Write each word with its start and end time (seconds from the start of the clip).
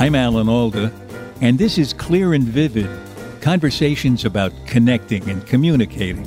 I'm 0.00 0.14
Alan 0.14 0.48
Alda, 0.48 0.92
and 1.40 1.58
this 1.58 1.76
is 1.76 1.92
Clear 1.92 2.32
and 2.32 2.44
Vivid 2.44 2.88
conversations 3.40 4.24
about 4.24 4.52
connecting 4.64 5.28
and 5.28 5.44
communicating. 5.44 6.22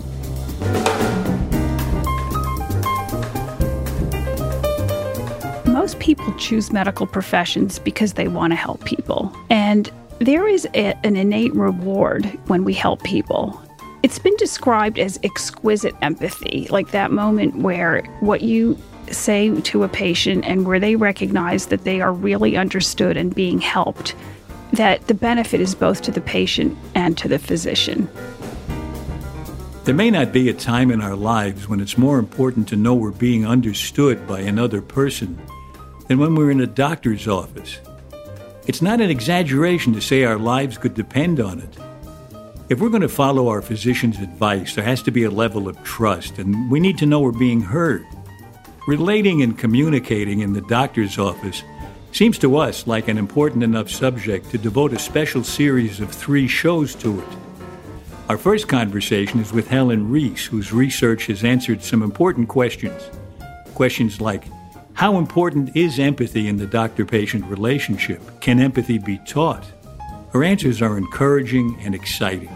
Most 5.66 6.00
people 6.00 6.34
choose 6.34 6.74
medical 6.74 7.08
professions 7.08 7.80
because 7.80 8.16
they 8.16 8.28
want 8.28 8.52
to 8.52 8.58
help 8.58 8.84
people. 8.84 9.34
And 9.50 9.90
there 10.20 10.50
is 10.50 10.66
a, 10.74 10.94
an 11.06 11.16
innate 11.16 11.56
reward 11.56 12.26
when 12.48 12.66
we 12.66 12.74
help 12.74 13.02
people. 13.04 13.58
It's 14.04 14.20
been 14.20 14.36
described 14.36 15.00
as 15.00 15.18
exquisite 15.24 15.96
empathy, 16.02 16.68
like 16.72 16.92
that 16.92 17.12
moment 17.12 17.56
where 17.56 18.02
what 18.20 18.42
you 18.42 18.78
say 19.10 19.60
to 19.62 19.84
a 19.84 19.90
patient 19.90 20.46
and 20.46 20.66
where 20.66 20.80
they 20.80 20.96
recognize 20.96 21.68
that 21.68 21.84
they 21.84 22.02
are 22.02 22.14
really 22.14 22.58
understood 22.58 23.18
and 23.18 23.34
being 23.34 23.60
helped, 23.60 24.16
that 24.74 25.08
the 25.08 25.14
benefit 25.14 25.60
is 25.60 25.76
both 25.76 26.02
to 26.04 26.12
the 26.12 26.22
patient 26.22 26.78
and 26.96 27.18
to 27.18 27.28
the 27.28 27.40
physician. 27.40 28.10
There 29.84 29.96
may 29.96 30.12
not 30.12 30.32
be 30.32 30.48
a 30.48 30.54
time 30.54 30.92
in 30.92 31.02
our 31.02 31.16
lives 31.16 31.68
when 31.68 31.80
it's 31.80 31.98
more 31.98 32.20
important 32.20 32.68
to 32.68 32.76
know 32.76 32.94
we're 32.94 33.12
being 33.12 33.48
understood 33.48 34.28
by 34.28 34.42
another 34.42 34.82
person 34.82 35.42
than 36.08 36.20
when 36.20 36.36
we're 36.36 36.52
in 36.52 36.62
a 36.62 36.68
doctor's 36.68 37.28
office. 37.28 37.80
It's 38.68 38.82
not 38.82 39.02
an 39.02 39.10
exaggeration 39.10 39.94
to 39.94 40.02
say 40.02 40.24
our 40.24 40.38
lives 40.38 40.78
could 40.78 40.94
depend 40.94 41.40
on 41.40 41.60
it. 41.60 41.78
If 42.70 42.80
we're 42.80 42.90
going 42.90 43.02
to 43.02 43.10
follow 43.10 43.48
our 43.48 43.62
physician's 43.62 44.20
advice, 44.20 44.76
there 44.76 44.84
has 44.84 45.02
to 45.04 45.12
be 45.12 45.24
a 45.24 45.32
level 45.32 45.68
of 45.68 45.84
trust, 45.84 46.38
and 46.38 46.70
we 46.70 46.80
need 46.80 46.98
to 47.00 47.06
know 47.08 47.20
we're 47.20 47.32
being 47.32 47.62
heard. 47.62 48.06
Relating 48.88 49.44
and 49.44 49.56
communicating 49.56 50.40
in 50.40 50.54
the 50.54 50.62
doctor's 50.62 51.20
office 51.20 51.62
seems 52.14 52.40
to 52.40 52.58
us 52.58 52.88
like 52.88 53.08
an 53.08 53.18
important 53.20 53.62
enough 53.62 53.92
subject 53.92 54.50
to 54.50 54.58
devote 54.58 54.92
a 54.92 54.98
special 54.98 55.44
series 55.44 56.00
of 56.00 56.09
three 56.09 56.47
shows 56.47 56.96
to 56.96 57.22
it. 57.22 57.28
Our 58.28 58.40
first 58.40 58.68
conversation 58.68 59.40
is 59.40 59.53
with 59.53 59.68
Helen 59.68 60.09
Riess, 60.09 60.47
whose 60.47 60.74
research 60.74 61.28
has 61.28 61.44
answered 61.44 61.84
some 61.84 62.02
important 62.02 62.47
questions. 62.47 63.12
Questions 63.75 64.19
like 64.19 64.46
How 64.94 65.19
important 65.19 65.75
is 65.75 66.00
empathy 66.00 66.48
in 66.48 66.58
the 66.58 66.66
doctor 66.66 67.06
patient 67.06 67.46
relationship? 67.46 68.19
Can 68.42 68.59
empathy 68.59 68.98
be 68.98 69.19
taught? 69.28 69.63
Her 70.34 70.44
answers 70.44 70.81
are 70.81 70.98
encouraging 70.98 71.78
and 71.81 71.94
exciting. 71.94 72.50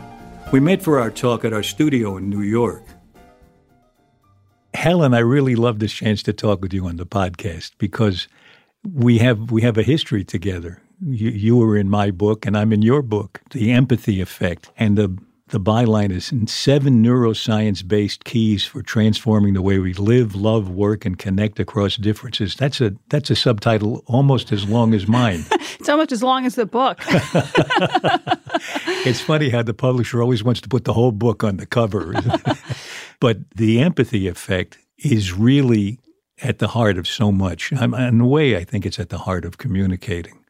We 0.52 0.59
met 0.59 0.81
for 0.81 1.00
our 1.00 1.12
talk 1.12 1.46
at 1.46 1.53
our 1.53 1.62
studio 1.62 2.18
in 2.18 2.31
New 2.31 2.42
York. 2.42 2.81
Helen, 4.75 5.13
I 5.13 5.19
really 5.19 5.56
love 5.56 5.80
this 5.80 5.94
chance 5.94 6.22
to 6.24 6.34
talk 6.34 6.62
with 6.62 6.74
you 6.74 6.86
on 6.88 6.97
the 6.97 7.06
podcast 7.06 7.72
because 7.78 8.28
we 8.94 9.18
have 9.19 9.52
we 9.52 9.62
have 9.62 9.78
a 9.78 9.84
history 9.84 10.24
together. 10.24 10.81
You, 11.02 11.30
you 11.30 11.58
were 11.58 11.75
in 11.78 11.90
my 11.90 12.12
book, 12.12 12.46
and 12.46 12.58
I'm 12.58 12.72
in 12.72 12.81
your 12.81 13.02
book, 13.02 13.41
The 13.52 13.72
Empathy 13.72 14.22
Effect, 14.22 14.72
and 14.78 14.97
the 14.97 15.18
the 15.50 15.59
byline 15.59 16.12
is 16.12 16.34
seven 16.52 17.03
neuroscience 17.03 17.88
based 17.88 18.24
keys 18.25 18.66
for 18.66 18.81
transforming 18.81 19.53
the 19.53 19.62
way 19.62 19.78
we 19.78 19.94
live, 19.94 20.36
love, 20.36 20.69
work, 20.69 21.06
and 21.06 21.19
connect 21.19 21.59
across 21.59 21.97
differences. 21.97 22.56
That's 22.56 22.81
a 22.81 22.96
that's 23.09 23.30
a 23.30 23.36
subtitle 23.36 24.03
almost 24.07 24.52
as 24.52 24.68
long 24.68 24.96
as 24.96 25.07
mine. 25.07 25.46
it's 25.80 25.88
almost 25.88 26.12
as 26.12 26.24
long 26.24 26.47
as 26.47 26.56
the 26.56 26.66
book. 26.66 26.97
it's 29.06 29.22
funny 29.22 29.50
how 29.50 29.62
the 29.62 29.75
publisher 29.75 30.19
always 30.22 30.44
wants 30.44 30.62
to 30.62 30.69
put 30.69 30.86
the 30.86 30.94
whole 30.94 31.12
book 31.12 31.44
on 31.44 31.57
the 31.57 31.68
cover. 31.68 32.13
but 33.20 33.38
the 33.56 33.80
empathy 33.80 34.28
effect 34.28 34.78
is 34.98 35.34
really 35.34 36.00
at 36.42 36.59
the 36.59 36.68
heart 36.68 36.98
of 36.98 37.08
so 37.08 37.31
much. 37.31 37.72
In 37.72 38.22
a 38.22 38.28
way, 38.28 38.58
I 38.58 38.64
think 38.64 38.86
it's 38.86 39.00
at 39.00 39.09
the 39.09 39.20
heart 39.20 39.46
of 39.46 39.58
communicating. 39.58 40.46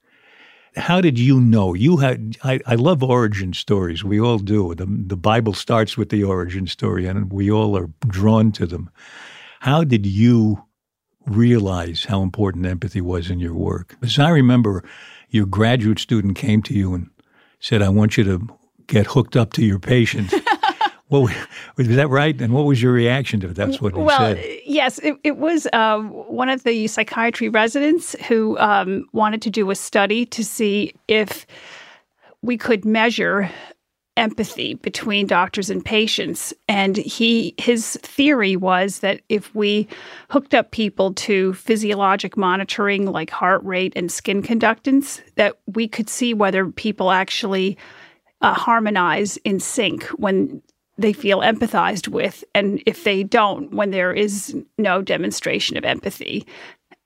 How 0.76 1.00
did 1.00 1.18
you 1.18 1.40
know? 1.40 1.74
You 1.74 1.98
had. 1.98 2.38
I, 2.44 2.60
I 2.66 2.76
love 2.76 3.02
origin 3.02 3.54
stories. 3.54 4.04
We 4.04 4.20
all 4.20 4.40
do. 4.40 4.76
The, 4.76 4.86
the 4.86 5.16
Bible 5.16 5.54
starts 5.54 5.96
with 5.96 6.10
the 6.10 6.24
origin 6.24 6.68
story, 6.68 7.06
and 7.06 7.32
we 7.32 7.50
all 7.50 7.78
are 7.78 7.90
drawn 8.08 8.52
to 8.54 8.66
them. 8.66 8.90
How 9.62 9.86
did 9.86 10.06
you 10.06 10.64
realize 11.26 12.06
how 12.06 12.22
important 12.22 12.66
empathy 12.66 13.02
was 13.02 13.30
in 13.30 13.40
your 13.40 13.54
work? 13.54 13.96
Because 14.02 14.20
I 14.20 14.30
remember 14.30 14.84
your 15.30 15.46
graduate 15.46 16.00
student 16.00 16.36
came 16.36 16.62
to 16.64 16.74
you 16.74 16.94
and 16.94 17.10
said, 17.60 17.82
"I 17.82 17.90
want 17.90 18.18
you 18.18 18.26
to 18.26 18.48
get 18.86 19.08
hooked 19.08 19.38
up 19.38 19.54
to 19.54 19.66
your 19.66 19.80
patient." 19.80 20.34
Well, 21.10 21.30
was 21.78 21.88
that 21.88 22.10
right? 22.10 22.40
And 22.40 22.54
what 22.54 22.66
was 22.66 22.82
your 22.82 22.94
reaction 22.94 23.40
to 23.42 23.50
it? 23.50 23.56
That's 23.56 23.82
what 23.82 23.94
he 23.94 24.02
well, 24.02 24.18
said. 24.18 24.44
yes, 24.66 25.00
it, 25.00 25.16
it 25.24 25.38
was 25.38 25.68
um, 25.74 26.10
one 26.10 26.50
of 26.50 26.64
the 26.64 26.88
psychiatry 26.88 27.50
residents 27.50 28.16
who 28.28 28.58
um, 28.58 29.06
wanted 29.14 29.42
to 29.44 29.50
do 29.50 29.70
a 29.72 29.76
study 29.76 30.26
to 30.28 30.44
see 30.44 30.94
if 31.08 31.46
we 32.42 32.58
could 32.58 32.86
measure 32.86 33.50
empathy 34.18 34.76
between 34.76 35.28
doctors 35.28 35.70
and 35.70 35.84
patients 35.84 36.54
and 36.70 36.96
he 36.96 37.54
his 37.58 37.98
theory 38.02 38.56
was 38.56 39.00
that 39.00 39.20
if 39.28 39.54
we 39.54 39.86
hooked 40.30 40.54
up 40.54 40.72
people 40.72 41.14
to 41.14 41.54
physiologic 41.56 42.38
monitoring 42.38 43.12
like 43.12 43.30
heart 43.30 43.62
rate 43.66 43.92
and 43.94 44.10
skin 44.10 44.42
conductance 44.42 45.22
that 45.36 45.58
we 45.68 45.86
could 45.86 46.10
see 46.10 46.34
whether 46.34 46.66
people 46.68 47.12
actually 47.12 47.78
uh, 48.40 48.54
harmonize 48.54 49.36
in 49.38 49.60
sync 49.60 50.04
when 50.12 50.62
they 50.98 51.14
feel 51.14 51.40
empathized 51.40 52.08
with, 52.08 52.44
and 52.54 52.82
if 52.86 53.04
they 53.04 53.24
don't, 53.24 53.74
when 53.74 53.92
there 53.92 54.14
is 54.14 54.56
no 54.78 55.02
demonstration 55.02 55.78
of 55.78 55.84
empathy. 55.84 56.46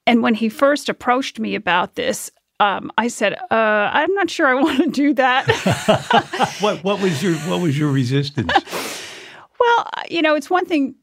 And 0.06 0.22
when 0.22 0.34
he 0.34 0.50
first 0.50 0.90
approached 0.90 1.40
me 1.40 1.56
about 1.56 1.96
this, 1.96 2.32
um, 2.60 2.92
I 2.98 3.08
said, 3.08 3.34
uh, 3.52 3.90
"I'm 3.92 4.14
not 4.16 4.30
sure 4.30 4.48
I 4.48 4.54
want 4.62 4.80
to 4.80 4.90
do 4.90 5.14
that." 5.16 5.48
what 6.60 6.84
What 6.84 7.02
was 7.02 7.24
your 7.24 7.36
What 7.36 7.62
was 7.62 7.78
your 7.78 7.92
resistance? 7.92 8.52
well, 9.60 9.90
you 10.10 10.22
know, 10.22 10.36
it's 10.36 10.50
one 10.50 10.66
thing 10.66 10.96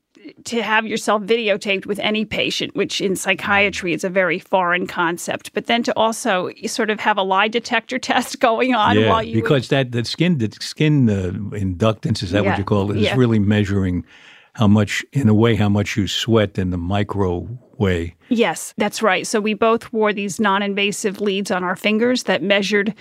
to 0.45 0.63
have 0.63 0.87
yourself 0.87 1.23
videotaped 1.23 1.87
with 1.87 1.99
any 2.01 2.25
patient, 2.25 2.75
which 2.75 3.01
in 3.01 3.17
psychiatry 3.17 3.93
is 3.93 4.05
a 4.05 4.11
very 4.11 4.39
foreign 4.39 4.87
concept, 4.87 5.53
but 5.53 5.67
then 5.67 5.83
to 5.83 5.93
also 5.97 6.51
sort 6.67 6.91
of 6.91 7.01
have 7.01 7.19
a 7.19 7.23
lie 7.23 7.49
detector 7.49 7.99
test 8.11 8.41
going 8.41 8.75
on 8.75 8.99
yeah, 8.99 9.09
while 9.09 9.23
you 9.23 9.35
because 9.35 9.69
that 9.69 9.93
the 9.93 10.05
skin 10.05 10.39
the 10.39 10.51
skin 10.61 11.09
uh, 11.09 11.33
inductance 11.57 12.23
is 12.23 12.31
that 12.31 12.45
yeah, 12.45 12.51
what 12.51 12.59
you 12.59 12.65
call 12.65 12.91
it 12.91 12.97
is 12.97 13.05
yeah. 13.05 13.17
really 13.17 13.39
measuring 13.39 14.05
how 14.55 14.67
much 14.67 15.05
in 15.13 15.29
a 15.29 15.35
way 15.35 15.55
how 15.55 15.69
much 15.69 15.97
you 15.97 16.07
sweat 16.07 16.59
in 16.59 16.71
the 16.71 16.79
micro 16.79 17.49
way. 17.79 18.15
Yes, 18.29 18.75
that's 18.77 19.03
right. 19.03 19.27
So 19.27 19.41
we 19.41 19.55
both 19.55 19.93
wore 19.93 20.13
these 20.13 20.41
non-invasive 20.41 21.21
leads 21.21 21.51
on 21.51 21.63
our 21.63 21.77
fingers 21.77 22.25
that 22.25 22.43
measured 22.43 22.95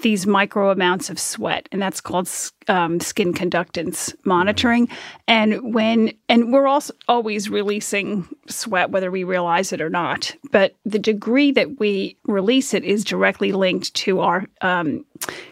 these 0.00 0.26
micro 0.26 0.70
amounts 0.70 1.08
of 1.10 1.18
sweat, 1.18 1.68
and 1.70 1.80
that's 1.80 2.00
called 2.00 2.28
um, 2.68 2.98
skin 3.00 3.32
conductance 3.32 4.14
monitoring. 4.24 4.88
And 5.28 5.74
when 5.74 6.12
and 6.28 6.52
we're 6.52 6.66
also 6.66 6.94
always 7.08 7.48
releasing 7.48 8.28
sweat, 8.48 8.90
whether 8.90 9.10
we 9.10 9.24
realize 9.24 9.72
it 9.72 9.80
or 9.80 9.90
not. 9.90 10.34
But 10.50 10.74
the 10.84 10.98
degree 10.98 11.52
that 11.52 11.78
we 11.78 12.16
release 12.24 12.74
it 12.74 12.84
is 12.84 13.04
directly 13.04 13.52
linked 13.52 13.94
to 13.94 14.20
our 14.20 14.46
um, 14.60 15.04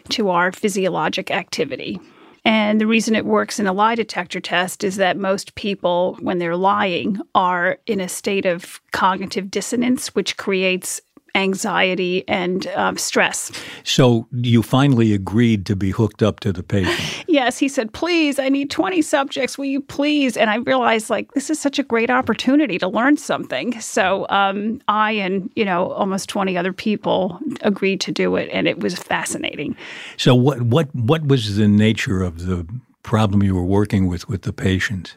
to 0.09 0.29
our 0.29 0.51
physiologic 0.51 1.31
activity. 1.31 1.99
And 2.43 2.81
the 2.81 2.87
reason 2.87 3.15
it 3.15 3.25
works 3.25 3.59
in 3.59 3.67
a 3.67 3.73
lie 3.73 3.95
detector 3.95 4.39
test 4.39 4.83
is 4.83 4.95
that 4.95 5.17
most 5.17 5.53
people, 5.55 6.17
when 6.21 6.39
they're 6.39 6.55
lying, 6.55 7.19
are 7.35 7.77
in 7.85 7.99
a 7.99 8.09
state 8.09 8.45
of 8.45 8.81
cognitive 8.91 9.51
dissonance, 9.51 10.15
which 10.15 10.37
creates 10.37 11.01
anxiety 11.35 12.27
and 12.27 12.67
um, 12.67 12.97
stress. 12.97 13.51
So 13.83 14.27
you 14.31 14.61
finally 14.61 15.13
agreed 15.13 15.65
to 15.67 15.75
be 15.75 15.91
hooked 15.91 16.21
up 16.21 16.39
to 16.41 16.51
the 16.51 16.63
patient. 16.63 17.20
Yes, 17.31 17.57
he 17.57 17.69
said, 17.69 17.93
"Please, 17.93 18.39
I 18.39 18.49
need 18.49 18.69
20 18.69 19.01
subjects. 19.01 19.57
Will 19.57 19.65
you 19.65 19.79
please?" 19.79 20.35
And 20.35 20.49
I 20.49 20.57
realized 20.57 21.09
like 21.09 21.31
this 21.33 21.49
is 21.49 21.59
such 21.59 21.79
a 21.79 21.83
great 21.83 22.09
opportunity 22.09 22.77
to 22.77 22.89
learn 22.89 23.15
something. 23.15 23.79
So 23.79 24.25
um, 24.29 24.81
I 24.89 25.13
and 25.13 25.49
you 25.55 25.63
know 25.63 25.91
almost 25.91 26.27
20 26.27 26.57
other 26.57 26.73
people 26.73 27.39
agreed 27.61 28.01
to 28.01 28.11
do 28.11 28.35
it, 28.35 28.49
and 28.51 28.67
it 28.67 28.79
was 28.79 28.99
fascinating. 28.99 29.77
So 30.17 30.35
what 30.35 30.61
what 30.63 30.93
what 30.93 31.25
was 31.25 31.55
the 31.55 31.69
nature 31.69 32.21
of 32.21 32.45
the 32.45 32.67
problem 33.03 33.41
you 33.41 33.55
were 33.55 33.63
working 33.63 34.07
with 34.07 34.27
with 34.27 34.41
the 34.41 34.53
patient? 34.53 35.15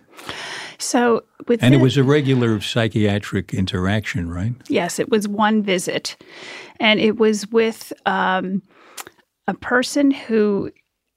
So 0.78 1.24
with 1.48 1.62
and 1.64 1.74
it 1.74 1.78
was 1.78 1.96
a 1.96 2.04
regular 2.04 2.60
psychiatric 2.60 3.52
interaction, 3.52 4.30
right? 4.30 4.52
Yes, 4.68 5.00
it 5.00 5.08
was 5.08 5.26
one 5.26 5.62
visit, 5.62 6.16
and 6.78 7.00
it 7.00 7.16
was 7.16 7.48
with 7.48 7.92
um, 8.06 8.62
a 9.48 9.54
person 9.54 10.12
who 10.12 10.70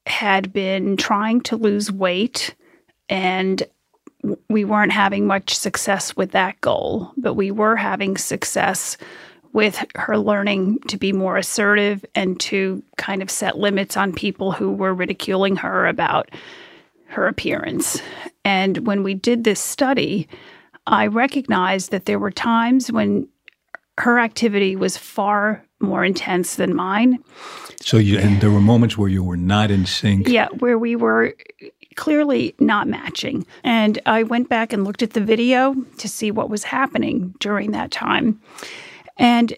had 0.07 0.51
been 0.53 0.97
trying 0.97 1.41
to 1.41 1.55
lose 1.55 1.91
weight, 1.91 2.55
and 3.09 3.63
we 4.49 4.65
weren't 4.65 4.91
having 4.91 5.27
much 5.27 5.55
success 5.55 6.15
with 6.15 6.31
that 6.31 6.59
goal, 6.61 7.11
but 7.17 7.35
we 7.35 7.51
were 7.51 7.75
having 7.75 8.17
success 8.17 8.97
with 9.53 9.83
her 9.95 10.17
learning 10.17 10.79
to 10.87 10.97
be 10.97 11.13
more 11.13 11.37
assertive 11.37 12.05
and 12.15 12.39
to 12.39 12.83
kind 12.97 13.21
of 13.21 13.29
set 13.29 13.57
limits 13.57 13.95
on 13.95 14.13
people 14.13 14.51
who 14.51 14.71
were 14.71 14.93
ridiculing 14.93 15.55
her 15.55 15.87
about 15.87 16.29
her 17.07 17.27
appearance. 17.27 18.01
And 18.43 18.85
when 18.85 19.03
we 19.03 19.13
did 19.13 19.43
this 19.43 19.59
study, 19.59 20.27
I 20.85 21.07
recognized 21.07 21.91
that 21.91 22.05
there 22.05 22.19
were 22.19 22.31
times 22.31 22.91
when 22.91 23.27
her 23.97 24.19
activity 24.19 24.75
was 24.75 24.97
far 24.97 25.63
more 25.79 26.03
intense 26.03 26.55
than 26.55 26.75
mine. 26.75 27.19
So 27.81 27.97
you 27.97 28.17
and 28.17 28.41
there 28.41 28.51
were 28.51 28.61
moments 28.61 28.97
where 28.97 29.09
you 29.09 29.23
were 29.23 29.37
not 29.37 29.71
in 29.71 29.85
sync. 29.85 30.27
Yeah, 30.27 30.47
where 30.59 30.77
we 30.77 30.95
were 30.95 31.35
clearly 31.95 32.55
not 32.59 32.87
matching. 32.87 33.45
And 33.63 33.99
I 34.05 34.23
went 34.23 34.49
back 34.49 34.71
and 34.71 34.83
looked 34.83 35.03
at 35.03 35.11
the 35.13 35.21
video 35.21 35.75
to 35.97 36.07
see 36.07 36.31
what 36.31 36.49
was 36.49 36.63
happening 36.63 37.33
during 37.39 37.71
that 37.71 37.91
time. 37.91 38.39
And 39.17 39.53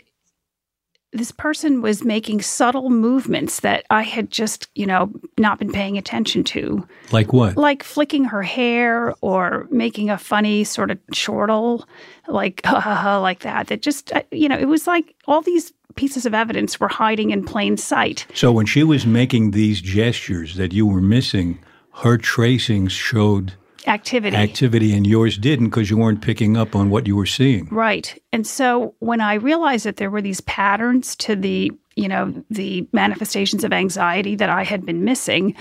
this 1.12 1.32
person 1.32 1.82
was 1.82 2.04
making 2.04 2.42
subtle 2.42 2.90
movements 2.90 3.62
that 3.62 3.86
I 3.90 4.04
had 4.04 4.30
just, 4.30 4.68
you 4.76 4.86
know, 4.86 5.12
not 5.38 5.58
been 5.58 5.72
paying 5.72 5.98
attention 5.98 6.44
to. 6.46 6.88
Like 7.12 7.34
what? 7.34 7.58
Like 7.58 7.84
flicking 7.84 8.26
her 8.26 8.44
hair 8.44 9.16
or 9.22 9.68
making 9.72 10.10
a 10.10 10.18
funny 10.18 10.64
sort 10.64 10.92
of 10.92 11.00
chortle, 11.14 11.88
like 12.28 12.62
uh 12.66 13.20
like 13.22 13.40
that. 13.40 13.68
That 13.68 13.82
just, 13.82 14.14
uh, 14.14 14.24
you 14.32 14.48
know, 14.48 14.58
it 14.58 14.68
was 14.68 14.86
like 14.86 15.16
all 15.28 15.42
these 15.42 15.74
pieces 15.96 16.26
of 16.26 16.34
evidence 16.34 16.80
were 16.80 16.88
hiding 16.88 17.32
in 17.32 17.44
plain 17.44 17.76
sight. 17.76 18.28
So 18.34 18.52
when 18.52 18.66
she 18.66 18.84
was 18.84 19.06
making 19.06 19.52
these 19.52 19.82
gestures 19.82 20.56
that 20.56 20.74
you 20.74 20.86
were 20.86 21.02
missing, 21.02 21.60
her 21.96 22.18
tracings 22.18 22.92
showed 22.92 23.54
activity. 23.88 24.36
Activity, 24.36 24.94
and 24.96 25.06
yours 25.06 25.38
didn't 25.38 25.70
because 25.70 25.90
you 25.90 25.98
weren't 25.98 26.22
picking 26.22 26.58
up 26.58 26.76
on 26.76 26.90
what 26.90 27.08
you 27.08 27.16
were 27.16 27.26
seeing. 27.26 27.68
Right. 27.70 28.22
And 28.32 28.46
so 28.46 28.96
when 29.00 29.22
I 29.22 29.36
realized 29.36 29.86
that 29.86 29.98
there 29.98 30.10
were 30.10 30.22
these 30.22 30.42
patterns 30.42 31.16
to 31.18 31.36
the, 31.36 31.72
you 31.96 32.08
know, 32.08 32.44
the 32.50 32.88
manifestations 32.94 33.64
of 33.64 33.74
anxiety 33.74 34.36
that 34.36 34.50
I 34.50 34.64
had 34.64 34.86
been 34.86 35.04
missing 35.04 35.56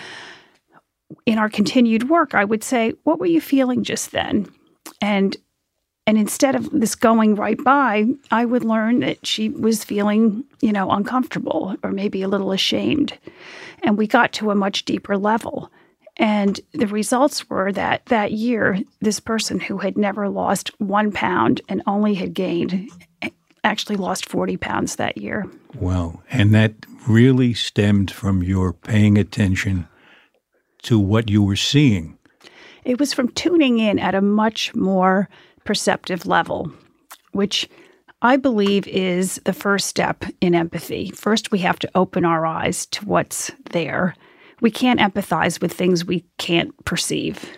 in 1.26 1.38
our 1.38 1.49
continued 1.49 2.09
work, 2.09 2.35
I 2.35 2.44
would 2.44 2.62
say, 2.62 2.93
"What 3.05 3.19
were 3.19 3.26
you 3.26 3.41
feeling 3.41 3.82
just 3.82 4.12
then?" 4.12 4.47
And 5.00 5.37
and 6.09 6.17
instead 6.17 6.55
of 6.55 6.70
this 6.70 6.94
going 6.94 7.35
right 7.35 7.62
by, 7.62 8.06
I 8.31 8.47
would 8.47 8.65
learn 8.65 9.00
that 9.00 9.26
she 9.26 9.50
was 9.50 9.85
feeling, 9.85 10.43
you 10.62 10.73
know, 10.73 10.91
uncomfortable 10.91 11.76
or 11.82 11.93
maybe 11.93 12.23
a 12.23 12.29
little 12.29 12.50
ashamed. 12.50 13.19
And 13.82 13.99
we 13.99 14.06
got 14.06 14.32
to 14.35 14.50
a 14.50 14.55
much 14.55 14.87
deeper 14.87 15.19
level. 15.19 15.70
And 16.19 16.61
the 16.73 16.88
results 16.88 17.49
were 17.49 17.70
that 17.73 18.06
that 18.06 18.32
year, 18.32 18.81
this 19.00 19.20
person 19.20 19.61
who 19.61 19.79
had 19.79 19.97
never 19.97 20.29
lost 20.29 20.70
one 20.81 21.12
pound 21.12 21.61
and 21.69 21.82
only 21.87 22.15
had 22.15 22.35
gained 22.35 22.91
actually 23.65 23.97
lost 23.97 24.29
40 24.29 24.56
pounds 24.56 24.97
that 24.97 25.19
year. 25.19 25.47
Wow. 25.75 26.23
And 26.31 26.55
that 26.55 26.75
really 27.06 27.55
stemmed 27.55 28.11
from 28.11 28.43
your 28.43 28.73
paying 28.73 29.19
attention 29.19 29.88
to 30.82 30.99
what 30.99 31.29
you 31.29 31.43
were 31.43 31.56
seeing. 31.56 32.19
It 32.85 32.99
was 32.99 33.12
from 33.12 33.29
tuning 33.31 33.79
in 33.79 33.99
at 33.99 34.15
a 34.15 34.23
much 34.23 34.75
more 34.75 35.29
perceptive 35.65 36.26
level, 36.26 36.73
which 37.32 37.69
I 38.23 38.37
believe 38.37 38.88
is 38.88 39.41
the 39.44 39.53
first 39.53 39.87
step 39.87 40.25
in 40.41 40.55
empathy. 40.55 41.11
First, 41.11 41.53
we 41.53 41.59
have 41.61 41.79
to 41.81 41.91
open 41.94 42.25
our 42.25 42.47
eyes 42.47 42.87
to 42.87 43.05
what's 43.05 43.50
there 43.70 44.15
we 44.60 44.70
can't 44.70 45.00
empathize 45.00 45.60
with 45.60 45.72
things 45.72 46.05
we 46.05 46.25
can't 46.38 46.72
perceive. 46.84 47.50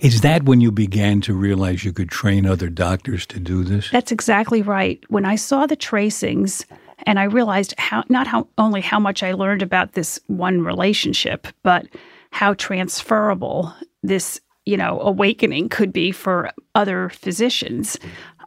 Is 0.00 0.22
that 0.22 0.44
when 0.44 0.60
you 0.60 0.72
began 0.72 1.20
to 1.22 1.34
realize 1.34 1.84
you 1.84 1.92
could 1.92 2.10
train 2.10 2.46
other 2.46 2.68
doctors 2.68 3.26
to 3.26 3.38
do 3.38 3.62
this? 3.62 3.90
That's 3.90 4.12
exactly 4.12 4.62
right. 4.62 5.02
When 5.08 5.24
I 5.24 5.36
saw 5.36 5.66
the 5.66 5.76
tracings 5.76 6.64
and 7.04 7.18
I 7.18 7.24
realized 7.24 7.74
how 7.78 8.04
not 8.08 8.26
how 8.26 8.48
only 8.58 8.80
how 8.80 8.98
much 8.98 9.22
I 9.22 9.32
learned 9.32 9.62
about 9.62 9.92
this 9.92 10.18
one 10.26 10.62
relationship, 10.62 11.46
but 11.62 11.86
how 12.30 12.54
transferable 12.54 13.72
this, 14.02 14.40
you 14.64 14.76
know, 14.76 15.00
awakening 15.00 15.68
could 15.68 15.92
be 15.92 16.12
for 16.12 16.50
other 16.74 17.08
physicians. 17.10 17.96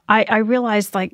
I, 0.09 0.25
I 0.27 0.37
realized 0.37 0.93
like 0.93 1.13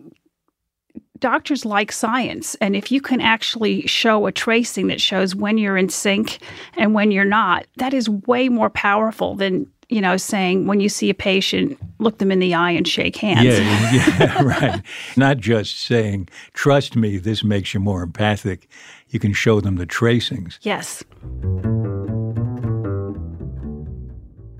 doctors 1.19 1.65
like 1.65 1.91
science. 1.91 2.55
And 2.55 2.75
if 2.75 2.91
you 2.91 3.01
can 3.01 3.21
actually 3.21 3.87
show 3.87 4.27
a 4.27 4.31
tracing 4.31 4.87
that 4.87 5.01
shows 5.01 5.35
when 5.35 5.57
you're 5.57 5.77
in 5.77 5.89
sync 5.89 6.39
and 6.77 6.93
when 6.93 7.11
you're 7.11 7.25
not, 7.25 7.65
that 7.77 7.93
is 7.93 8.09
way 8.09 8.49
more 8.49 8.69
powerful 8.69 9.35
than 9.35 9.67
you 9.89 10.01
know, 10.01 10.17
saying 10.17 10.67
when 10.67 10.81
you 10.81 10.89
see 10.89 11.09
a 11.09 11.13
patient, 11.13 11.79
look 11.99 12.17
them 12.17 12.31
in 12.31 12.39
the 12.39 12.53
eye 12.53 12.71
and 12.71 12.87
shake 12.87 13.15
hands. 13.15 13.45
Yeah, 13.45 13.91
yeah, 14.19 14.43
right. 14.43 14.81
Not 15.15 15.37
just 15.37 15.79
saying, 15.79 16.27
trust 16.53 16.95
me, 16.95 17.17
this 17.17 17.43
makes 17.43 17.73
you 17.73 17.79
more 17.79 18.03
empathic. 18.03 18.69
You 19.09 19.19
can 19.19 19.31
show 19.31 19.61
them 19.61 19.77
the 19.77 19.85
tracings. 19.85 20.59
Yes. 20.61 21.03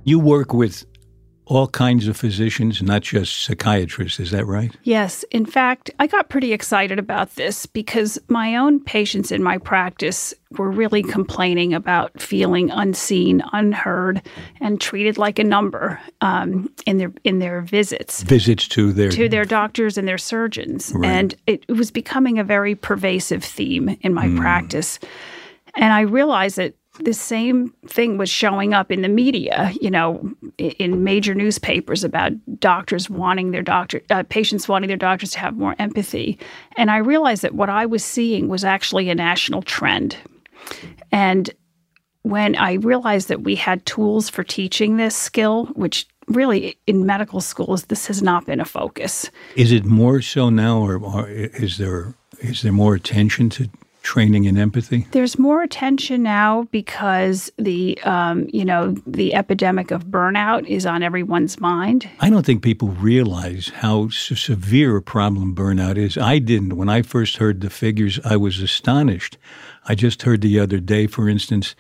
You 0.06 0.20
work 0.20 0.54
with 0.54 0.86
all 1.50 1.68
kinds 1.68 2.08
of 2.08 2.18
physicians, 2.18 2.82
not 2.82 3.02
just 3.02 3.44
psychiatrists. 3.44 4.20
Is 4.20 4.32
that 4.32 4.46
right? 4.46 4.76
Yes. 4.84 5.24
In 5.32 5.46
fact, 5.46 5.90
I 5.98 6.08
got 6.08 6.30
pretty 6.30 6.52
excited 6.52 7.00
about 7.00 7.36
this 7.36 7.66
because 7.66 8.20
my 8.28 8.58
own 8.58 8.84
patients 8.84 9.32
in 9.32 9.42
my 9.42 9.58
practice 9.58 10.34
were 10.58 10.70
really 10.70 11.04
complaining 11.04 11.74
about 11.74 12.22
feeling 12.22 12.70
unseen, 12.70 13.42
unheard, 13.54 14.22
and 14.60 14.80
treated 14.82 15.18
like 15.18 15.40
a 15.40 15.44
number 15.44 16.00
um, 16.22 16.70
in 16.86 16.98
their 16.98 17.14
in 17.24 17.40
their 17.40 17.62
visits. 17.62 18.24
Visits 18.24 18.68
to 18.70 18.92
their 18.92 19.10
to 19.10 19.30
their 19.30 19.46
doctors 19.46 19.98
and 19.98 20.08
their 20.08 20.18
surgeons, 20.18 20.92
right. 20.96 21.10
and 21.10 21.36
it, 21.48 21.64
it, 21.68 21.74
was 21.74 21.92
becoming 21.92 22.40
a 22.40 22.44
very 22.44 22.76
pervasive 22.76 23.44
theme 23.44 23.98
in 24.02 24.14
my 24.14 24.28
mm. 24.28 24.38
practice. 24.38 25.00
And 25.76 25.94
I 25.94 26.02
realized 26.02 26.58
that 26.58 26.74
the 27.00 27.14
same 27.14 27.74
thing 27.86 28.18
was 28.18 28.30
showing 28.30 28.74
up 28.74 28.92
in 28.92 29.02
the 29.02 29.10
media, 29.10 29.72
you 29.82 29.90
know, 29.90 30.32
in 30.58 31.04
major 31.04 31.34
newspapers 31.34 32.04
about 32.04 32.32
doctors 32.60 33.10
wanting 33.10 33.52
their 33.52 33.62
doctor, 33.62 34.02
uh, 34.10 34.24
patients 34.30 34.68
wanting 34.68 34.88
their 34.88 34.98
doctors 34.98 35.32
to 35.32 35.40
have 35.40 35.56
more 35.56 35.76
empathy. 35.80 36.40
And 36.76 36.92
I 36.92 36.98
realized 36.98 37.42
that 37.42 37.56
what 37.56 37.70
I 37.70 37.86
was 37.86 38.04
seeing 38.04 38.48
was 38.48 38.64
actually 38.64 39.10
a 39.10 39.16
national 39.16 39.62
trend. 39.62 40.18
And 41.12 41.50
when 42.24 42.56
I 42.56 42.74
realized 42.74 43.30
that 43.30 43.42
we 43.42 43.56
had 43.56 43.86
tools 43.86 44.30
for 44.30 44.44
teaching 44.44 44.98
this 44.98 45.16
skill, 45.16 45.66
which 45.68 46.08
really 46.28 46.78
in 46.88 47.06
medical 47.06 47.40
schools 47.42 47.86
this 47.86 48.08
has 48.08 48.22
not 48.22 48.46
been 48.46 48.60
a 48.60 48.66
focus. 48.66 49.30
Is 49.56 49.72
it 49.72 49.86
more 49.86 50.22
so 50.22 50.50
now, 50.50 50.80
or, 50.80 50.98
or 50.98 51.30
is 51.30 51.78
there 51.78 52.16
is 52.40 52.62
there 52.62 52.72
more 52.72 52.96
attention 52.96 53.50
to 53.52 53.70
training 54.08 54.46
in 54.46 54.58
empathy? 54.58 55.06
There's 55.12 55.38
more 55.38 55.62
attention 55.62 56.24
now 56.24 56.64
because 56.72 57.52
the 57.58 58.02
um, 58.04 58.48
you 58.54 58.64
know 58.64 58.96
the 59.06 59.36
epidemic 59.36 59.92
of 59.92 60.06
burnout 60.06 60.66
is 60.66 60.86
on 60.86 61.04
everyone's 61.04 61.60
mind. 61.60 62.10
I 62.22 62.30
don't 62.30 62.46
think 62.46 62.64
people 62.64 62.88
realize 62.88 63.68
how 63.76 64.08
severe 64.08 64.96
a 64.96 65.02
problem 65.02 65.54
burnout 65.54 65.98
is. 65.98 66.18
I 66.18 66.40
didn't 66.40 66.78
when 66.78 66.88
I 66.88 67.02
first 67.02 67.36
heard 67.36 67.60
the 67.60 67.70
figures. 67.70 68.18
I 68.24 68.38
was 68.38 68.62
astonished. 68.62 69.38
I 69.90 69.94
just 69.94 70.22
heard 70.22 70.40
the 70.40 70.58
other 70.58 70.80
day, 70.80 71.08
for 71.08 71.28
instance, 71.28 71.76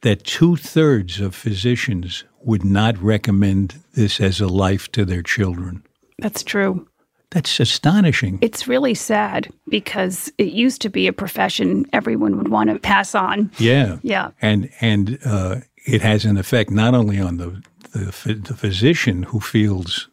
that 0.00 0.24
two 0.24 0.56
thirds 0.56 1.20
of 1.20 1.36
physicians 1.36 2.24
would 2.42 2.64
not 2.64 2.98
recommend 2.98 3.80
this 3.94 4.20
as 4.20 4.40
a 4.40 4.48
life 4.48 4.90
to 4.92 5.04
their 5.04 5.22
children. 5.22 5.84
That's 6.18 6.42
true. 6.42 6.88
That's 7.30 7.60
astonishing. 7.60 8.38
It's 8.42 8.66
really 8.66 8.94
sad 8.94 9.48
because 9.68 10.32
it 10.36 10.48
used 10.48 10.82
to 10.82 10.90
be 10.90 11.06
a 11.06 11.12
profession 11.12 11.86
everyone 11.92 12.36
would 12.38 12.48
want 12.48 12.70
to 12.70 12.78
pass 12.78 13.14
on. 13.14 13.50
Yeah, 13.58 13.98
yeah. 14.02 14.30
And 14.42 14.68
and 14.80 15.18
uh, 15.24 15.56
it 15.86 16.02
has 16.02 16.24
an 16.24 16.36
effect 16.36 16.70
not 16.70 16.94
only 16.94 17.20
on 17.20 17.36
the 17.36 17.62
the, 17.92 18.34
the 18.34 18.54
physician 18.54 19.24
who 19.24 19.40
feels 19.40 20.08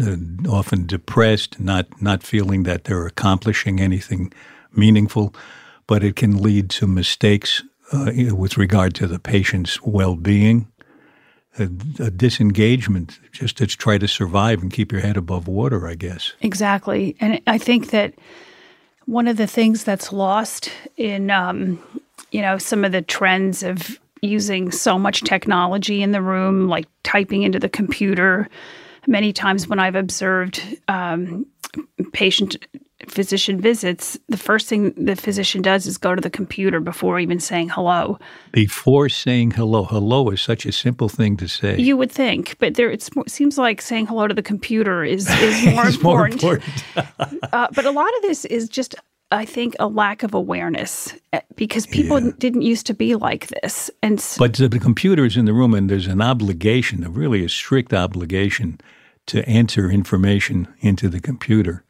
uh, 0.00 0.16
often 0.48 0.86
depressed, 0.86 1.60
not 1.60 1.86
not 2.00 2.22
feeling 2.22 2.62
that 2.62 2.84
they're 2.84 3.06
accomplishing 3.06 3.80
anything 3.80 4.32
meaningful, 4.72 5.34
but 5.86 6.02
it 6.02 6.16
can 6.16 6.42
lead 6.42 6.70
to 6.70 6.86
mistakes 6.86 7.62
uh, 7.92 8.10
with 8.34 8.56
regard 8.56 8.94
to 8.94 9.06
the 9.06 9.18
patient's 9.18 9.80
well-being, 9.82 10.66
a, 11.58 11.64
a, 11.64 12.10
disengagement 12.10 13.18
just 13.32 13.56
to 13.58 13.66
try 13.66 13.98
to 13.98 14.08
survive 14.08 14.62
and 14.62 14.72
keep 14.72 14.92
your 14.92 15.00
head 15.00 15.16
above 15.16 15.48
water. 15.48 15.86
I 15.86 15.94
guess 15.94 16.32
exactly, 16.40 17.16
and 17.20 17.40
I 17.46 17.58
think 17.58 17.90
that 17.90 18.14
one 19.06 19.28
of 19.28 19.36
the 19.36 19.46
things 19.46 19.84
that's 19.84 20.12
lost 20.12 20.70
in 20.96 21.30
um, 21.30 21.82
you 22.30 22.40
know 22.40 22.58
some 22.58 22.84
of 22.84 22.92
the 22.92 23.02
trends 23.02 23.62
of 23.62 23.98
using 24.22 24.70
so 24.70 24.98
much 24.98 25.22
technology 25.22 26.02
in 26.02 26.12
the 26.12 26.22
room, 26.22 26.68
like 26.68 26.86
typing 27.02 27.42
into 27.42 27.58
the 27.58 27.68
computer. 27.68 28.48
Many 29.06 29.34
times 29.34 29.68
when 29.68 29.78
I've 29.78 29.96
observed 29.96 30.62
um, 30.88 31.46
patient 32.12 32.56
physician 33.06 33.60
visits, 33.60 34.18
the 34.28 34.36
first 34.36 34.68
thing 34.68 34.92
the 34.96 35.16
physician 35.16 35.62
does 35.62 35.86
is 35.86 35.98
go 35.98 36.14
to 36.14 36.20
the 36.20 36.30
computer 36.30 36.80
before 36.80 37.18
even 37.18 37.40
saying 37.40 37.70
hello. 37.70 38.18
Before 38.52 39.08
saying 39.08 39.52
hello, 39.52 39.84
hello 39.84 40.30
is 40.30 40.40
such 40.40 40.66
a 40.66 40.72
simple 40.72 41.08
thing 41.08 41.36
to 41.38 41.48
say. 41.48 41.78
You 41.78 41.96
would 41.96 42.12
think, 42.12 42.56
but 42.58 42.74
there 42.74 42.90
it 42.90 43.08
seems 43.26 43.58
like 43.58 43.82
saying 43.82 44.06
hello 44.06 44.28
to 44.28 44.34
the 44.34 44.42
computer 44.42 45.04
is 45.04 45.28
is 45.40 45.64
more 45.74 45.86
important. 45.86 46.42
more 46.42 46.54
important. 46.54 47.44
uh, 47.52 47.68
but 47.74 47.84
a 47.84 47.90
lot 47.90 48.14
of 48.16 48.22
this 48.22 48.44
is 48.44 48.68
just 48.68 48.94
I 49.30 49.44
think, 49.44 49.74
a 49.80 49.88
lack 49.88 50.22
of 50.22 50.32
awareness 50.32 51.12
eh, 51.32 51.40
because 51.56 51.86
people 51.86 52.20
yeah. 52.20 52.30
didn't 52.38 52.62
used 52.62 52.86
to 52.86 52.94
be 52.94 53.16
like 53.16 53.48
this. 53.48 53.90
And 54.00 54.24
but 54.38 54.54
the 54.54 54.78
computer 54.78 55.24
is 55.24 55.36
in 55.36 55.44
the 55.44 55.52
room, 55.52 55.74
and 55.74 55.90
there's 55.90 56.06
an 56.06 56.22
obligation, 56.22 57.02
a 57.02 57.10
really 57.10 57.44
a 57.44 57.48
strict 57.48 57.92
obligation, 57.92 58.80
to 59.26 59.44
enter 59.46 59.90
information 59.90 60.68
into 60.80 61.08
the 61.08 61.20
computer. 61.20 61.84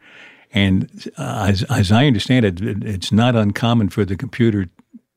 And 0.54 1.10
uh, 1.18 1.46
as, 1.48 1.64
as 1.64 1.92
I 1.92 2.06
understand 2.06 2.46
it, 2.46 2.60
it's 2.84 3.12
not 3.12 3.34
uncommon 3.34 3.88
for 3.88 4.04
the 4.04 4.16
computer 4.16 4.68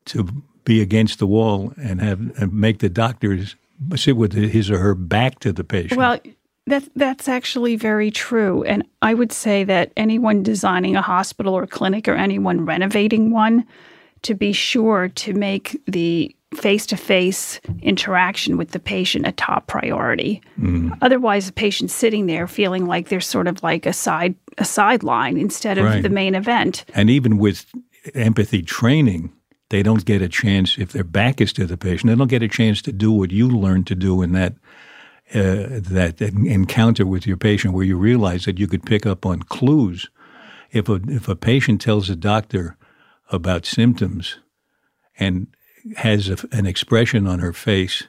to 0.05 0.23
be 0.65 0.81
against 0.81 1.19
the 1.19 1.27
wall 1.27 1.73
and 1.77 2.01
have 2.01 2.19
and 2.41 2.51
make 2.51 2.79
the 2.79 2.89
doctors 2.89 3.55
sit 3.95 4.17
with 4.17 4.33
his 4.33 4.71
or 4.71 4.79
her 4.79 4.95
back 4.95 5.39
to 5.39 5.53
the 5.53 5.63
patient. 5.63 5.97
Well, 5.97 6.19
that, 6.65 6.89
that's 6.95 7.29
actually 7.29 7.75
very 7.75 8.11
true. 8.11 8.63
And 8.63 8.83
I 9.01 9.13
would 9.13 9.31
say 9.31 9.63
that 9.63 9.93
anyone 9.95 10.43
designing 10.43 10.95
a 10.95 11.01
hospital 11.01 11.53
or 11.53 11.67
clinic 11.67 12.07
or 12.07 12.15
anyone 12.15 12.65
renovating 12.65 13.31
one, 13.31 13.65
to 14.23 14.33
be 14.33 14.51
sure 14.51 15.09
to 15.09 15.33
make 15.33 15.79
the 15.85 16.35
face 16.55 16.85
to 16.87 16.97
face 16.97 17.59
interaction 17.81 18.57
with 18.57 18.71
the 18.71 18.79
patient 18.79 19.27
a 19.27 19.31
top 19.33 19.67
priority. 19.67 20.41
Mm. 20.59 20.97
Otherwise, 21.01 21.47
the 21.47 21.53
patient's 21.53 21.93
sitting 21.93 22.25
there 22.25 22.47
feeling 22.47 22.85
like 22.85 23.09
they're 23.09 23.19
sort 23.19 23.47
of 23.47 23.61
like 23.63 23.85
a 23.85 23.93
side 23.93 24.35
a 24.57 24.65
sideline 24.65 25.37
instead 25.37 25.77
of 25.77 25.85
right. 25.85 26.01
the 26.01 26.09
main 26.09 26.33
event. 26.33 26.85
And 26.95 27.09
even 27.09 27.37
with 27.37 27.65
empathy 28.15 28.63
training, 28.63 29.31
they 29.69 29.83
don't 29.83 30.05
get 30.05 30.21
a 30.21 30.29
chance 30.29 30.77
if 30.77 30.93
their 30.93 31.03
back 31.03 31.41
is 31.41 31.53
to 31.53 31.65
the 31.65 31.77
patient. 31.77 32.09
They 32.09 32.15
don't 32.15 32.29
get 32.29 32.41
a 32.41 32.47
chance 32.47 32.81
to 32.83 32.91
do 32.91 33.11
what 33.11 33.31
you 33.31 33.49
learned 33.49 33.87
to 33.87 33.95
do 33.95 34.21
in 34.21 34.31
that 34.33 34.53
uh, 35.35 35.83
that 35.83 36.21
encounter 36.21 37.05
with 37.05 37.27
your 37.27 37.35
patient 37.35 37.73
where 37.73 37.83
you 37.83 37.97
realize 37.97 38.45
that 38.45 38.57
you 38.57 38.67
could 38.67 38.85
pick 38.85 39.05
up 39.05 39.25
on 39.25 39.43
clues. 39.43 40.09
If 40.71 40.87
a, 40.87 41.01
if 41.07 41.27
a 41.27 41.35
patient 41.35 41.81
tells 41.81 42.09
a 42.09 42.15
doctor 42.15 42.77
about 43.29 43.65
symptoms 43.65 44.39
and 45.19 45.47
has 45.95 46.29
a, 46.29 46.37
an 46.51 46.65
expression 46.65 47.27
on 47.27 47.39
her 47.39 47.53
face 47.53 48.07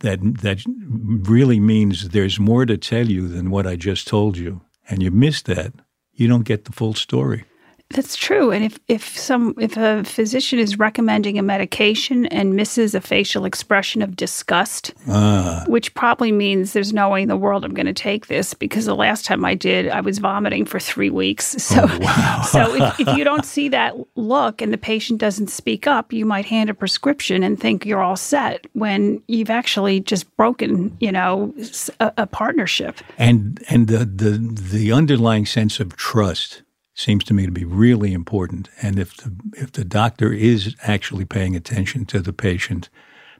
that 0.00 0.18
that 0.42 0.62
really 0.66 1.60
means 1.60 2.08
there's 2.08 2.38
more 2.40 2.66
to 2.66 2.76
tell 2.76 3.08
you 3.08 3.28
than 3.28 3.50
what 3.50 3.66
I 3.66 3.76
just 3.76 4.08
told 4.08 4.36
you, 4.36 4.60
and 4.88 5.02
you 5.02 5.10
miss 5.10 5.42
that, 5.42 5.72
you 6.12 6.28
don't 6.28 6.44
get 6.44 6.64
the 6.64 6.72
full 6.72 6.94
story. 6.94 7.44
That's 7.92 8.16
true. 8.16 8.50
And 8.50 8.64
if, 8.64 8.78
if 8.88 9.18
some 9.18 9.54
if 9.58 9.76
a 9.76 10.02
physician 10.04 10.58
is 10.58 10.78
recommending 10.78 11.38
a 11.38 11.42
medication 11.42 12.26
and 12.26 12.54
misses 12.54 12.94
a 12.94 13.00
facial 13.00 13.44
expression 13.44 14.02
of 14.02 14.16
disgust, 14.16 14.94
ah. 15.08 15.64
which 15.66 15.94
probably 15.94 16.32
means 16.32 16.72
there's 16.72 16.92
no 16.92 17.10
way 17.10 17.22
in 17.22 17.28
the 17.28 17.36
world 17.36 17.64
I'm 17.64 17.74
going 17.74 17.86
to 17.86 17.92
take 17.92 18.28
this 18.28 18.54
because 18.54 18.86
the 18.86 18.96
last 18.96 19.24
time 19.24 19.44
I 19.44 19.54
did, 19.54 19.88
I 19.88 20.00
was 20.00 20.18
vomiting 20.18 20.64
for 20.64 20.80
three 20.80 21.10
weeks. 21.10 21.56
So, 21.72 21.86
oh, 21.88 21.98
wow. 22.00 22.42
so 22.42 22.74
if, 22.74 23.00
if 23.00 23.16
you 23.16 23.24
don't 23.24 23.46
see 23.56 23.70
that 23.70 23.94
look 24.14 24.60
and 24.60 24.74
the 24.74 24.78
patient 24.78 25.20
doesn't 25.20 25.48
speak 25.48 25.86
up, 25.86 26.12
you 26.12 26.26
might 26.26 26.44
hand 26.44 26.68
a 26.68 26.74
prescription 26.74 27.42
and 27.42 27.58
think 27.58 27.86
you're 27.86 28.02
all 28.02 28.16
set 28.16 28.66
when 28.74 29.22
you've 29.26 29.48
actually 29.48 30.00
just 30.00 30.36
broken, 30.36 30.94
you 31.00 31.10
know, 31.10 31.54
a, 31.98 32.12
a 32.18 32.26
partnership. 32.26 33.00
And 33.16 33.62
and 33.70 33.88
the 33.88 34.04
the 34.04 34.38
the 34.38 34.92
underlying 34.92 35.46
sense 35.46 35.80
of 35.80 35.96
trust 35.96 36.61
seems 36.94 37.24
to 37.24 37.34
me 37.34 37.46
to 37.46 37.52
be 37.52 37.64
really 37.64 38.12
important. 38.12 38.68
And 38.80 38.98
if 38.98 39.16
the 39.16 39.34
if 39.56 39.72
the 39.72 39.84
doctor 39.84 40.32
is 40.32 40.76
actually 40.82 41.24
paying 41.24 41.56
attention 41.56 42.04
to 42.06 42.20
the 42.20 42.32
patient, 42.32 42.88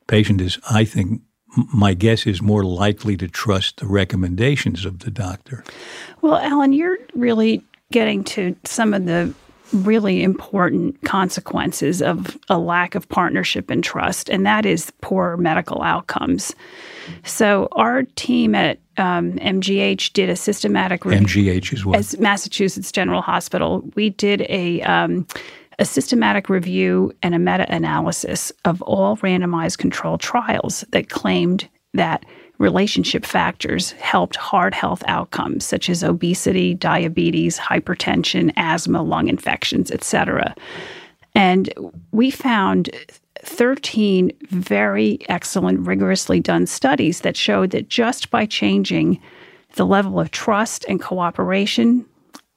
patient 0.07 0.41
is, 0.41 0.59
I 0.71 0.85
think, 0.85 1.23
my 1.75 1.95
guess 1.95 2.27
is 2.27 2.41
more 2.41 2.65
likely 2.65 3.17
to 3.19 3.29
trust 3.29 3.79
the 3.79 3.87
recommendations 3.87 4.85
of 4.85 5.01
the 5.01 5.11
doctor. 5.11 5.65
Well, 6.23 6.37
Alan, 6.37 6.73
you're 6.73 6.99
really 7.15 7.63
getting 7.91 8.25
to 8.25 8.57
some 8.65 8.95
of 8.95 9.05
the 9.05 9.35
really 9.73 10.23
important 10.23 11.01
consequences 11.03 12.03
of 12.03 12.39
a 12.49 12.59
lack 12.59 12.95
of 12.95 13.09
partnership 13.09 13.71
and 13.71 13.83
trust, 13.83 14.29
and 14.29 14.45
that 14.47 14.67
is 14.67 14.93
poor 15.01 15.37
medical 15.37 15.83
outcomes. 15.83 16.55
So, 17.25 17.69
our 17.73 18.03
team 18.17 18.55
at 18.55 18.79
um, 18.97 19.33
MGH 19.35 20.13
did 20.13 20.29
a 20.29 20.37
systematic 20.37 21.05
review. 21.05 21.27
MGH 21.27 21.73
as 21.73 21.85
well. 21.85 21.97
As 21.97 22.19
Massachusetts 22.19 22.93
General 22.93 23.23
Hospital, 23.23 23.83
we 23.95 24.11
did 24.11 24.43
a 24.49 24.83
um, 24.83 25.27
a 25.79 25.85
systematic 25.85 26.49
review 26.49 27.13
and 27.23 27.35
a 27.35 27.39
meta 27.39 27.67
analysis 27.75 28.53
of 28.65 28.83
all 28.83 29.17
randomized 29.19 29.79
controlled 29.79 30.21
trials 30.21 30.85
that 30.91 31.09
claimed 31.09 31.69
that 31.95 32.25
relationship 32.63 33.27
factors 33.27 33.91
helped 33.93 34.37
hard 34.37 34.73
health 34.73 35.03
outcomes 35.09 35.65
such 35.65 35.91
as 35.91 36.05
obesity, 36.05 36.75
diabetes, 36.75 37.59
hypertension, 37.59 38.53
asthma, 38.57 39.03
lung 39.03 39.29
infections, 39.29 39.91
etc. 39.91 40.55
And 41.35 41.75
we 42.13 42.31
found 42.31 42.89
13 43.41 44.31
very 44.51 45.19
excellent, 45.29 45.85
rigorously 45.87 46.39
done 46.39 46.67
studies 46.67 47.23
that 47.23 47.37
showed 47.37 47.73
that 47.73 47.89
just 47.89 48.31
by 48.31 48.47
changing 48.47 49.21
the 49.75 49.85
level 49.85 50.21
of 50.21 50.31
trust 50.31 50.85
and 50.89 51.03
cooperation 51.03 52.07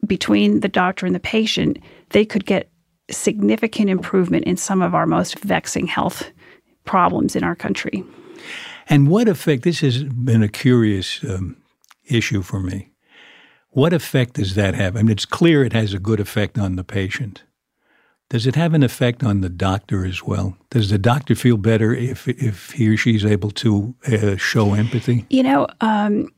between 0.06 0.60
the 0.60 0.68
doctor 0.68 1.08
and 1.08 1.16
the 1.16 1.20
patient, 1.20 1.80
they 2.12 2.26
could 2.26 2.46
get 2.46 2.70
significant 3.10 3.90
improvement 3.90 4.46
in 4.46 4.56
some 4.56 4.84
of 4.84 4.94
our 4.94 5.08
most 5.08 5.40
vexing 5.40 5.88
health 5.88 6.30
problems 6.84 7.36
in 7.36 7.44
our 7.44 7.56
country. 7.56 8.04
And 8.88 9.08
what 9.08 9.28
effect, 9.28 9.64
this 9.64 9.80
has 9.80 10.04
been 10.04 10.44
a 10.44 10.48
curious 10.48 11.24
um, 11.24 11.58
issue 12.06 12.42
for 12.42 12.60
me. 12.60 12.92
What 13.70 13.94
effect 13.94 14.36
does 14.36 14.56
that 14.56 14.74
have? 14.76 14.96
I 14.96 15.02
mean, 15.02 15.12
it's 15.12 15.26
clear 15.26 15.64
it 15.64 15.74
has 15.74 15.94
a 15.94 16.00
good 16.00 16.20
effect 16.20 16.58
on 16.58 16.76
the 16.76 16.84
patient. 16.84 17.44
Does 18.30 18.48
it 18.48 18.56
have 18.56 18.74
an 18.74 18.84
effect 18.84 19.24
on 19.24 19.42
the 19.42 19.50
doctor 19.50 20.06
as 20.06 20.24
well? 20.24 20.58
Does 20.70 20.90
the 20.90 20.98
doctor 20.98 21.36
feel 21.36 21.58
better 21.58 21.94
if 21.94 22.28
if 22.28 22.72
he 22.72 22.90
or 22.90 22.98
she's 22.98 23.24
able 23.24 23.52
to 23.52 23.94
uh, 24.08 24.36
show 24.38 24.74
empathy? 24.74 25.26
You 25.30 25.44
know, 25.44 25.68
um, 25.82 26.30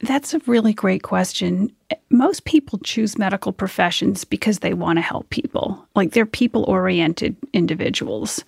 that's 0.00 0.34
a 0.34 0.38
really 0.46 0.72
great 0.72 1.02
question. 1.02 1.72
Most 2.10 2.44
people 2.44 2.78
choose 2.84 3.18
medical 3.18 3.52
professions 3.52 4.24
because 4.24 4.60
they 4.60 4.74
want 4.74 4.98
to 4.98 5.02
help 5.02 5.28
people. 5.30 5.84
Like 5.96 6.12
they're 6.12 6.26
people 6.26 6.64
oriented 6.64 7.36
individuals, 7.52 8.44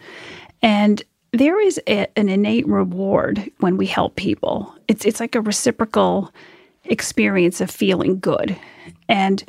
and 0.62 1.02
there 1.32 1.60
is 1.60 1.80
a, 1.86 2.06
an 2.18 2.28
innate 2.28 2.66
reward 2.66 3.50
when 3.58 3.76
we 3.76 3.86
help 3.86 4.16
people. 4.16 4.74
It's 4.88 5.04
it's 5.04 5.20
like 5.20 5.34
a 5.34 5.40
reciprocal 5.40 6.32
experience 6.84 7.60
of 7.60 7.70
feeling 7.70 8.18
good, 8.20 8.56
and 9.08 9.44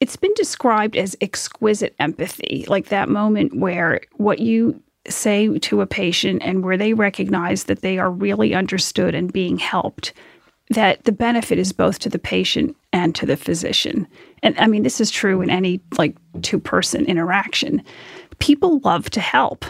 it's 0.00 0.16
been 0.16 0.34
described 0.34 0.96
as 0.96 1.16
exquisite 1.20 1.94
empathy, 1.98 2.64
like 2.68 2.88
that 2.88 3.08
moment 3.08 3.56
where 3.56 4.00
what 4.16 4.38
you 4.38 4.80
say 5.08 5.58
to 5.58 5.80
a 5.80 5.86
patient 5.86 6.42
and 6.44 6.62
where 6.62 6.76
they 6.76 6.92
recognize 6.92 7.64
that 7.64 7.80
they 7.80 7.98
are 7.98 8.10
really 8.10 8.54
understood 8.54 9.14
and 9.14 9.32
being 9.32 9.58
helped, 9.58 10.12
that 10.70 11.04
the 11.04 11.12
benefit 11.12 11.58
is 11.58 11.72
both 11.72 11.98
to 11.98 12.08
the 12.08 12.18
patient 12.18 12.76
and 12.92 13.14
to 13.14 13.26
the 13.26 13.36
physician. 13.36 14.06
And 14.42 14.58
I 14.58 14.66
mean, 14.66 14.82
this 14.82 15.00
is 15.00 15.10
true 15.10 15.40
in 15.40 15.50
any 15.50 15.80
like 15.96 16.16
two 16.42 16.58
person 16.58 17.04
interaction. 17.06 17.82
People 18.38 18.80
love 18.80 19.10
to 19.10 19.20
help. 19.20 19.64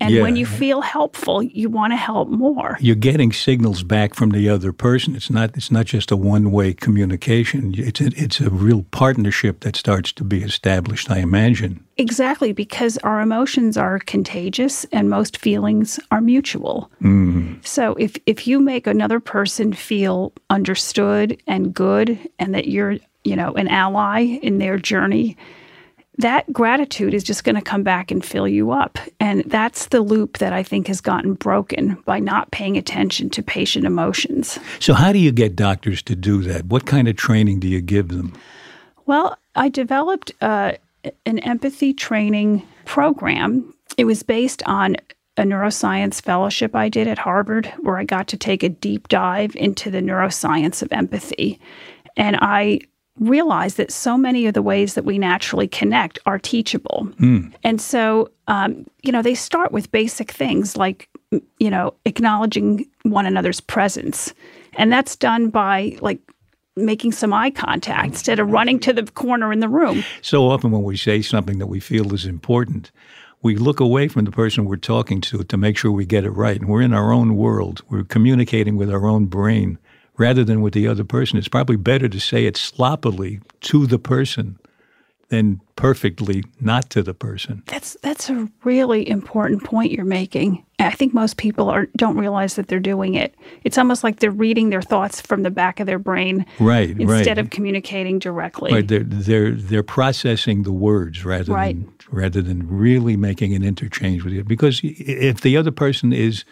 And 0.00 0.14
Yeah. 0.14 0.22
when 0.22 0.36
you 0.36 0.46
feel 0.46 0.80
helpful, 0.80 1.42
you 1.42 1.68
want 1.68 1.92
to 1.92 1.96
help 1.96 2.28
more. 2.28 2.76
You're 2.80 2.94
getting 2.94 3.32
signals 3.32 3.82
back 3.82 4.14
from 4.14 4.30
the 4.30 4.48
other 4.48 4.72
person. 4.72 5.16
It's 5.16 5.28
not. 5.30 5.50
It's 5.56 5.70
not 5.72 5.86
just 5.86 6.12
a 6.12 6.16
one-way 6.16 6.74
communication. 6.74 7.74
It's 7.76 8.00
a, 8.00 8.06
it's 8.16 8.40
a 8.40 8.48
real 8.50 8.84
partnership 8.92 9.60
that 9.60 9.74
starts 9.76 10.12
to 10.12 10.24
be 10.24 10.42
established. 10.42 11.10
I 11.10 11.18
imagine. 11.18 11.80
Exactly, 11.96 12.52
because 12.52 12.96
our 12.98 13.20
emotions 13.20 13.76
are 13.76 13.98
contagious 13.98 14.86
and 14.92 15.10
most 15.10 15.36
feelings 15.36 15.98
are 16.12 16.20
mutual. 16.20 16.88
Mm-hmm. 17.02 17.54
So 17.62 17.94
if 17.94 18.16
if 18.24 18.46
you 18.46 18.60
make 18.60 18.86
another 18.86 19.18
person 19.18 19.72
feel 19.72 20.32
understood 20.48 21.36
and 21.48 21.74
good 21.74 22.18
and 22.38 22.54
that 22.54 22.68
you're, 22.68 22.98
you 23.24 23.34
know, 23.34 23.52
an 23.54 23.66
ally 23.66 24.20
in 24.42 24.58
their 24.58 24.78
journey, 24.78 25.36
that 26.18 26.52
gratitude 26.52 27.14
is 27.14 27.22
just 27.22 27.44
going 27.44 27.54
to 27.54 27.62
come 27.62 27.82
back 27.82 28.10
and 28.10 28.24
fill 28.24 28.48
you 28.48 28.72
up. 28.72 28.98
And 29.20 29.44
that's 29.44 29.86
the 29.86 30.00
loop 30.00 30.38
that 30.38 30.52
I 30.52 30.62
think 30.62 30.88
has 30.88 31.00
gotten 31.00 31.34
broken 31.34 31.94
by 32.04 32.18
not 32.18 32.50
paying 32.50 32.76
attention 32.76 33.30
to 33.30 33.42
patient 33.42 33.86
emotions. 33.86 34.58
So, 34.80 34.94
how 34.94 35.12
do 35.12 35.18
you 35.18 35.32
get 35.32 35.56
doctors 35.56 36.02
to 36.02 36.16
do 36.16 36.42
that? 36.42 36.66
What 36.66 36.86
kind 36.86 37.08
of 37.08 37.16
training 37.16 37.60
do 37.60 37.68
you 37.68 37.80
give 37.80 38.08
them? 38.08 38.36
Well, 39.06 39.38
I 39.54 39.68
developed 39.68 40.32
uh, 40.40 40.72
an 41.24 41.38
empathy 41.38 41.94
training 41.94 42.66
program. 42.84 43.72
It 43.96 44.04
was 44.04 44.22
based 44.22 44.62
on 44.64 44.96
a 45.36 45.42
neuroscience 45.42 46.20
fellowship 46.20 46.74
I 46.74 46.88
did 46.88 47.06
at 47.06 47.18
Harvard, 47.18 47.72
where 47.80 47.96
I 47.96 48.04
got 48.04 48.26
to 48.28 48.36
take 48.36 48.64
a 48.64 48.68
deep 48.68 49.06
dive 49.08 49.54
into 49.54 49.88
the 49.88 50.00
neuroscience 50.00 50.82
of 50.82 50.92
empathy. 50.92 51.60
And 52.16 52.36
I 52.40 52.80
realized 53.20 53.76
that 53.76 53.90
so 53.92 54.16
many 54.16 54.46
of 54.46 54.54
the 54.54 54.62
ways 54.62 54.94
that 54.94 55.04
we 55.04 55.18
naturally 55.18 55.68
connect 55.68 56.18
are 56.26 56.38
teachable. 56.38 57.08
And 57.64 57.80
so, 57.80 58.30
um, 58.46 58.86
you 59.02 59.12
know, 59.12 59.22
they 59.22 59.34
start 59.34 59.72
with 59.72 59.90
basic 59.90 60.30
things 60.30 60.76
like, 60.76 61.08
you 61.58 61.70
know, 61.70 61.94
acknowledging 62.04 62.86
one 63.02 63.26
another's 63.26 63.60
presence. 63.60 64.32
And 64.74 64.92
that's 64.92 65.16
done 65.16 65.50
by 65.50 65.96
like 66.00 66.20
making 66.76 67.12
some 67.12 67.32
eye 67.32 67.50
contact 67.50 68.06
instead 68.06 68.38
of 68.38 68.50
running 68.50 68.78
to 68.80 68.92
the 68.92 69.02
corner 69.04 69.52
in 69.52 69.60
the 69.60 69.68
room. 69.68 70.04
So 70.22 70.48
often, 70.48 70.70
when 70.70 70.84
we 70.84 70.96
say 70.96 71.22
something 71.22 71.58
that 71.58 71.66
we 71.66 71.80
feel 71.80 72.14
is 72.14 72.24
important, 72.24 72.90
we 73.42 73.56
look 73.56 73.80
away 73.80 74.08
from 74.08 74.24
the 74.24 74.30
person 74.30 74.64
we're 74.64 74.76
talking 74.76 75.20
to 75.22 75.44
to 75.44 75.56
make 75.56 75.76
sure 75.76 75.92
we 75.92 76.06
get 76.06 76.24
it 76.24 76.30
right. 76.30 76.60
And 76.60 76.68
we're 76.68 76.82
in 76.82 76.94
our 76.94 77.12
own 77.12 77.36
world. 77.36 77.82
We're 77.88 78.04
communicating 78.04 78.76
with 78.76 78.90
our 78.90 79.06
own 79.06 79.26
brain 79.26 79.78
rather 80.18 80.44
than 80.44 80.60
with 80.60 80.74
the 80.74 80.86
other 80.86 81.04
person. 81.04 81.38
It's 81.38 81.48
probably 81.48 81.76
better 81.76 82.08
to 82.08 82.20
say 82.20 82.44
it 82.44 82.56
sloppily 82.56 83.40
to 83.62 83.86
the 83.86 83.98
person 83.98 84.58
than 85.30 85.60
perfectly 85.76 86.42
not 86.58 86.88
to 86.88 87.02
the 87.02 87.12
person. 87.12 87.62
That's 87.66 87.98
that's 88.02 88.30
a 88.30 88.48
really 88.64 89.06
important 89.08 89.62
point 89.62 89.92
you're 89.92 90.06
making. 90.06 90.64
I 90.78 90.90
think 90.92 91.12
most 91.12 91.36
people 91.36 91.68
are 91.68 91.86
don't 91.98 92.16
realize 92.16 92.54
that 92.54 92.68
they're 92.68 92.80
doing 92.80 93.14
it. 93.14 93.34
It's 93.62 93.76
almost 93.76 94.02
like 94.02 94.20
they're 94.20 94.30
reading 94.30 94.70
their 94.70 94.80
thoughts 94.80 95.20
from 95.20 95.42
the 95.42 95.50
back 95.50 95.80
of 95.80 95.86
their 95.86 95.98
brain 95.98 96.46
Right, 96.58 96.96
right. 96.96 97.00
instead 97.18 97.36
of 97.38 97.50
communicating 97.50 98.18
directly. 98.18 98.72
Right, 98.72 98.88
they're 98.88 99.04
they're 99.04 99.50
they're 99.52 99.82
processing 99.82 100.62
the 100.62 100.72
words 100.72 101.26
rather 101.26 101.52
Right. 101.52 101.76
than 101.76 101.92
rather 102.10 102.40
than 102.40 102.66
really 102.66 103.16
making 103.18 103.54
an 103.54 103.62
interchange 103.62 104.24
with 104.24 104.32
you. 104.32 104.44
Because 104.44 104.80
if 104.82 105.42
the 105.42 105.58
other 105.58 105.72
person 105.72 106.10
is 106.14 106.44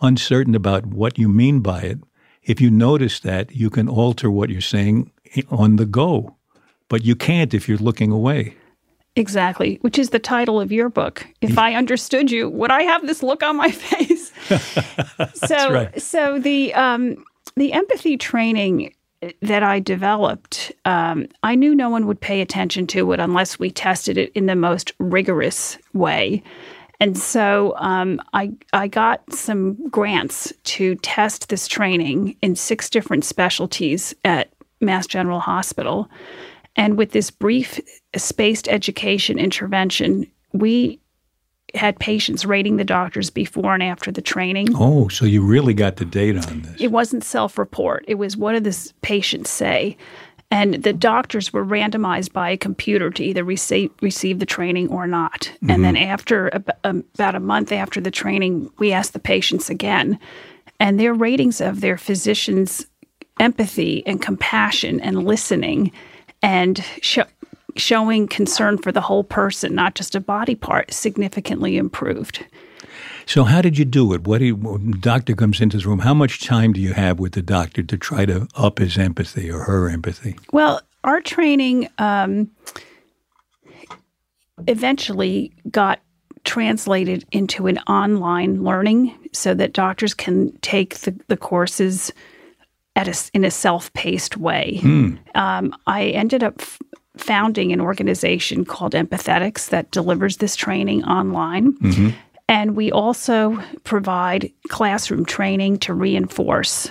uncertain 0.00 0.54
about 0.54 0.86
what 0.86 1.18
you 1.18 1.28
mean 1.28 1.60
by 1.60 1.82
it, 1.82 1.98
if 2.46 2.60
you 2.60 2.70
notice 2.70 3.20
that, 3.20 3.54
you 3.54 3.68
can 3.70 3.88
alter 3.88 4.30
what 4.30 4.50
you're 4.50 4.60
saying 4.60 5.10
on 5.50 5.76
the 5.76 5.86
go. 5.86 6.36
But 6.88 7.04
you 7.04 7.16
can't 7.16 7.52
if 7.52 7.68
you're 7.68 7.78
looking 7.78 8.12
away. 8.12 8.56
Exactly, 9.16 9.78
which 9.80 9.98
is 9.98 10.10
the 10.10 10.18
title 10.18 10.60
of 10.60 10.70
your 10.70 10.88
book. 10.88 11.26
If 11.40 11.58
I 11.58 11.74
understood 11.74 12.30
you, 12.30 12.48
would 12.50 12.70
I 12.70 12.82
have 12.82 13.06
this 13.06 13.22
look 13.22 13.42
on 13.42 13.56
my 13.56 13.70
face? 13.72 14.32
so, 15.34 15.72
right. 15.72 16.00
so 16.00 16.38
the 16.38 16.72
um, 16.74 17.24
the 17.56 17.72
empathy 17.72 18.16
training 18.16 18.92
that 19.40 19.62
I 19.62 19.80
developed, 19.80 20.70
um, 20.84 21.26
I 21.42 21.54
knew 21.54 21.74
no 21.74 21.88
one 21.88 22.06
would 22.06 22.20
pay 22.20 22.40
attention 22.40 22.86
to 22.88 23.12
it 23.12 23.18
unless 23.18 23.58
we 23.58 23.70
tested 23.70 24.18
it 24.18 24.30
in 24.34 24.46
the 24.46 24.54
most 24.54 24.92
rigorous 24.98 25.78
way. 25.94 26.42
And 27.00 27.16
so 27.16 27.74
um, 27.78 28.20
I 28.32 28.52
I 28.72 28.88
got 28.88 29.32
some 29.32 29.88
grants 29.88 30.52
to 30.64 30.94
test 30.96 31.48
this 31.48 31.68
training 31.68 32.36
in 32.42 32.56
six 32.56 32.88
different 32.88 33.24
specialties 33.24 34.14
at 34.24 34.48
Mass 34.80 35.06
General 35.06 35.40
Hospital. 35.40 36.08
And 36.76 36.98
with 36.98 37.12
this 37.12 37.30
brief 37.30 37.80
spaced 38.16 38.68
education 38.68 39.38
intervention, 39.38 40.26
we 40.52 41.00
had 41.74 41.98
patients 41.98 42.44
rating 42.44 42.76
the 42.76 42.84
doctors 42.84 43.30
before 43.30 43.74
and 43.74 43.82
after 43.82 44.10
the 44.10 44.22
training. 44.22 44.68
Oh, 44.74 45.08
so 45.08 45.24
you 45.24 45.42
really 45.42 45.74
got 45.74 45.96
the 45.96 46.04
data 46.04 46.40
on 46.48 46.62
this. 46.62 46.80
It 46.80 46.92
wasn't 46.92 47.24
self 47.24 47.58
report, 47.58 48.04
it 48.08 48.16
was 48.16 48.36
what 48.36 48.52
did 48.52 48.64
the 48.64 48.92
patients 49.02 49.50
say? 49.50 49.96
And 50.50 50.74
the 50.84 50.92
doctors 50.92 51.52
were 51.52 51.64
randomized 51.64 52.32
by 52.32 52.50
a 52.50 52.56
computer 52.56 53.10
to 53.10 53.24
either 53.24 53.42
receive, 53.42 53.90
receive 54.00 54.38
the 54.38 54.46
training 54.46 54.88
or 54.88 55.06
not. 55.06 55.50
And 55.68 55.84
then, 55.84 55.96
after 55.96 56.54
ab- 56.54 56.76
um, 56.84 57.04
about 57.14 57.34
a 57.34 57.40
month 57.40 57.72
after 57.72 58.00
the 58.00 58.12
training, 58.12 58.70
we 58.78 58.92
asked 58.92 59.12
the 59.12 59.18
patients 59.18 59.68
again, 59.70 60.18
and 60.78 61.00
their 61.00 61.14
ratings 61.14 61.60
of 61.60 61.80
their 61.80 61.98
physician's 61.98 62.86
empathy 63.40 64.06
and 64.06 64.22
compassion 64.22 65.00
and 65.00 65.24
listening 65.24 65.90
and 66.42 66.84
sho- 67.02 67.24
showing 67.74 68.28
concern 68.28 68.78
for 68.78 68.92
the 68.92 69.00
whole 69.00 69.24
person, 69.24 69.74
not 69.74 69.94
just 69.94 70.14
a 70.14 70.20
body 70.20 70.54
part, 70.54 70.92
significantly 70.92 71.76
improved. 71.76 72.44
So 73.26 73.44
how 73.44 73.60
did 73.60 73.76
you 73.76 73.84
do 73.84 74.12
it? 74.12 74.26
What 74.26 74.38
do 74.38 74.44
you, 74.44 74.96
doctor 75.00 75.34
comes 75.34 75.60
into 75.60 75.76
this 75.76 75.84
room? 75.84 75.98
How 75.98 76.14
much 76.14 76.44
time 76.44 76.72
do 76.72 76.80
you 76.80 76.92
have 76.94 77.18
with 77.18 77.32
the 77.32 77.42
doctor 77.42 77.82
to 77.82 77.98
try 77.98 78.24
to 78.24 78.46
up 78.54 78.78
his 78.78 78.96
empathy 78.96 79.50
or 79.50 79.64
her 79.64 79.90
empathy? 79.90 80.36
Well, 80.52 80.80
our 81.02 81.20
training 81.20 81.88
um, 81.98 82.50
eventually 84.68 85.52
got 85.70 86.00
translated 86.44 87.26
into 87.32 87.66
an 87.66 87.78
online 87.80 88.62
learning 88.62 89.12
so 89.32 89.52
that 89.54 89.72
doctors 89.72 90.14
can 90.14 90.56
take 90.58 90.98
the, 91.00 91.18
the 91.26 91.36
courses 91.36 92.12
at 92.94 93.08
a 93.08 93.30
in 93.34 93.44
a 93.44 93.50
self-paced 93.50 94.36
way. 94.36 94.80
Um, 95.34 95.76
I 95.86 96.04
ended 96.04 96.42
up 96.42 96.54
f- 96.60 96.78
founding 97.18 97.72
an 97.72 97.80
organization 97.80 98.64
called 98.64 98.92
Empathetics 98.92 99.68
that 99.70 99.90
delivers 99.90 100.36
this 100.38 100.54
training 100.56 101.04
online. 101.04 101.76
And 102.48 102.76
we 102.76 102.92
also 102.92 103.60
provide 103.84 104.52
classroom 104.68 105.24
training 105.24 105.78
to 105.80 105.94
reinforce 105.94 106.90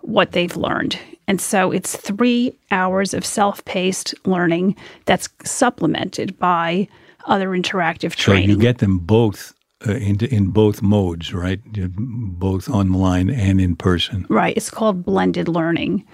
what 0.00 0.32
they've 0.32 0.56
learned. 0.56 0.98
And 1.26 1.40
so 1.40 1.70
it's 1.72 1.96
three 1.96 2.56
hours 2.70 3.12
of 3.12 3.24
self 3.24 3.64
paced 3.64 4.14
learning 4.26 4.76
that's 5.04 5.28
supplemented 5.44 6.38
by 6.38 6.88
other 7.26 7.50
interactive 7.50 8.14
training. 8.14 8.48
So 8.48 8.52
you 8.52 8.58
get 8.58 8.78
them 8.78 8.98
both 8.98 9.52
uh, 9.86 9.92
in, 9.92 10.24
in 10.24 10.50
both 10.50 10.82
modes, 10.82 11.32
right? 11.32 11.60
Both 11.96 12.68
online 12.68 13.30
and 13.30 13.60
in 13.60 13.76
person. 13.76 14.26
Right. 14.28 14.56
It's 14.56 14.70
called 14.70 15.04
blended 15.04 15.46
learning. 15.46 16.04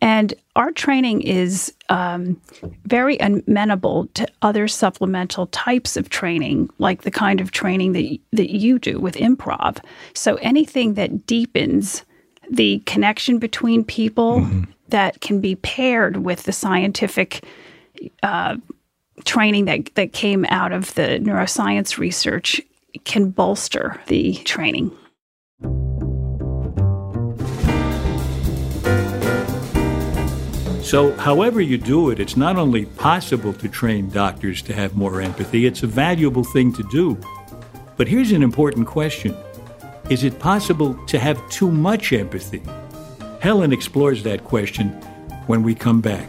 And 0.00 0.32
our 0.56 0.72
training 0.72 1.20
is 1.20 1.74
um, 1.90 2.40
very 2.86 3.18
amenable 3.18 4.06
to 4.14 4.26
other 4.40 4.66
supplemental 4.68 5.48
types 5.48 5.98
of 5.98 6.08
training, 6.08 6.70
like 6.78 7.02
the 7.02 7.10
kind 7.10 7.42
of 7.42 7.50
training 7.50 7.92
that, 7.92 8.18
that 8.32 8.50
you 8.56 8.78
do 8.78 8.98
with 8.98 9.16
improv. 9.16 9.84
So 10.14 10.36
anything 10.36 10.94
that 10.94 11.26
deepens 11.26 12.04
the 12.50 12.78
connection 12.86 13.38
between 13.38 13.84
people 13.84 14.46
that 14.88 15.20
can 15.20 15.42
be 15.42 15.56
paired 15.56 16.18
with 16.18 16.44
the 16.44 16.52
scientific 16.52 17.44
uh, 18.22 18.56
training 19.24 19.66
that, 19.66 19.94
that 19.94 20.14
came 20.14 20.46
out 20.48 20.72
of 20.72 20.94
the 20.94 21.20
neuroscience 21.20 21.98
research 21.98 22.62
can 23.04 23.30
bolster 23.30 24.00
the 24.06 24.34
training. 24.44 24.90
So, 30.90 31.12
however 31.12 31.60
you 31.60 31.78
do 31.78 32.10
it, 32.10 32.18
it's 32.18 32.36
not 32.36 32.56
only 32.56 32.86
possible 32.86 33.52
to 33.52 33.68
train 33.68 34.10
doctors 34.10 34.60
to 34.62 34.74
have 34.74 34.96
more 34.96 35.20
empathy, 35.20 35.66
it's 35.66 35.84
a 35.84 35.86
valuable 35.86 36.42
thing 36.42 36.72
to 36.72 36.82
do. 36.90 37.16
But 37.96 38.08
here's 38.08 38.32
an 38.32 38.42
important 38.42 38.88
question 38.88 39.36
Is 40.08 40.24
it 40.24 40.40
possible 40.40 40.94
to 41.06 41.18
have 41.18 41.38
too 41.48 41.70
much 41.70 42.12
empathy? 42.12 42.62
Helen 43.40 43.72
explores 43.72 44.24
that 44.24 44.42
question 44.42 44.88
when 45.46 45.62
we 45.62 45.76
come 45.76 46.00
back. 46.00 46.28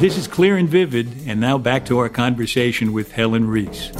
This 0.00 0.16
is 0.16 0.26
Clear 0.26 0.56
and 0.56 0.66
Vivid, 0.66 1.08
and 1.26 1.38
now 1.42 1.58
back 1.58 1.84
to 1.84 1.98
our 1.98 2.08
conversation 2.08 2.94
with 2.94 3.12
Helen 3.12 3.46
Riess. 3.46 3.90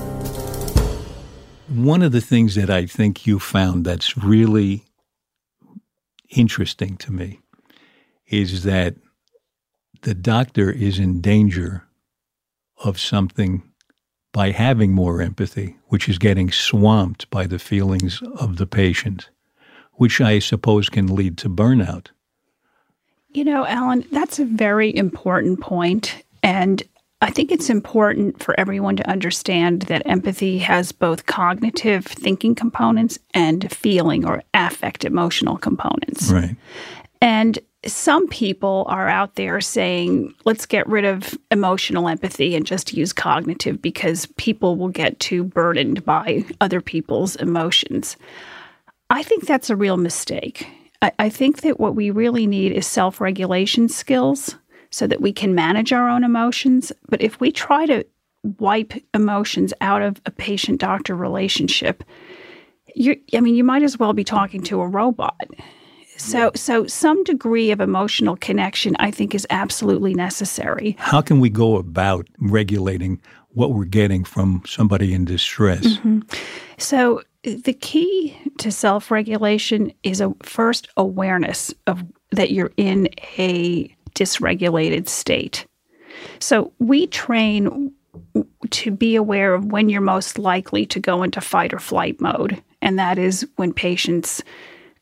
One 1.68 2.00
of 2.00 2.12
the 2.12 2.22
things 2.22 2.54
that 2.54 2.70
I 2.70 2.86
think 2.86 3.26
you 3.26 3.38
found 3.38 3.84
that's 3.84 4.16
really 4.16 4.86
interesting 6.30 6.96
to 6.96 7.12
me 7.12 7.40
is 8.26 8.62
that 8.62 8.94
the 10.00 10.14
doctor 10.14 10.70
is 10.70 10.98
in 10.98 11.20
danger 11.20 11.86
of 12.82 12.98
something 12.98 13.62
by 14.32 14.52
having 14.52 14.92
more 14.92 15.20
empathy, 15.20 15.76
which 15.88 16.08
is 16.08 16.16
getting 16.16 16.50
swamped 16.50 17.28
by 17.28 17.46
the 17.46 17.58
feelings 17.58 18.22
of 18.36 18.56
the 18.56 18.66
patient, 18.66 19.28
which 19.92 20.18
I 20.22 20.38
suppose 20.38 20.88
can 20.88 21.14
lead 21.14 21.36
to 21.36 21.50
burnout. 21.50 22.06
You 23.32 23.44
know, 23.44 23.64
Alan, 23.66 24.04
that's 24.10 24.38
a 24.38 24.44
very 24.44 24.94
important 24.94 25.60
point. 25.60 26.24
And 26.42 26.82
I 27.22 27.30
think 27.30 27.52
it's 27.52 27.70
important 27.70 28.42
for 28.42 28.58
everyone 28.58 28.96
to 28.96 29.08
understand 29.08 29.82
that 29.82 30.02
empathy 30.06 30.58
has 30.58 30.90
both 30.90 31.26
cognitive 31.26 32.06
thinking 32.06 32.54
components 32.54 33.18
and 33.34 33.70
feeling 33.70 34.24
or 34.24 34.42
affect 34.54 35.04
emotional 35.04 35.58
components. 35.58 36.30
Right. 36.32 36.56
And 37.20 37.58
some 37.86 38.26
people 38.28 38.84
are 38.88 39.08
out 39.08 39.36
there 39.36 39.60
saying, 39.60 40.34
let's 40.44 40.66
get 40.66 40.86
rid 40.86 41.04
of 41.04 41.38
emotional 41.50 42.08
empathy 42.08 42.54
and 42.54 42.66
just 42.66 42.92
use 42.92 43.12
cognitive 43.12 43.80
because 43.80 44.26
people 44.36 44.76
will 44.76 44.88
get 44.88 45.18
too 45.20 45.44
burdened 45.44 46.04
by 46.04 46.44
other 46.60 46.80
people's 46.80 47.36
emotions. 47.36 48.16
I 49.08 49.22
think 49.22 49.46
that's 49.46 49.70
a 49.70 49.76
real 49.76 49.96
mistake. 49.96 50.68
I, 51.02 51.12
I 51.18 51.28
think 51.28 51.62
that 51.62 51.80
what 51.80 51.94
we 51.94 52.10
really 52.10 52.46
need 52.46 52.72
is 52.72 52.86
self 52.86 53.20
regulation 53.20 53.88
skills 53.88 54.56
so 54.90 55.06
that 55.06 55.20
we 55.20 55.32
can 55.32 55.54
manage 55.54 55.92
our 55.92 56.08
own 56.08 56.24
emotions. 56.24 56.92
But 57.08 57.22
if 57.22 57.40
we 57.40 57.52
try 57.52 57.86
to 57.86 58.04
wipe 58.58 58.92
emotions 59.14 59.72
out 59.80 60.02
of 60.02 60.20
a 60.26 60.30
patient 60.30 60.80
doctor 60.80 61.14
relationship, 61.14 62.02
you 62.94 63.20
I 63.34 63.40
mean, 63.40 63.54
you 63.54 63.64
might 63.64 63.82
as 63.82 63.98
well 63.98 64.12
be 64.12 64.24
talking 64.24 64.62
to 64.64 64.80
a 64.80 64.88
robot. 64.88 65.48
So, 66.20 66.50
so 66.54 66.86
some 66.86 67.24
degree 67.24 67.70
of 67.70 67.80
emotional 67.80 68.36
connection, 68.36 68.94
I 68.98 69.10
think, 69.10 69.34
is 69.34 69.46
absolutely 69.48 70.12
necessary. 70.12 70.94
How 70.98 71.22
can 71.22 71.40
we 71.40 71.48
go 71.48 71.76
about 71.76 72.28
regulating 72.38 73.22
what 73.54 73.72
we're 73.72 73.86
getting 73.86 74.24
from 74.24 74.62
somebody 74.66 75.14
in 75.14 75.24
distress? 75.24 75.86
Mm-hmm. 75.86 76.20
So, 76.76 77.22
the 77.42 77.72
key 77.72 78.36
to 78.58 78.70
self-regulation 78.70 79.92
is 80.02 80.20
a 80.20 80.34
first 80.42 80.88
awareness 80.96 81.72
of 81.86 82.04
that 82.32 82.50
you're 82.50 82.72
in 82.76 83.08
a 83.38 83.94
dysregulated 84.14 85.08
state. 85.08 85.66
So, 86.38 86.72
we 86.78 87.06
train 87.06 87.92
to 88.70 88.90
be 88.90 89.16
aware 89.16 89.54
of 89.54 89.66
when 89.66 89.88
you're 89.88 90.00
most 90.00 90.38
likely 90.38 90.84
to 90.86 91.00
go 91.00 91.22
into 91.22 91.40
fight 91.40 91.72
or 91.72 91.78
flight 91.78 92.20
mode, 92.20 92.62
and 92.82 92.98
that 92.98 93.18
is 93.18 93.46
when 93.56 93.72
patients 93.72 94.42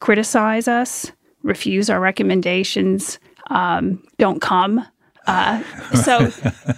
criticize 0.00 0.68
us, 0.68 1.10
refuse 1.42 1.90
our 1.90 2.00
recommendations, 2.00 3.18
um, 3.50 4.02
don't 4.18 4.40
come. 4.40 4.86
Uh, 5.28 5.62
so, 6.02 6.30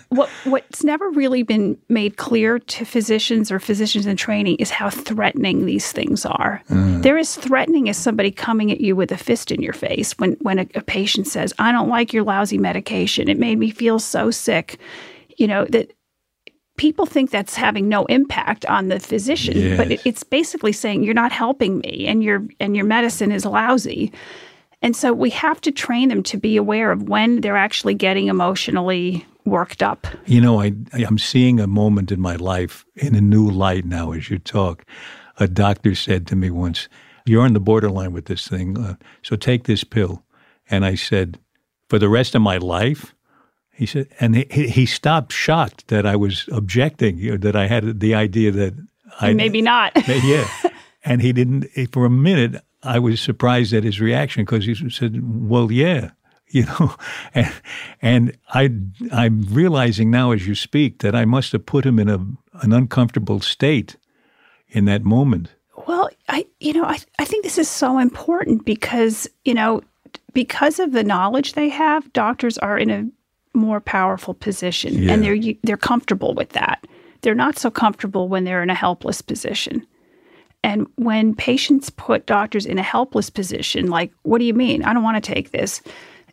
what 0.09 0.29
what's 0.45 0.83
never 0.83 1.09
really 1.11 1.45
been 1.45 1.79
made 1.89 2.17
clear 2.17 2.59
to 2.59 2.85
physicians 2.85 3.51
or 3.53 3.61
physicians 3.61 4.07
in 4.07 4.17
training 4.17 4.57
is 4.57 4.71
how 4.71 4.91
threatening 4.91 5.67
these 5.67 5.93
things 5.93 6.27
are. 6.27 6.61
Mm. 6.69 7.03
They're 7.03 7.19
as 7.19 7.37
threatening 7.37 7.89
as 7.89 7.97
somebody 7.97 8.33
coming 8.33 8.73
at 8.73 8.81
you 8.81 8.97
with 8.97 9.13
a 9.13 9.17
fist 9.17 9.53
in 9.53 9.63
your 9.63 9.73
face 9.73 10.13
when 10.19 10.33
when 10.41 10.59
a, 10.59 10.67
a 10.75 10.83
patient 10.83 11.29
says, 11.29 11.55
"I 11.61 11.71
don't 11.71 11.89
like 11.89 12.13
your 12.13 12.25
lousy 12.25 12.59
medication. 12.59 13.29
It 13.29 13.39
made 13.39 13.59
me 13.59 13.71
feel 13.71 14.01
so 14.01 14.33
sick." 14.33 14.79
You 15.39 15.47
know 15.47 15.65
that 15.67 15.93
people 16.77 17.07
think 17.07 17.31
that's 17.31 17.55
having 17.55 17.89
no 17.89 18.05
impact 18.07 18.65
on 18.67 18.89
the 18.89 18.99
physician, 18.99 19.57
yes. 19.57 19.77
but 19.77 19.93
it, 19.93 20.01
it's 20.05 20.25
basically 20.25 20.73
saying 20.73 21.05
you're 21.05 21.15
not 21.15 21.31
helping 21.31 21.79
me, 21.79 22.07
and 22.09 22.25
your 22.25 22.45
and 22.59 22.75
your 22.75 22.85
medicine 22.85 23.31
is 23.31 23.45
lousy. 23.45 24.13
And 24.83 24.97
so 24.97 25.13
we 25.13 25.31
have 25.31 25.61
to 25.63 25.71
train 25.71 26.09
them 26.09 26.23
to 26.25 26.37
be 26.37 26.57
aware 26.57 26.91
of 26.91 27.09
when 27.09 27.43
they're 27.43 27.57
actually 27.57 27.95
getting 27.95 28.29
emotionally 28.29 29.27
worked 29.45 29.83
up. 29.83 30.07
You 30.27 30.41
know, 30.41 30.61
I 30.61 30.73
I'm 30.93 31.19
seeing 31.19 31.61
a 31.61 31.67
moment 31.67 32.13
in 32.13 32.21
my 32.21 32.37
life 32.37 32.85
in 32.97 33.15
a 33.15 33.21
new 33.21 33.49
light 33.51 33.85
now 33.85 34.13
as 34.13 34.31
you 34.31 34.39
talk. 34.39 34.85
A 35.39 35.49
doctor 35.49 35.95
said 35.95 36.27
to 36.29 36.37
me 36.37 36.51
once, 36.51 36.89
"You're 37.27 37.45
on 37.45 37.53
the 37.53 37.61
borderline 37.61 38.13
with 38.13 38.27
this 38.27 38.49
thing, 38.49 38.79
uh, 38.79 38.97
so 39.23 39.37
take 39.37 39.65
this 39.65 39.85
pill." 39.85 40.23
And 40.71 40.85
I 40.85 40.95
said, 40.95 41.39
"For 41.89 41.99
the 41.99 42.09
rest 42.09 42.35
of 42.35 42.43
my 42.43 42.57
life." 42.57 43.15
He 43.73 43.87
said, 43.87 44.09
and 44.21 44.37
he, 44.37 44.69
he 44.69 44.85
stopped 44.85 45.33
shocked 45.33 45.89
that 45.89 46.05
I 46.05 46.15
was 46.15 46.47
objecting, 46.53 47.17
you 47.17 47.31
know, 47.31 47.37
that 47.39 47.57
I 47.57 47.67
had 47.67 48.01
the 48.01 48.15
idea 48.15 48.51
that 48.51 48.75
I 49.21 49.33
maybe 49.33 49.63
not. 49.63 49.93
yeah, 50.23 50.47
and 51.03 51.23
he 51.23 51.33
didn't. 51.33 51.67
For 51.91 52.05
a 52.05 52.11
minute, 52.11 52.63
I 52.83 52.99
was 52.99 53.21
surprised 53.21 53.73
at 53.73 53.85
his 53.85 54.01
reaction 54.01 54.45
because 54.45 54.65
he 54.65 54.91
said, 54.91 55.21
"Well, 55.23 55.71
yeah." 55.71 56.11
You 56.53 56.65
know, 56.65 56.97
and, 57.33 57.53
and 58.03 58.37
I 58.49 58.71
I'm 59.13 59.43
realizing 59.43 60.11
now 60.11 60.33
as 60.33 60.49
you 60.49 60.57
speak 60.57 60.99
that 60.99 61.15
I 61.15 61.25
must 61.25 61.53
have 61.53 61.65
put 61.65 61.87
him 61.87 62.01
in 62.01 62.09
a 62.09 62.19
an 62.65 62.73
uncomfortable 62.73 63.39
state 63.39 63.95
in 64.69 64.85
that 64.87 65.05
moment. 65.05 65.51
Well, 65.87 66.11
I 66.29 66.47
you 66.59 66.73
know 66.73 66.83
I 66.83 66.99
I 67.21 67.25
think 67.25 67.45
this 67.45 67.57
is 67.57 67.69
so 67.69 68.01
important 68.01 68.65
because 68.65 69.29
you 69.45 69.55
know 69.55 69.83
because 70.33 70.81
of 70.81 70.91
the 70.91 71.05
knowledge 71.05 71.53
they 71.53 71.69
have, 71.69 72.13
doctors 72.13 72.59
are 72.59 72.77
in 72.77 72.91
a 72.91 73.09
more 73.57 73.81
powerful 73.81 74.35
position 74.35 74.95
yeah. 74.95 75.13
and 75.13 75.23
they're 75.23 75.55
they're 75.63 75.77
comfortable 75.77 76.35
with 76.35 76.51
that. 76.51 76.85
They're 77.23 77.35
not 77.35 77.59
so 77.59 77.71
comfortable 77.71 78.29
when 78.29 78.45
they're 78.45 78.63
in 78.63 78.71
a 78.71 78.75
helpless 78.75 79.23
position. 79.23 79.87
And 80.63 80.87
when 80.97 81.35
patients 81.35 81.91
put 81.91 82.27
doctors 82.27 82.67
in 82.67 82.79
a 82.79 82.83
helpless 82.83 83.31
position, 83.31 83.89
like, 83.89 84.13
what 84.23 84.39
do 84.39 84.45
you 84.45 84.55
mean? 84.55 84.85
I 84.85 84.93
don't 84.93 85.03
want 85.03 85.23
to 85.23 85.35
take 85.35 85.53
this. 85.53 85.81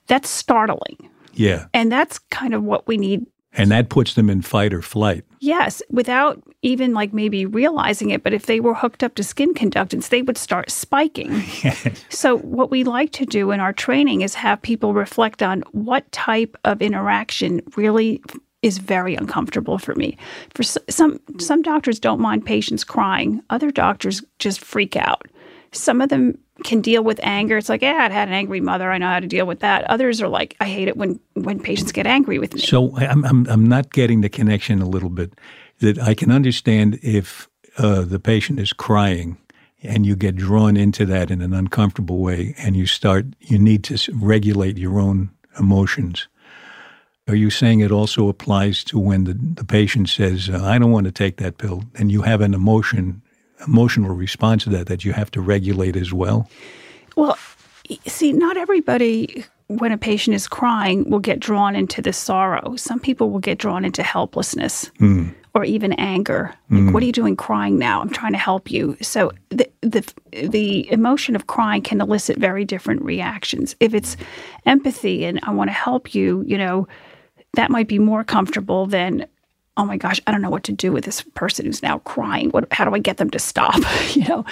That's 0.08 0.30
startling. 0.30 1.10
Yeah. 1.34 1.68
And 1.74 1.92
that's 1.92 2.20
kind 2.20 2.54
of 2.54 2.64
what 2.64 2.88
we 2.88 2.98
need. 2.98 3.26
And 3.54 3.72
that 3.72 3.90
puts 3.90 4.14
them 4.14 4.30
in 4.30 4.42
fight 4.42 4.74
or 4.74 4.82
flight. 4.82 5.24
Yes, 5.40 5.82
without 5.90 6.44
even 6.62 6.94
like 6.94 7.14
maybe 7.14 7.46
realizing 7.46 8.10
it. 8.10 8.22
But 8.24 8.34
if 8.34 8.46
they 8.46 8.60
were 8.60 8.74
hooked 8.74 9.04
up 9.04 9.16
to 9.16 9.24
skin 9.24 9.54
conductance, 9.54 10.10
they 10.10 10.22
would 10.22 10.38
start 10.38 10.70
spiking. 10.70 11.44
So, 12.10 12.38
what 12.38 12.72
we 12.72 12.84
like 12.84 13.12
to 13.14 13.26
do 13.26 13.52
in 13.52 13.60
our 13.60 13.74
training 13.74 14.22
is 14.22 14.34
have 14.36 14.62
people 14.62 14.94
reflect 14.94 15.44
on 15.44 15.62
what 15.72 16.12
type 16.12 16.58
of 16.64 16.82
interaction 16.82 17.62
really 17.76 18.22
is 18.68 18.78
very 18.78 19.16
uncomfortable 19.16 19.78
for 19.78 19.96
me. 19.96 20.18
For 20.54 20.64
some 20.64 21.20
some 21.40 21.62
doctors 21.62 22.00
don't 22.00 22.20
mind 22.20 22.46
patients 22.46 22.84
crying. 22.84 23.42
Other 23.50 23.72
doctors 23.72 24.24
just 24.40 24.60
freak 24.60 24.96
out. 24.96 25.28
Some 25.72 26.02
of 26.02 26.10
them 26.10 26.38
can 26.64 26.82
deal 26.82 27.04
with 27.04 27.20
anger. 27.24 27.58
It's 27.58 27.70
like, 27.70 27.82
yeah, 27.82 28.08
I 28.10 28.14
had 28.14 28.28
an 28.28 28.34
angry 28.34 28.62
mother. 28.62 28.92
I 28.92 28.98
know 28.98 29.08
how 29.08 29.20
to 29.20 29.28
deal 29.28 29.46
with 29.46 29.60
that. 29.60 29.84
Others 29.90 30.22
are 30.22 30.28
like, 30.28 30.56
I 30.60 30.66
hate 30.66 30.88
it 30.88 30.98
when 30.98 31.20
when 31.34 31.60
patients 31.60 31.92
get 31.92 32.08
angry 32.08 32.40
with 32.40 32.54
me. 32.54 32.62
So 32.62 32.96
I'm 32.98 33.26
I'm, 33.26 33.48
I'm 33.48 33.68
not 33.68 33.92
getting 33.92 34.22
the 34.22 34.30
connection 34.30 34.82
a 34.82 34.88
little 34.88 35.10
bit 35.10 35.34
that 35.80 36.00
I 36.00 36.14
can 36.14 36.32
understand 36.32 37.00
if 37.04 37.48
uh, 37.78 38.02
the 38.02 38.20
patient 38.20 38.60
is 38.60 38.74
crying 38.74 39.38
and 39.84 40.06
you 40.06 40.16
get 40.16 40.36
drawn 40.36 40.76
into 40.76 41.06
that 41.06 41.30
in 41.30 41.42
an 41.42 41.54
uncomfortable 41.54 42.18
way 42.18 42.56
and 42.58 42.76
you 42.76 42.88
start 42.88 43.26
you 43.40 43.60
need 43.60 43.84
to 43.86 44.12
regulate 44.14 44.78
your 44.78 45.00
own 45.00 45.30
emotions. 45.60 46.28
Are 47.28 47.36
you 47.36 47.50
saying 47.50 47.82
it 47.82 47.92
also 47.92 48.30
applies 48.30 48.84
to 48.86 48.98
when 48.98 49.26
the, 49.26 49.34
the 49.34 49.66
patient 49.66 50.10
says, 50.10 50.50
I 50.50 50.78
don't 50.80 50.92
want 50.92 51.06
to 51.06 51.12
take 51.12 51.38
that 51.38 51.58
pill, 51.58 51.84
and 51.96 52.12
you 52.12 52.22
have 52.22 52.42
an 52.42 52.54
emotion, 52.54 53.22
emotional 53.68 54.16
response 54.16 54.64
to 54.64 54.70
that 54.72 54.88
that 54.88 55.04
you 55.04 55.14
have 55.14 55.30
to 55.32 55.42
regulate 55.42 55.96
as 55.96 56.14
well? 56.14 56.50
Well, 57.16 57.38
see, 58.06 58.32
not 58.32 58.58
everybody, 58.58 59.44
when 59.68 59.92
a 59.92 59.98
patient 59.98 60.36
is 60.36 60.48
crying, 60.48 61.10
will 61.10 61.20
get 61.20 61.40
drawn 61.40 61.76
into 61.76 62.02
the 62.02 62.14
sorrow. 62.14 62.76
Some 62.78 63.00
people 63.00 63.30
will 63.30 63.40
get 63.40 63.58
drawn 63.58 63.84
into 63.84 64.04
helplessness. 64.04 64.90
Mm. 65.00 65.36
Or 65.54 65.66
even 65.66 65.94
anger. 65.94 66.54
Like, 66.70 66.82
mm. 66.82 66.94
what 66.94 67.02
are 67.02 67.06
you 67.08 67.12
doing 67.12 67.36
crying 67.36 67.80
now? 67.80 68.00
I'm 68.00 68.12
trying 68.12 68.34
to 68.34 68.38
help 68.38 68.70
you. 68.70 68.96
So 69.02 69.32
the, 69.50 69.68
the 69.82 70.08
the 70.32 70.88
emotion 70.92 71.36
of 71.36 71.48
crying 71.48 71.82
can 71.82 72.00
elicit 72.00 72.38
very 72.38 72.64
different 72.64 73.02
reactions. 73.02 73.76
If 73.80 73.96
it's 73.96 74.18
empathy 74.68 75.26
and 75.26 75.40
I 75.42 75.52
want 75.52 75.70
to 75.70 75.74
help 75.74 76.14
you, 76.14 76.44
you 76.46 76.60
know, 76.60 76.88
that 77.54 77.72
might 77.72 77.88
be 77.88 78.00
more 78.00 78.24
comfortable 78.24 78.86
than 78.86 79.28
oh 79.78 79.86
my 79.86 79.96
gosh, 79.96 80.20
I 80.26 80.32
don't 80.32 80.42
know 80.42 80.50
what 80.50 80.64
to 80.64 80.72
do 80.72 80.92
with 80.92 81.06
this 81.06 81.22
person 81.22 81.66
who's 81.66 81.84
now 81.84 82.00
crying. 82.00 82.50
What, 82.50 82.72
how 82.74 82.84
do 82.84 82.96
I 82.96 83.00
get 83.00 83.18
them 83.18 83.30
to 83.30 83.40
stop? 83.40 83.76
you 84.16 84.28
know, 84.28 84.44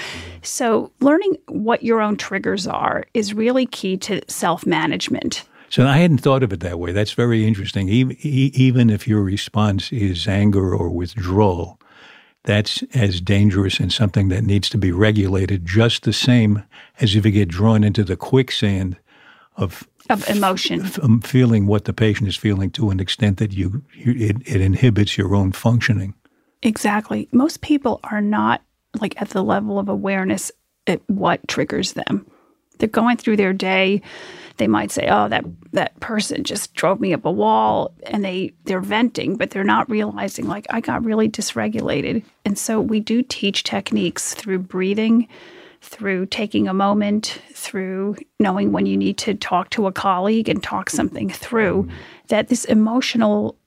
so 0.44 0.92
learning 1.02 1.38
what 1.48 1.84
your 1.84 2.00
own 2.00 2.16
triggers 2.16 2.68
are 2.68 3.06
is 3.14 3.34
really 3.34 3.66
key 3.66 3.98
to 3.98 4.22
self 4.30 4.66
management. 4.66 5.44
So 5.70 5.86
I 5.86 5.98
hadn't 5.98 6.20
thought 6.20 6.44
of 6.44 6.54
it 6.54 6.60
that 6.60 6.80
way. 6.80 6.92
That's 6.92 7.14
very 7.14 7.46
interesting. 7.46 7.90
Even 7.90 8.16
even 8.22 8.90
if 8.90 9.08
your 9.08 9.22
response 9.22 9.92
is 9.92 10.28
anger 10.28 10.74
or 10.74 10.90
withdrawal, 10.90 11.80
that's 12.44 12.84
as 12.94 13.20
dangerous 13.20 13.80
and 13.80 13.92
something 13.92 14.30
that 14.30 14.44
needs 14.44 14.70
to 14.70 14.78
be 14.78 14.92
regulated 14.92 15.66
just 15.66 16.04
the 16.04 16.14
same 16.14 16.64
as 17.02 17.16
if 17.16 17.26
you 17.26 17.32
get 17.32 17.50
drawn 17.50 17.84
into 17.84 18.04
the 18.04 18.16
quicksand 18.16 18.98
of 19.58 19.88
of 20.10 20.28
emotion, 20.30 20.82
f- 20.82 21.00
um, 21.04 21.20
feeling 21.22 21.66
what 21.66 21.86
the 21.86 21.94
patient 21.94 22.28
is 22.28 22.36
feeling 22.36 22.70
to 22.72 22.92
an 22.92 23.00
extent 23.00 23.38
that 23.38 23.54
you, 23.54 23.84
you 23.94 24.14
it, 24.14 24.38
it 24.46 24.62
inhibits 24.62 25.18
your 25.18 25.36
own 25.36 25.52
functioning. 25.52 26.14
Exactly. 26.62 27.28
Most 27.32 27.62
people 27.62 28.00
are 28.04 28.22
not 28.22 28.62
like 29.02 29.20
at 29.22 29.30
the 29.30 29.44
level 29.44 29.80
of 29.80 29.90
awareness 29.90 30.52
at 30.88 31.02
what 31.08 31.48
triggers 31.48 31.94
them. 31.94 32.26
They're 32.78 32.90
going 32.90 33.18
through 33.18 33.38
their 33.38 33.54
day. 33.54 34.02
They 34.58 34.68
might 34.68 34.92
say, 34.92 35.08
"Oh, 35.10 35.28
that 35.30 35.44
that 35.72 36.00
person 36.00 36.44
just 36.44 36.74
drove 36.76 37.00
me 37.00 37.14
up 37.14 37.26
a 37.26 37.32
wall," 37.32 37.94
and 38.08 38.24
they 38.24 38.54
they're 38.66 38.82
venting, 38.82 39.36
but 39.38 39.50
they're 39.50 39.64
not 39.64 39.90
realizing 39.90 40.48
like 40.48 40.66
I 40.70 40.82
got 40.82 41.04
really 41.04 41.30
dysregulated. 41.30 42.24
And 42.46 42.58
so 42.58 42.80
we 42.80 43.00
do 43.00 43.22
teach 43.22 43.64
techniques 43.64 44.34
through 44.34 44.60
breathing, 44.60 45.28
through 45.86 46.26
taking 46.26 46.68
a 46.68 46.74
moment, 46.74 47.40
through 47.54 48.18
knowing 48.40 48.72
when 48.72 48.86
you 48.86 48.98
need 48.98 49.18
to 49.20 49.34
talk 49.34 49.70
to 49.70 49.88
a 49.88 49.92
colleague 49.92 50.50
and 50.50 50.62
talk 50.62 50.90
something 50.90 51.30
through, 51.30 51.88
that 52.28 52.48
this 52.48 52.66
emotional 52.66 53.58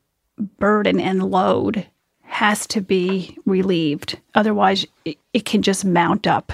burden 0.59 1.00
and 1.00 1.31
load 1.31 1.87
has 2.22 2.66
to 2.66 2.81
be 2.81 3.37
relieved. 3.46 4.18
Otherwise, 4.35 4.87
it, 5.04 5.16
it 5.33 5.44
can 5.44 5.62
just 5.62 5.85
mount 5.85 6.26
up. 6.26 6.52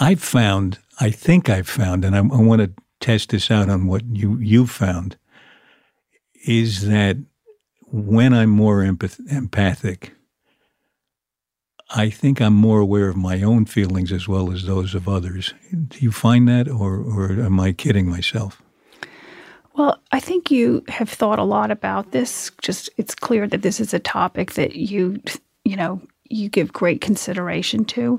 I've 0.00 0.22
found, 0.22 0.78
I 1.00 1.10
think 1.10 1.48
I've 1.48 1.68
found, 1.68 2.04
and 2.04 2.14
I, 2.16 2.20
I 2.20 2.40
want 2.40 2.62
to 2.62 2.72
test 3.00 3.30
this 3.30 3.50
out 3.50 3.68
on 3.68 3.86
what 3.86 4.02
you 4.06 4.38
you've 4.38 4.70
found, 4.70 5.16
is 6.46 6.88
that 6.88 7.16
when 7.90 8.32
I'm 8.32 8.50
more 8.50 8.82
empath- 8.82 9.30
empathic, 9.30 10.12
I 11.94 12.08
think 12.08 12.40
I'm 12.40 12.54
more 12.54 12.80
aware 12.80 13.08
of 13.08 13.16
my 13.16 13.42
own 13.42 13.66
feelings 13.66 14.12
as 14.12 14.26
well 14.26 14.50
as 14.50 14.64
those 14.64 14.94
of 14.94 15.08
others. 15.08 15.52
Do 15.88 15.98
you 15.98 16.10
find 16.10 16.48
that, 16.48 16.68
or, 16.68 16.96
or 16.96 17.32
am 17.32 17.60
I 17.60 17.72
kidding 17.72 18.08
myself? 18.08 18.62
Well, 19.74 20.00
I 20.10 20.20
think 20.20 20.50
you 20.50 20.84
have 20.88 21.08
thought 21.08 21.38
a 21.38 21.44
lot 21.44 21.70
about 21.70 22.12
this. 22.12 22.50
Just 22.60 22.88
it's 22.96 23.14
clear 23.14 23.46
that 23.46 23.62
this 23.62 23.78
is 23.78 23.92
a 23.92 23.98
topic 23.98 24.52
that 24.52 24.74
you, 24.74 25.20
you 25.64 25.76
know, 25.76 26.00
you 26.28 26.48
give 26.48 26.72
great 26.72 27.00
consideration 27.00 27.84
to. 27.86 28.18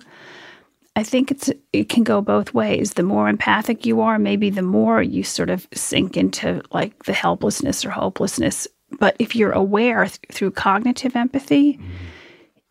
I 0.96 1.04
think 1.04 1.32
it's 1.32 1.50
it 1.72 1.90
can 1.90 2.04
go 2.04 2.22
both 2.22 2.54
ways. 2.54 2.94
The 2.94 3.04
more 3.04 3.28
empathic 3.28 3.86
you 3.86 4.02
are, 4.02 4.20
maybe 4.20 4.52
the 4.52 4.62
more 4.62 5.02
you 5.02 5.24
sort 5.24 5.50
of 5.50 5.68
sink 5.74 6.16
into 6.16 6.62
like 6.72 7.04
the 7.04 7.14
helplessness 7.14 7.84
or 7.86 7.90
hopelessness. 7.90 8.68
But 9.00 9.16
if 9.18 9.36
you're 9.36 9.52
aware 9.52 10.06
th- 10.06 10.20
through 10.32 10.52
cognitive 10.52 11.16
empathy, 11.16 11.74
mm-hmm 11.74 11.96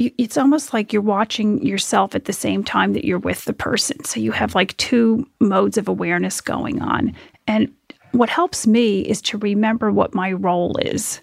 you, 0.02 0.10
it's 0.18 0.36
almost 0.36 0.72
like 0.72 0.92
you're 0.92 1.02
watching 1.02 1.64
yourself 1.64 2.14
at 2.14 2.24
the 2.24 2.32
same 2.32 2.64
time 2.64 2.92
that 2.92 3.04
you're 3.04 3.18
with 3.18 3.44
the 3.44 3.52
person. 3.52 4.04
So 4.04 4.20
you 4.20 4.32
have 4.32 4.54
like 4.54 4.76
two 4.76 5.26
modes 5.40 5.78
of 5.78 5.88
awareness 5.88 6.40
going 6.40 6.82
on. 6.82 7.14
And 7.46 7.72
what 8.12 8.28
helps 8.28 8.66
me 8.66 9.00
is 9.00 9.22
to 9.22 9.38
remember 9.38 9.90
what 9.90 10.14
my 10.14 10.32
role 10.32 10.76
is. 10.78 11.20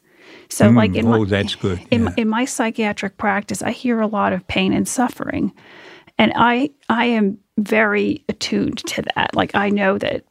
So, 0.50 0.70
mm, 0.70 0.76
like 0.76 0.96
in 0.96 1.08
oh, 1.08 1.20
my, 1.20 1.26
that's 1.26 1.56
good. 1.56 1.80
In, 1.92 2.06
yeah. 2.06 2.14
in 2.18 2.30
my 2.30 2.46
psychiatric 2.46 3.18
practice, 3.18 3.62
I 3.62 3.72
hear 3.72 4.00
a 4.00 4.08
lot 4.08 4.34
of 4.34 4.48
pain 4.48 4.74
and 4.74 4.88
suffering, 4.88 5.54
and 6.18 6.34
I 6.36 6.72
I 6.88 7.06
am 7.06 7.38
very 7.58 8.24
attuned 8.30 8.80
to 8.80 9.04
that. 9.16 9.36
Like 9.36 9.54
I 9.54 9.70
know 9.70 9.98
that 10.00 10.26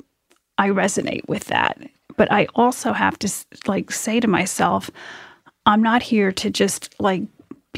I 0.56 0.68
resonate 0.68 1.28
with 1.28 1.44
that, 1.46 1.80
but 2.16 2.30
I 2.32 2.46
also 2.54 2.92
have 2.92 3.18
to 3.20 3.32
like 3.66 3.92
say 3.92 4.18
to 4.18 4.28
myself, 4.28 4.90
I'm 5.66 5.82
not 5.82 6.02
here 6.02 6.32
to 6.32 6.50
just 6.50 6.94
like 7.00 7.22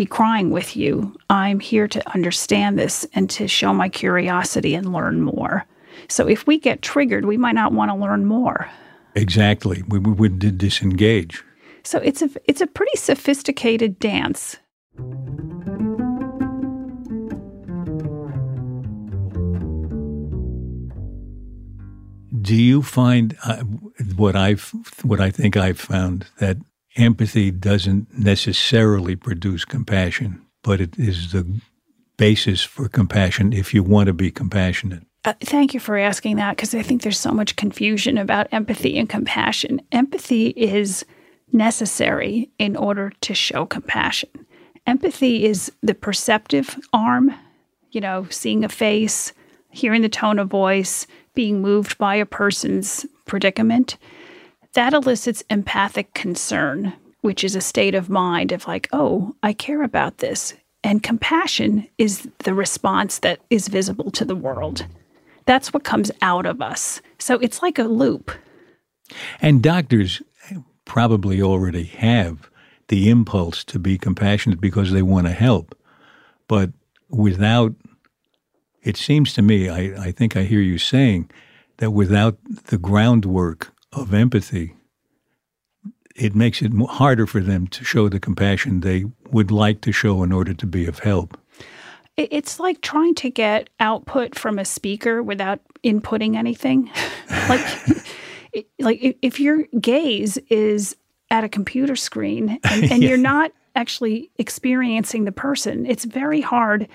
be 0.00 0.06
crying 0.06 0.48
with 0.48 0.76
you. 0.76 1.14
I'm 1.28 1.60
here 1.60 1.86
to 1.86 2.10
understand 2.14 2.78
this 2.78 3.06
and 3.12 3.28
to 3.28 3.46
show 3.46 3.74
my 3.74 3.90
curiosity 3.90 4.74
and 4.74 4.94
learn 4.94 5.20
more. 5.20 5.66
So 6.08 6.26
if 6.26 6.46
we 6.46 6.58
get 6.58 6.80
triggered, 6.80 7.26
we 7.26 7.36
might 7.36 7.54
not 7.54 7.74
want 7.74 7.90
to 7.90 7.94
learn 7.94 8.24
more. 8.24 8.66
Exactly. 9.14 9.82
We, 9.88 9.98
we 9.98 10.12
would 10.12 10.38
disengage. 10.56 11.44
So 11.82 11.98
it's 11.98 12.22
a 12.22 12.30
it's 12.46 12.62
a 12.62 12.66
pretty 12.66 12.96
sophisticated 12.96 13.98
dance. 13.98 14.56
Do 22.40 22.56
you 22.56 22.80
find 22.80 23.36
uh, 23.44 23.64
what 24.16 24.34
I've 24.34 24.72
what 25.02 25.20
I 25.20 25.30
think 25.30 25.58
I've 25.58 25.78
found 25.78 26.26
that 26.38 26.56
empathy 26.96 27.50
doesn't 27.50 28.18
necessarily 28.18 29.16
produce 29.16 29.64
compassion, 29.64 30.44
but 30.62 30.80
it 30.80 30.98
is 30.98 31.32
the 31.32 31.60
basis 32.16 32.62
for 32.62 32.88
compassion 32.88 33.52
if 33.52 33.72
you 33.72 33.82
want 33.82 34.06
to 34.06 34.12
be 34.12 34.30
compassionate. 34.30 35.02
Uh, 35.24 35.34
thank 35.40 35.74
you 35.74 35.80
for 35.80 35.98
asking 35.98 36.36
that 36.36 36.56
because 36.56 36.74
I 36.74 36.82
think 36.82 37.02
there's 37.02 37.18
so 37.18 37.32
much 37.32 37.56
confusion 37.56 38.16
about 38.16 38.48
empathy 38.52 38.98
and 38.98 39.08
compassion. 39.08 39.80
Empathy 39.92 40.48
is 40.48 41.04
necessary 41.52 42.50
in 42.58 42.76
order 42.76 43.12
to 43.20 43.34
show 43.34 43.66
compassion. 43.66 44.30
Empathy 44.86 45.44
is 45.44 45.70
the 45.82 45.94
perceptive 45.94 46.78
arm, 46.92 47.34
you 47.90 48.00
know, 48.00 48.26
seeing 48.30 48.64
a 48.64 48.68
face, 48.68 49.32
hearing 49.70 50.02
the 50.02 50.08
tone 50.08 50.38
of 50.38 50.48
voice, 50.48 51.06
being 51.34 51.60
moved 51.60 51.98
by 51.98 52.14
a 52.14 52.26
person's 52.26 53.04
predicament 53.26 53.98
that 54.74 54.92
elicits 54.92 55.42
empathic 55.50 56.14
concern, 56.14 56.92
which 57.20 57.44
is 57.44 57.56
a 57.56 57.60
state 57.60 57.94
of 57.94 58.08
mind 58.08 58.52
of 58.52 58.66
like, 58.66 58.88
oh, 58.92 59.34
I 59.42 59.52
care 59.52 59.82
about 59.82 60.18
this. 60.18 60.54
And 60.82 61.02
compassion 61.02 61.86
is 61.98 62.28
the 62.44 62.54
response 62.54 63.18
that 63.18 63.40
is 63.50 63.68
visible 63.68 64.10
to 64.12 64.24
the 64.24 64.36
world. 64.36 64.86
That's 65.44 65.72
what 65.72 65.84
comes 65.84 66.10
out 66.22 66.46
of 66.46 66.62
us. 66.62 67.02
So 67.18 67.34
it's 67.40 67.62
like 67.62 67.78
a 67.78 67.84
loop. 67.84 68.30
And 69.40 69.62
doctors 69.62 70.22
probably 70.84 71.42
already 71.42 71.84
have 71.84 72.50
the 72.88 73.10
impulse 73.10 73.64
to 73.64 73.78
be 73.78 73.98
compassionate 73.98 74.60
because 74.60 74.92
they 74.92 75.02
want 75.02 75.26
to 75.26 75.32
help. 75.32 75.76
But 76.48 76.70
without, 77.08 77.74
it 78.82 78.96
seems 78.96 79.34
to 79.34 79.42
me, 79.42 79.68
I, 79.68 80.06
I 80.06 80.12
think 80.12 80.36
I 80.36 80.42
hear 80.42 80.60
you 80.60 80.78
saying 80.78 81.30
that 81.78 81.90
without 81.90 82.38
the 82.66 82.78
groundwork 82.78 83.72
of 83.92 84.14
empathy, 84.14 84.74
it 86.14 86.34
makes 86.34 86.62
it 86.62 86.72
harder 86.88 87.26
for 87.26 87.40
them 87.40 87.66
to 87.68 87.84
show 87.84 88.08
the 88.08 88.20
compassion 88.20 88.80
they 88.80 89.04
would 89.30 89.50
like 89.50 89.80
to 89.82 89.92
show 89.92 90.22
in 90.22 90.32
order 90.32 90.54
to 90.54 90.66
be 90.66 90.86
of 90.86 91.00
help. 91.00 91.38
It's 92.16 92.60
like 92.60 92.82
trying 92.82 93.14
to 93.16 93.30
get 93.30 93.70
output 93.78 94.38
from 94.38 94.58
a 94.58 94.64
speaker 94.64 95.22
without 95.22 95.60
inputting 95.82 96.36
anything. 96.36 96.90
like, 97.48 97.64
like 98.78 99.18
if 99.22 99.40
your 99.40 99.64
gaze 99.80 100.36
is 100.48 100.96
at 101.30 101.44
a 101.44 101.48
computer 101.48 101.96
screen 101.96 102.58
and, 102.64 102.90
and 102.90 103.02
yeah. 103.02 103.08
you're 103.08 103.18
not 103.18 103.52
actually 103.74 104.30
experiencing 104.38 105.24
the 105.24 105.32
person, 105.32 105.86
it's 105.86 106.04
very 106.04 106.40
hard 106.40 106.88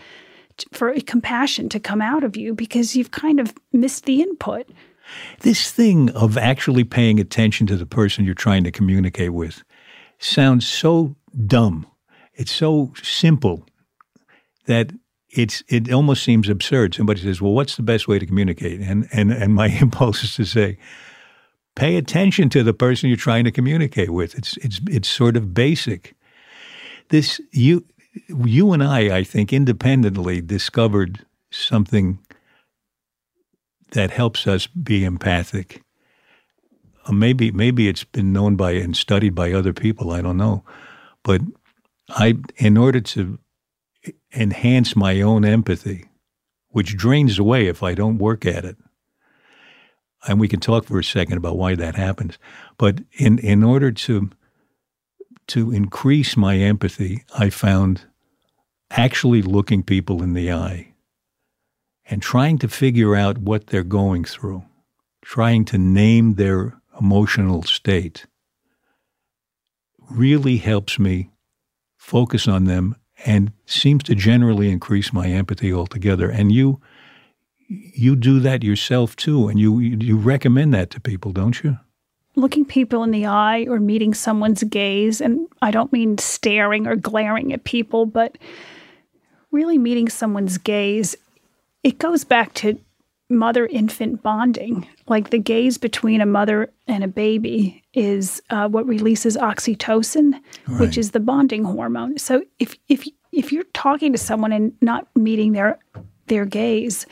for 0.72 0.94
compassion 1.02 1.68
to 1.70 1.80
come 1.80 2.02
out 2.02 2.24
of 2.24 2.38
you 2.38 2.54
because 2.54 2.96
you've 2.96 3.12
kind 3.12 3.40
of 3.40 3.54
missed 3.74 4.06
the 4.06 4.22
input. 4.22 4.70
This 5.42 5.72
thing 5.72 6.10
of 6.12 6.38
actually 6.38 6.84
paying 6.84 7.20
attention 7.20 7.68
to 7.68 7.78
the 7.78 7.86
person 7.86 8.26
you're 8.26 8.34
trying 8.34 8.64
to 8.64 8.72
communicate 8.72 9.34
with 9.34 9.64
sounds 10.20 10.68
so 10.68 11.16
dumb. 11.46 11.86
It's 12.34 12.52
so 12.52 12.94
simple 13.02 13.66
that 14.66 14.92
it's 15.30 15.64
it 15.68 15.92
almost 15.92 16.24
seems 16.24 16.50
absurd. 16.50 16.96
Somebody 16.96 17.22
says, 17.22 17.42
"Well, 17.42 17.54
what's 17.54 17.76
the 17.76 17.84
best 17.84 18.08
way 18.08 18.20
to 18.20 18.26
communicate?" 18.26 18.82
And 18.82 19.08
and 19.12 19.32
and 19.32 19.54
my 19.54 19.68
impulse 19.82 20.24
is 20.24 20.36
to 20.36 20.46
say, 20.46 20.78
"Pay 21.76 21.98
attention 21.98 22.50
to 22.50 22.64
the 22.64 22.74
person 22.74 23.10
you're 23.10 23.18
trying 23.18 23.44
to 23.46 23.52
communicate 23.52 24.12
with." 24.12 24.36
It's 24.36 24.58
it's 24.58 24.82
it's 24.88 25.08
sort 25.08 25.38
of 25.38 25.54
basic. 25.54 26.16
This 27.10 27.40
you 27.52 27.86
you 28.28 28.72
and 28.72 28.84
I, 28.84 29.18
I 29.18 29.24
think, 29.24 29.52
independently 29.52 30.42
discovered 30.42 31.26
something 31.52 32.20
that 33.96 34.12
helps 34.12 34.46
us 34.46 34.68
be 34.68 35.04
empathic. 35.04 35.82
Uh, 37.06 37.14
maybe 37.14 37.52
maybe 37.52 37.88
it's 37.88 38.04
been 38.04 38.32
known 38.32 38.56
by 38.56 38.72
and 38.72 38.96
studied 38.96 39.34
by 39.34 39.52
other 39.52 39.74
people. 39.74 40.12
I 40.12 40.22
don't 40.22 40.38
know, 40.38 40.64
but 41.24 41.42
I, 42.10 42.36
in 42.58 42.78
order 42.78 43.02
to 43.02 43.40
enhance 44.34 44.96
my 44.96 45.22
own 45.22 45.46
empathy, 45.46 46.06
which 46.70 46.98
drains 46.98 47.40
away 47.40 47.68
if 47.68 47.82
I 47.82 47.96
don't 47.96 48.18
work 48.18 48.46
at 48.46 48.66
it, 48.66 48.78
and 50.28 50.40
we 50.40 50.48
can 50.48 50.60
talk 50.60 50.86
for 50.86 51.00
a 51.00 51.04
second 51.04 51.38
about 51.38 51.58
why 51.58 51.76
that 51.76 51.96
happens. 51.96 52.38
But 52.78 53.00
in 53.14 53.40
in 53.40 53.64
order 53.64 53.92
to 53.92 54.30
to 55.48 55.72
increase 55.72 56.36
my 56.36 56.58
empathy, 56.58 57.24
I 57.38 57.50
found 57.50 58.02
actually 58.92 59.42
looking 59.42 59.84
people 59.84 60.22
in 60.22 60.34
the 60.34 60.52
eye 60.52 60.95
and 62.10 62.22
trying 62.22 62.58
to 62.60 62.68
figure 62.68 63.16
out 63.16 63.40
what 63.40 63.68
they're 63.68 63.84
going 63.84 64.24
through, 64.24 64.64
trying 65.22 65.66
to 65.66 65.78
name 65.78 66.36
their 66.36 66.80
emotional 67.00 67.64
state 67.64 68.26
really 70.10 70.58
helps 70.58 71.00
me 71.00 71.32
focus 71.98 72.48
on 72.48 72.66
them 72.66 72.96
and 73.26 73.52
seems 73.66 74.04
to 74.04 74.16
generally 74.16 74.70
increase 74.70 75.12
my 75.12 75.28
empathy 75.28 75.74
altogether. 75.74 76.30
And 76.30 76.52
you 76.52 76.80
you 77.68 78.16
do 78.16 78.40
that 78.42 78.64
yourself 78.64 79.16
too, 79.16 79.48
and 79.48 79.60
you 79.60 79.80
you 79.80 80.18
recommend 80.18 80.74
that 80.74 80.92
to 80.92 81.00
people, 81.00 81.32
don't 81.32 81.64
you? 81.64 81.80
Looking 82.36 82.66
people 82.66 83.04
in 83.04 83.12
the 83.12 83.26
eye 83.26 83.66
or 83.68 83.80
meeting 83.80 84.14
someone's 84.14 84.64
gaze, 84.64 85.22
and 85.22 85.48
I 85.62 85.72
don't 85.72 85.92
mean 85.92 86.18
staring 86.18 86.86
or 86.86 86.96
glaring 86.96 87.54
at 87.54 87.64
people, 87.64 88.06
but 88.06 88.38
really 89.52 89.78
meeting 89.78 90.10
someone's 90.10 90.58
gaze. 90.58 91.16
It 91.86 92.00
goes 92.00 92.24
back 92.24 92.56
to 92.56 92.80
mother 93.30 93.68
infant 93.68 94.24
bonding. 94.24 94.88
Like 95.08 95.30
the 95.30 95.38
gaze 95.38 95.78
between 95.78 96.20
a 96.20 96.26
mother 96.26 96.74
and 96.88 97.04
a 97.04 97.08
baby 97.08 97.84
is 97.94 98.42
uh, 98.50 98.68
what 98.68 98.88
releases 98.88 99.38
oxytocin, 99.38 100.34
right. 100.68 100.80
which 100.80 100.98
is 100.98 101.12
the 101.12 101.20
bonding 101.20 101.64
hormone. 101.64 102.18
So 102.18 102.42
if 102.58 102.76
if 102.90 103.08
if 103.32 103.52
you're 103.52 103.66
talking 103.76 104.12
to 104.14 104.18
someone 104.18 104.52
and 104.52 104.74
not 104.82 105.08
meeting 105.16 105.52
their 105.52 105.78
their 106.26 106.46
gaze, 106.46 107.06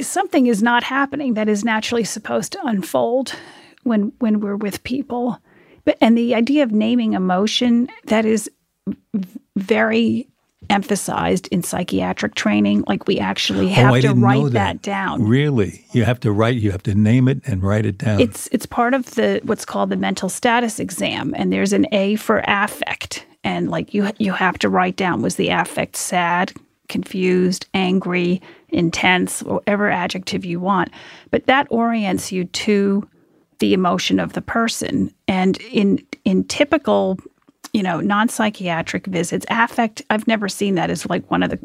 something 0.00 0.48
is 0.48 0.60
not 0.60 0.82
happening 0.82 1.34
that 1.34 1.48
is 1.48 1.64
naturally 1.64 2.02
supposed 2.02 2.50
to 2.54 2.66
unfold 2.66 3.32
when 3.84 4.12
when 4.18 4.40
we're 4.40 4.56
with 4.56 4.82
people. 4.82 5.40
But 5.84 5.98
and 6.00 6.18
the 6.18 6.34
idea 6.34 6.64
of 6.64 6.72
naming 6.72 7.12
emotion 7.12 7.90
that 8.06 8.24
is 8.24 8.50
very 9.54 10.26
emphasized 10.70 11.48
in 11.48 11.62
psychiatric 11.62 12.34
training. 12.34 12.84
Like 12.86 13.06
we 13.06 13.18
actually 13.18 13.66
oh, 13.66 13.74
have 13.74 13.94
oh, 13.94 14.00
to 14.00 14.14
write 14.14 14.44
that. 14.44 14.52
that. 14.52 14.82
down. 14.82 15.24
Really, 15.24 15.84
you 15.92 16.04
have 16.04 16.20
to 16.20 16.32
write. 16.32 16.56
You 16.56 16.70
have 16.70 16.82
to 16.84 16.94
name 16.94 17.28
it 17.28 17.40
and 17.46 17.62
write 17.62 17.86
it 17.86 17.98
down. 17.98 18.20
It's 18.20 18.48
it's 18.52 18.66
part 18.66 18.94
of 18.94 19.14
the 19.14 19.40
what's 19.44 19.64
called 19.64 19.90
the 19.90 19.96
mental 19.96 20.28
status 20.28 20.78
exam, 20.78 21.34
and 21.36 21.52
there's 21.52 21.72
an 21.72 21.86
A 21.92 22.16
for 22.16 22.42
affect, 22.46 23.26
and 23.44 23.70
like 23.70 23.94
you 23.94 24.10
you 24.18 24.32
have 24.32 24.58
to 24.58 24.68
write 24.68 24.96
down 24.96 25.22
was 25.22 25.36
the 25.36 25.48
affect 25.48 25.96
sad, 25.96 26.52
confused, 26.88 27.66
angry, 27.74 28.42
intense, 28.70 29.42
whatever 29.42 29.90
adjective 29.90 30.44
you 30.44 30.60
want. 30.60 30.90
But 31.30 31.46
that 31.46 31.66
orients 31.70 32.32
you 32.32 32.44
to 32.44 33.08
the 33.58 33.74
emotion 33.74 34.20
of 34.20 34.32
the 34.32 34.42
person. 34.42 35.12
And 35.26 35.58
in 35.72 36.04
in 36.24 36.44
typical 36.44 37.18
you 37.72 37.82
know, 37.82 38.00
non 38.00 38.28
psychiatric 38.28 39.06
visits, 39.06 39.46
affect, 39.50 40.02
I've 40.10 40.26
never 40.26 40.48
seen 40.48 40.74
that 40.76 40.90
as 40.90 41.08
like 41.08 41.30
one 41.30 41.42
of 41.42 41.50
the 41.50 41.58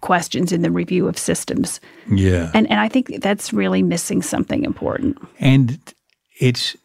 questions 0.00 0.52
in 0.52 0.62
the 0.62 0.70
review 0.70 1.08
of 1.08 1.18
systems. 1.18 1.80
Yeah. 2.10 2.50
And 2.54 2.70
and 2.70 2.80
I 2.80 2.88
think 2.88 3.22
that's 3.22 3.52
really 3.52 3.82
missing 3.82 4.22
something 4.22 4.64
important. 4.64 5.16
And 5.38 5.78
it's 6.40 6.76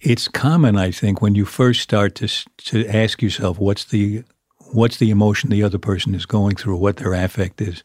it's 0.00 0.28
common, 0.28 0.76
I 0.76 0.90
think, 0.90 1.22
when 1.22 1.34
you 1.34 1.44
first 1.44 1.80
start 1.80 2.14
to 2.16 2.28
to 2.28 2.86
ask 2.86 3.22
yourself 3.22 3.58
what's 3.58 3.84
the 3.84 4.24
what's 4.72 4.96
the 4.96 5.10
emotion 5.10 5.50
the 5.50 5.62
other 5.62 5.78
person 5.78 6.14
is 6.14 6.26
going 6.26 6.56
through, 6.56 6.76
what 6.76 6.96
their 6.96 7.12
affect 7.12 7.60
is. 7.60 7.82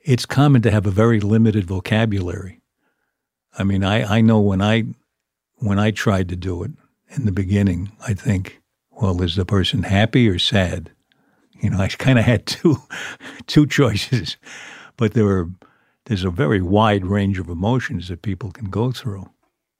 It's 0.00 0.26
common 0.26 0.62
to 0.62 0.70
have 0.70 0.86
a 0.86 0.90
very 0.90 1.20
limited 1.20 1.64
vocabulary. 1.64 2.60
I 3.58 3.64
mean, 3.64 3.84
I, 3.84 4.18
I 4.18 4.20
know 4.20 4.40
when 4.40 4.60
I 4.60 4.84
when 5.56 5.78
I 5.78 5.90
tried 5.90 6.28
to 6.28 6.36
do 6.36 6.62
it 6.62 6.70
in 7.08 7.24
the 7.24 7.32
beginning, 7.32 7.92
I 8.06 8.14
think 8.14 8.60
well, 9.00 9.22
is 9.22 9.36
the 9.36 9.44
person 9.44 9.84
happy 9.84 10.28
or 10.28 10.38
sad? 10.38 10.90
You 11.60 11.70
know, 11.70 11.78
I 11.78 11.88
kind 11.88 12.18
of 12.18 12.24
had 12.24 12.46
two 12.46 12.76
two 13.46 13.66
choices, 13.66 14.36
but 14.96 15.14
there 15.14 15.28
are 15.28 15.48
there's 16.06 16.24
a 16.24 16.30
very 16.30 16.62
wide 16.62 17.06
range 17.06 17.38
of 17.38 17.48
emotions 17.48 18.08
that 18.08 18.22
people 18.22 18.50
can 18.50 18.70
go 18.70 18.92
through. 18.92 19.28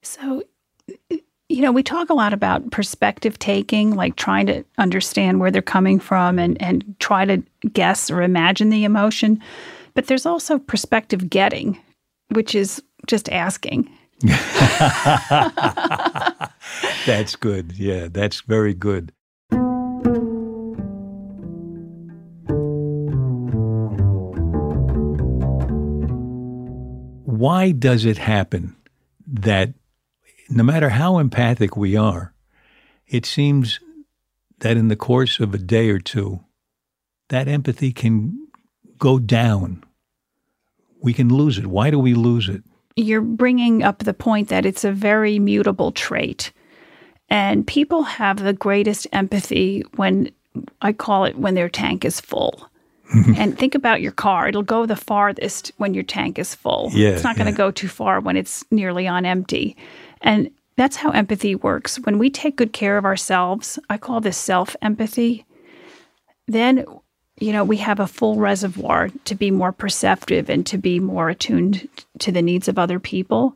So, 0.03 0.43
you 1.49 1.61
know, 1.61 1.71
we 1.71 1.83
talk 1.83 2.09
a 2.09 2.13
lot 2.13 2.33
about 2.33 2.71
perspective 2.71 3.39
taking, 3.39 3.95
like 3.95 4.15
trying 4.15 4.45
to 4.47 4.63
understand 4.77 5.39
where 5.39 5.51
they're 5.51 5.61
coming 5.61 5.99
from 5.99 6.39
and 6.39 6.61
and 6.61 6.95
try 6.99 7.25
to 7.25 7.43
guess 7.73 8.11
or 8.11 8.21
imagine 8.21 8.69
the 8.69 8.83
emotion. 8.83 9.41
But 9.95 10.07
there's 10.07 10.25
also 10.25 10.59
perspective 10.59 11.29
getting, 11.29 11.79
which 12.29 12.55
is 12.55 12.81
just 13.07 13.29
asking. 13.29 13.89
that's 17.05 17.37
good. 17.37 17.71
Yeah, 17.77 18.09
that's 18.11 18.41
very 18.41 18.73
good. 18.73 19.13
Why 27.23 27.71
does 27.71 28.03
it 28.03 28.17
happen 28.17 28.75
that 29.25 29.73
no 30.49 30.63
matter 30.63 30.89
how 30.89 31.19
empathic 31.19 31.77
we 31.77 31.95
are, 31.95 32.33
it 33.07 33.25
seems 33.25 33.79
that 34.59 34.75
in 34.75 34.89
the 34.89 34.97
course 34.97 35.39
of 35.39 35.53
a 35.53 35.57
day 35.57 35.89
or 35.89 35.99
two, 35.99 36.41
that 37.29 37.47
empathy 37.47 37.93
can 37.93 38.47
go 38.97 39.19
down. 39.19 39.83
We 41.01 41.13
can 41.13 41.33
lose 41.33 41.57
it. 41.57 41.67
Why 41.67 41.89
do 41.89 41.99
we 41.99 42.13
lose 42.13 42.49
it? 42.49 42.63
You're 42.99 43.21
bringing 43.21 43.83
up 43.83 43.99
the 43.99 44.13
point 44.13 44.49
that 44.49 44.65
it's 44.65 44.83
a 44.83 44.91
very 44.91 45.39
mutable 45.39 45.91
trait. 45.91 46.51
And 47.29 47.65
people 47.65 48.03
have 48.03 48.43
the 48.43 48.53
greatest 48.53 49.07
empathy 49.11 49.83
when 49.95 50.31
I 50.81 50.93
call 50.93 51.25
it 51.25 51.37
when 51.37 51.55
their 51.55 51.69
tank 51.69 52.03
is 52.03 52.19
full. 52.19 52.69
and 53.37 53.57
think 53.57 53.73
about 53.73 54.01
your 54.01 54.11
car. 54.11 54.47
It'll 54.47 54.61
go 54.61 54.85
the 54.85 54.95
farthest 54.95 55.71
when 55.77 55.95
your 55.95 56.03
tank 56.03 56.37
is 56.37 56.53
full. 56.53 56.91
Yeah, 56.93 57.09
it's 57.09 57.23
not 57.23 57.35
going 57.35 57.47
to 57.47 57.51
yeah. 57.51 57.57
go 57.57 57.71
too 57.71 57.87
far 57.87 58.19
when 58.19 58.37
it's 58.37 58.63
nearly 58.69 59.07
on 59.07 59.25
empty. 59.25 59.75
And 60.21 60.51
that's 60.75 60.95
how 60.95 61.09
empathy 61.09 61.55
works. 61.55 61.97
When 61.97 62.19
we 62.19 62.29
take 62.29 62.55
good 62.55 62.71
care 62.71 62.99
of 62.99 63.05
ourselves, 63.05 63.79
I 63.89 63.97
call 63.97 64.21
this 64.21 64.37
self 64.37 64.75
empathy, 64.83 65.45
then 66.47 66.85
you 67.39 67.53
know, 67.53 67.63
we 67.63 67.77
have 67.77 67.99
a 67.99 68.07
full 68.07 68.35
reservoir 68.35 69.09
to 69.25 69.35
be 69.35 69.51
more 69.51 69.71
perceptive 69.71 70.49
and 70.49 70.65
to 70.65 70.77
be 70.77 70.99
more 70.99 71.29
attuned 71.29 71.87
to 72.19 72.31
the 72.31 72.41
needs 72.41 72.67
of 72.67 72.77
other 72.77 72.99
people. 72.99 73.55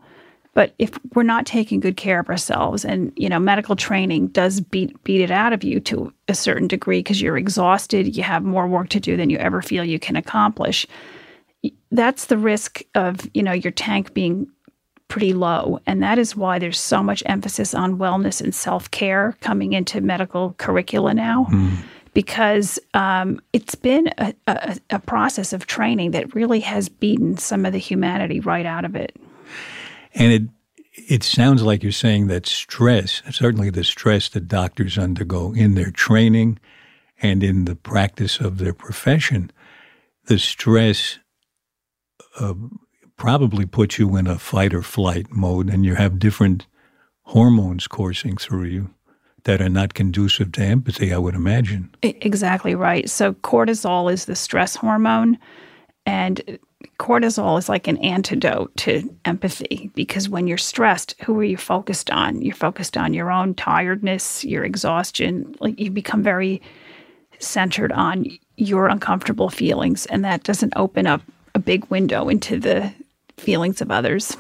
But 0.54 0.74
if 0.78 0.92
we're 1.16 1.24
not 1.24 1.46
taking 1.46 1.80
good 1.80 1.98
care 1.98 2.20
of 2.20 2.30
ourselves, 2.30 2.86
and 2.86 3.12
you 3.16 3.28
know, 3.28 3.40
medical 3.40 3.76
training 3.76 4.28
does 4.28 4.62
beat 4.62 5.04
beat 5.04 5.22
it 5.22 5.32
out 5.32 5.52
of 5.52 5.64
you 5.64 5.80
to 5.82 6.14
a 6.28 6.36
certain 6.36 6.68
degree 6.68 7.00
because 7.00 7.22
you're 7.22 7.38
exhausted, 7.38 8.16
you 8.16 8.24
have 8.24 8.44
more 8.44 8.68
work 8.68 8.90
to 8.90 9.00
do 9.00 9.18
than 9.18 9.32
you 9.32 9.38
ever 9.38 9.62
feel 9.62 9.84
you 9.84 10.00
can 10.00 10.16
accomplish. 10.16 10.86
That's 11.92 12.26
the 12.26 12.38
risk 12.38 12.84
of 12.94 13.28
you 13.34 13.42
know 13.42 13.52
your 13.52 13.72
tank 13.72 14.14
being 14.14 14.48
pretty 15.08 15.34
low, 15.34 15.80
and 15.88 16.04
that 16.04 16.20
is 16.20 16.36
why 16.36 16.60
there's 16.60 16.80
so 16.80 17.02
much 17.02 17.24
emphasis 17.26 17.74
on 17.74 17.98
wellness 17.98 18.40
and 18.40 18.54
self 18.54 18.92
care 18.92 19.36
coming 19.42 19.74
into 19.74 20.02
medical 20.02 20.54
curricula 20.60 21.16
now. 21.16 21.48
Mm 21.50 21.78
because 22.14 22.80
um, 22.94 23.42
it's 23.54 23.76
been 23.76 24.10
a, 24.18 24.34
a, 24.48 24.78
a 24.92 25.00
process 25.00 25.54
of 25.54 25.66
training 25.66 26.12
that 26.12 26.36
really 26.36 26.60
has 26.60 26.90
beaten 26.90 27.38
some 27.38 27.66
of 27.66 27.74
the 27.74 27.80
humanity 27.80 28.40
right 28.40 28.66
out 28.66 28.86
of 28.86 28.96
it. 28.96 29.16
And 30.14 30.32
it 30.32 30.44
it 30.96 31.24
sounds 31.24 31.64
like 31.64 31.82
you're 31.82 31.92
saying 31.92 32.28
that 32.28 32.46
stress, 32.46 33.24
certainly 33.32 33.72
the 33.72 33.84
stress 33.84 34.30
that 34.30 34.48
doctors 34.48 34.98
undergo 34.98 35.52
in 35.54 35.74
their 35.74 35.90
training 35.90 36.60
and 37.20 37.44
in 37.44 37.66
the 37.66 37.76
practice 37.76 38.40
of 38.40 38.60
their 38.60 38.74
profession, 38.74 39.52
the 40.26 40.38
stress 40.38 41.18
uh, 42.40 42.54
probably 43.18 43.66
puts 43.66 43.98
you 43.98 44.16
in 44.16 44.28
a 44.28 44.38
fight 44.38 44.74
or 44.74 44.84
flight 44.84 45.32
mode, 45.32 45.70
and 45.70 45.84
you 45.84 45.96
have 45.96 46.20
different 46.20 46.68
hormones 47.24 47.88
coursing 47.88 48.38
through 48.38 48.66
you 48.66 48.93
that 49.46 49.62
are 49.62 49.70
not 49.70 49.94
conducive 49.94 50.52
to 50.54 50.62
empathy, 50.62 51.14
I 51.14 51.18
would 51.18 51.36
imagine. 51.36 51.94
Exactly 52.02 52.76
right. 52.76 53.10
So, 53.10 53.34
cortisol 53.34 54.12
is 54.12 54.26
the 54.26 54.36
stress 54.36 54.76
hormone, 54.76 55.38
and 56.06 56.60
cortisol 57.00 57.58
is 57.58 57.70
like 57.70 57.88
an 57.88 57.98
antidote 57.98 58.76
to 58.78 59.14
empathy 59.26 59.92
because 59.96 60.30
when 60.30 60.48
you're 60.48 60.58
stressed, 60.58 61.16
who 61.24 61.38
are 61.40 61.44
you 61.44 61.58
focused 61.58 62.10
on? 62.12 62.42
You're 62.42 62.56
focused 62.56 62.98
on 62.98 63.14
your 63.14 63.32
own 63.32 63.54
tiredness, 63.56 64.44
your 64.44 64.64
exhaustion. 64.64 65.56
Like 65.60 65.80
you 65.80 65.92
become 65.92 66.24
very 66.24 66.62
centered 67.40 67.92
on 67.92 68.26
your 68.58 68.88
uncomfortable 68.88 69.50
feelings, 69.50 70.06
and 70.08 70.24
that 70.24 70.44
doesn't 70.44 70.74
open 70.76 71.08
up 71.08 71.22
a 71.56 71.60
big 71.60 71.86
window 71.86 72.30
into 72.30 72.60
the 72.60 72.94
feelings 73.38 73.82
of 73.82 73.92
others. 73.92 74.36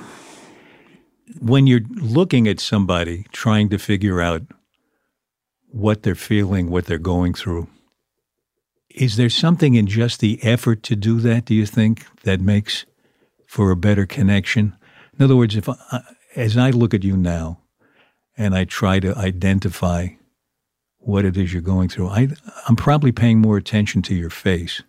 When 1.39 1.68
you're 1.68 1.82
looking 1.89 2.47
at 2.47 2.60
somebody 2.60 3.26
trying 3.32 3.70
to 3.70 3.78
figure 3.78 4.22
out 4.22 4.43
what 5.74 6.03
they're 6.03 6.15
feeling, 6.15 6.69
what 6.69 6.86
they're 6.86 6.97
going 6.97 7.34
through. 7.34 7.67
Is 8.89 9.17
there 9.17 9.30
something 9.30 9.74
in 9.74 9.88
just 9.88 10.19
the 10.19 10.41
effort 10.43 10.84
to 10.84 10.95
do 10.95 11.19
that, 11.21 11.45
do 11.45 11.55
you 11.55 11.65
think, 11.65 12.05
that 12.21 12.39
makes 12.39 12.86
for 13.47 13.71
a 13.71 13.76
better 13.76 14.05
connection? 14.05 14.76
In 15.17 15.26
other 15.26 15.36
words, 15.36 15.55
if 15.55 15.67
I, 15.67 15.76
as 16.36 16.57
I 16.57 16.69
look 16.69 16.93
at 16.93 17.03
you 17.03 17.17
now 17.17 17.59
and 18.38 18.55
I 18.55 18.65
try 18.65 18.99
to 18.99 19.17
identify 19.17 20.09
what 20.99 21.26
it 21.26 21.36
is 21.36 21.51
you're 21.51 21.61
going 21.61 21.89
through. 21.89 22.09
I, 22.09 22.30
I'm 22.67 22.76
probably 22.76 23.11
paying 23.11 23.39
more 23.39 23.57
attention 23.57 24.01
to 24.03 24.15
your 24.15 24.30
face, 24.30 24.82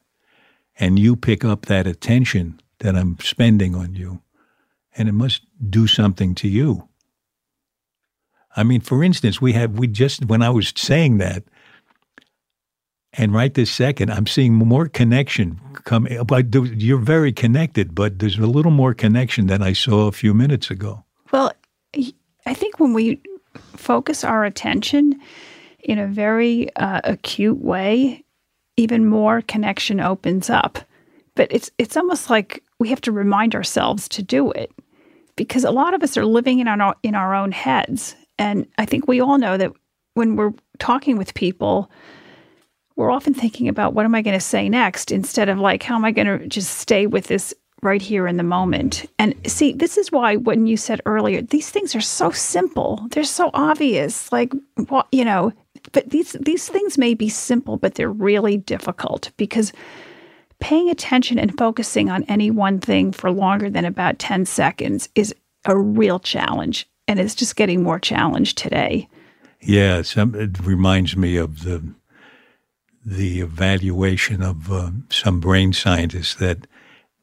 and 0.79 0.99
you 0.99 1.17
pick 1.17 1.45
up 1.45 1.67
that 1.67 1.87
attention 1.87 2.61
that 2.79 2.95
I'm 2.95 3.19
spending 3.21 3.75
on 3.75 3.95
you, 3.95 4.23
and 4.97 5.09
it 5.09 5.13
must 5.13 5.43
do 5.71 5.87
something 5.87 6.35
to 6.37 6.49
you. 6.49 6.89
I 8.57 8.63
mean, 8.63 8.81
for 8.81 9.03
instance, 9.03 9.41
we 9.41 9.53
have, 9.53 9.79
we 9.79 9.87
just, 9.87 10.27
when 10.27 10.43
I 10.43 10.51
was 10.51 10.73
saying 10.77 11.19
that, 11.19 11.45
and 13.17 13.33
right 13.33 13.53
this 13.55 13.71
second, 13.71 14.11
I'm 14.11 14.27
seeing 14.27 14.55
more 14.55 14.89
connection 14.89 15.61
come. 15.85 16.09
But 16.27 16.53
you're 16.53 16.99
very 16.99 17.33
connected, 17.33 17.95
but 17.95 18.19
there's 18.19 18.39
a 18.39 18.47
little 18.47 18.73
more 18.73 18.93
connection 18.93 19.47
than 19.47 19.63
I 19.63 19.73
saw 19.73 20.09
a 20.09 20.13
few 20.13 20.35
minutes 20.35 20.71
ago. 20.71 21.05
Well, 21.33 21.53
I 22.47 22.55
think 22.55 22.81
when 22.81 22.93
we 22.93 23.21
focus 23.77 24.25
our 24.25 24.45
attention 24.45 25.21
in 25.81 25.99
a 25.99 26.07
very 26.07 26.75
uh, 26.77 27.03
acute 27.05 27.59
way, 27.59 28.25
even 28.77 29.07
more 29.07 29.43
connection 29.43 30.01
opens 30.01 30.51
up. 30.51 30.79
But 31.37 31.53
it's 31.53 31.71
it's 31.79 31.97
almost 31.97 32.31
like 32.31 32.63
we 32.79 32.89
have 32.89 33.01
to 33.03 33.13
remind 33.13 33.55
ourselves 33.55 34.09
to 34.11 34.23
do 34.23 34.51
it 34.53 34.73
because 35.37 35.65
a 35.65 35.71
lot 35.71 35.95
of 35.95 36.03
us 36.03 36.17
are 36.17 36.27
living 36.27 36.59
in 36.59 36.69
our 36.69 36.97
in 37.03 37.15
our 37.15 37.35
own 37.35 37.53
heads, 37.53 38.17
and 38.39 38.67
I 38.79 38.87
think 38.87 39.07
we 39.07 39.21
all 39.21 39.39
know 39.39 39.57
that 39.57 39.73
when 40.15 40.37
we're 40.37 40.53
talking 40.79 41.17
with 41.17 41.35
people 41.35 41.91
we're 42.97 43.11
often 43.11 43.35
thinking 43.35 43.69
about 43.69 43.95
what 43.95 44.05
am 44.05 44.15
I 44.15 44.23
going 44.23 44.39
to 44.39 44.45
say 44.45 44.69
next 44.69 45.11
instead 45.11 45.49
of 45.49 45.59
like, 45.59 45.83
how 45.83 45.97
am 45.97 46.05
I 46.05 46.13
going 46.13 46.27
to 46.27 46.47
just 46.47 46.79
stay 46.79 47.07
with 47.07 47.27
this 47.27 47.53
right 47.83 48.01
here 48.01 48.27
in 48.27 48.37
the 48.37 48.43
moment? 48.43 49.07
And 49.19 49.35
see, 49.47 49.73
this 49.73 49.99
is 49.99 50.13
why 50.13 50.37
when 50.37 50.67
you 50.67 50.77
said 50.77 51.01
earlier, 51.07 51.43
these 51.43 51.71
things 51.71 51.95
are 51.95 52.01
so 52.01 52.31
simple, 52.31 53.07
they're 53.11 53.25
so 53.25 53.51
obvious. 53.53 54.31
Like, 54.31 54.53
what, 54.89 55.09
you 55.11 55.25
know, 55.25 55.53
but 55.93 56.11
these, 56.11 56.33
these 56.41 56.69
things 56.69 56.97
may 56.97 57.15
be 57.15 57.29
simple, 57.29 57.77
but 57.77 57.97
they're 57.97 58.11
really 58.11 58.57
difficult 58.57 59.33
because 59.37 59.73
paying 60.61 60.89
attention 60.89 61.39
and 61.39 61.59
focusing 61.59 62.11
on 62.11 62.23
any 62.25 62.51
one 62.51 62.79
thing 62.79 63.13
for 63.13 63.31
longer 63.31 63.69
than 63.69 63.85
about 63.85 64.19
10 64.19 64.47
seconds 64.47 65.09
is 65.15 65.35
a 65.67 65.77
real 65.77 66.21
challenge. 66.21 66.89
And 67.07 67.19
it's 67.21 67.35
just 67.35 67.57
getting 67.57 67.83
more 67.83 67.99
challenged 67.99 68.59
today. 68.59 69.09
Yeah, 69.61 70.03
some, 70.03 70.35
it 70.35 70.59
reminds 70.65 71.17
me 71.17 71.37
of 71.37 71.65
the 71.65 71.95
the 73.07 73.41
evaluation 73.41 74.43
of 74.43 74.73
uh, 74.73 74.91
some 75.11 75.39
brain 75.39 75.75
scientists 75.75 76.35
that 76.37 76.67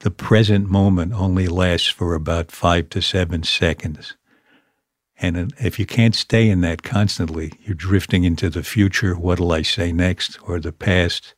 the 0.01 0.11
present 0.11 0.69
moment 0.69 1.13
only 1.13 1.47
lasts 1.47 1.87
for 1.87 2.13
about 2.13 2.51
five 2.51 2.89
to 2.89 3.01
seven 3.01 3.43
seconds. 3.43 4.15
And 5.17 5.53
if 5.59 5.79
you 5.79 5.85
can't 5.85 6.15
stay 6.15 6.49
in 6.49 6.61
that 6.61 6.81
constantly, 6.81 7.53
you're 7.63 7.75
drifting 7.75 8.23
into 8.23 8.49
the 8.49 8.63
future. 8.63 9.15
What'll 9.15 9.51
I 9.51 9.61
say 9.61 9.91
next? 9.91 10.39
Or 10.43 10.59
the 10.59 10.71
past? 10.71 11.35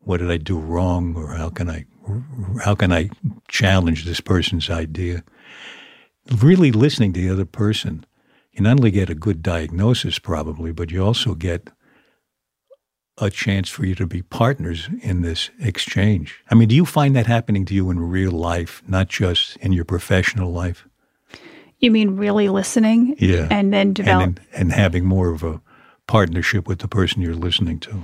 What 0.00 0.20
did 0.20 0.30
I 0.30 0.38
do 0.38 0.58
wrong? 0.58 1.14
Or 1.14 1.34
how 1.34 1.50
can 1.50 1.68
I, 1.68 1.84
how 2.62 2.74
can 2.74 2.92
I 2.92 3.10
challenge 3.48 4.04
this 4.04 4.20
person's 4.20 4.70
idea? 4.70 5.22
Really 6.36 6.72
listening 6.72 7.12
to 7.14 7.20
the 7.20 7.30
other 7.30 7.46
person, 7.46 8.04
you 8.52 8.62
not 8.62 8.78
only 8.78 8.90
get 8.90 9.10
a 9.10 9.14
good 9.14 9.42
diagnosis 9.42 10.18
probably, 10.18 10.72
but 10.72 10.90
you 10.90 11.04
also 11.04 11.34
get 11.34 11.70
a 13.20 13.30
chance 13.30 13.68
for 13.68 13.84
you 13.84 13.94
to 13.96 14.06
be 14.06 14.22
partners 14.22 14.88
in 15.02 15.22
this 15.22 15.50
exchange. 15.58 16.38
I 16.50 16.54
mean, 16.54 16.68
do 16.68 16.74
you 16.74 16.84
find 16.84 17.16
that 17.16 17.26
happening 17.26 17.64
to 17.66 17.74
you 17.74 17.90
in 17.90 17.98
real 17.98 18.32
life, 18.32 18.82
not 18.86 19.08
just 19.08 19.56
in 19.56 19.72
your 19.72 19.84
professional 19.84 20.52
life? 20.52 20.86
You 21.78 21.90
mean 21.90 22.16
really 22.16 22.48
listening? 22.48 23.16
Yeah. 23.18 23.48
And 23.50 23.72
then 23.72 23.92
develop. 23.92 24.24
And, 24.24 24.40
and 24.52 24.72
having 24.72 25.04
more 25.04 25.30
of 25.30 25.42
a 25.42 25.60
partnership 26.06 26.66
with 26.66 26.80
the 26.80 26.88
person 26.88 27.22
you're 27.22 27.34
listening 27.34 27.80
to. 27.80 28.02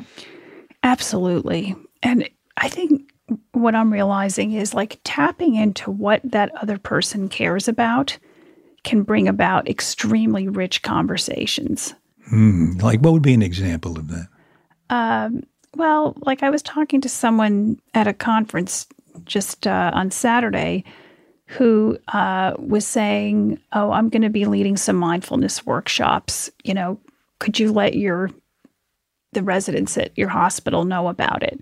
Absolutely. 0.83 1.75
And 2.03 2.29
I 2.57 2.69
think 2.69 3.11
what 3.53 3.75
I'm 3.75 3.93
realizing 3.93 4.53
is 4.53 4.75
like 4.75 5.01
tapping 5.05 5.55
into 5.55 5.91
what 5.91 6.21
that 6.25 6.55
other 6.57 6.79
person 6.79 7.29
cares 7.29 7.69
about 7.69 8.19
can 8.85 9.03
bring 9.03 9.29
about 9.29 9.69
extremely 9.69 10.49
rich 10.49 10.83
conversations. 10.83 11.95
Mm, 12.33 12.81
like, 12.83 13.01
what 13.01 13.13
would 13.13 13.23
be 13.23 13.35
an 13.35 13.43
example 13.43 13.99
of 13.99 14.09
that? 14.09 14.29
Um, 14.91 15.43
well, 15.77 16.17
like 16.23 16.43
I 16.43 16.51
was 16.51 16.63
talking 16.63 17.01
to 17.01 17.09
someone 17.09 17.81
at 17.95 18.07
a 18.07 18.13
conference 18.13 18.87
just 19.25 19.67
uh, 19.67 19.91
on 19.95 20.11
Saturday 20.11 20.85
who 21.47 21.99
uh, 22.09 22.55
was 22.59 22.87
saying, 22.87 23.59
"Oh, 23.73 23.91
I'm 23.91 24.09
going 24.09 24.23
to 24.23 24.31
be 24.31 24.45
leading 24.45 24.77
some 24.77 24.97
mindfulness 24.97 25.67
workshops. 25.67 26.51
You 26.63 26.75
know, 26.75 27.01
could 27.39 27.59
you 27.59 27.73
let 27.73 27.95
your 27.95 28.31
the 29.33 29.43
residents 29.43 29.99
at 29.99 30.17
your 30.17 30.29
hospital 30.29 30.85
know 30.85 31.09
about 31.09 31.43
it?" 31.43 31.61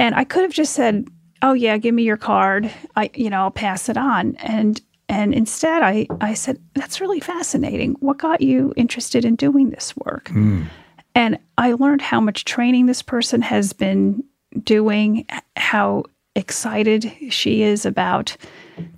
And 0.00 0.14
I 0.14 0.24
could 0.24 0.42
have 0.42 0.52
just 0.52 0.72
said, 0.72 1.06
"Oh 1.42 1.52
yeah, 1.52 1.76
give 1.76 1.94
me 1.94 2.02
your 2.02 2.16
card. 2.16 2.70
I, 2.96 3.10
you 3.14 3.30
know, 3.30 3.42
I'll 3.42 3.50
pass 3.50 3.88
it 3.88 3.96
on." 3.96 4.34
And 4.36 4.80
and 5.08 5.34
instead, 5.34 5.82
I 5.82 6.06
I 6.20 6.34
said, 6.34 6.58
"That's 6.74 7.00
really 7.00 7.20
fascinating. 7.20 7.96
What 8.00 8.18
got 8.18 8.40
you 8.40 8.72
interested 8.76 9.24
in 9.24 9.36
doing 9.36 9.70
this 9.70 9.94
work?" 9.96 10.30
Mm. 10.30 10.66
And 11.14 11.38
I 11.58 11.72
learned 11.72 12.02
how 12.02 12.20
much 12.20 12.44
training 12.44 12.86
this 12.86 13.02
person 13.02 13.42
has 13.42 13.72
been 13.72 14.24
doing, 14.62 15.26
how 15.56 16.04
excited 16.36 17.12
she 17.28 17.62
is 17.62 17.84
about 17.84 18.36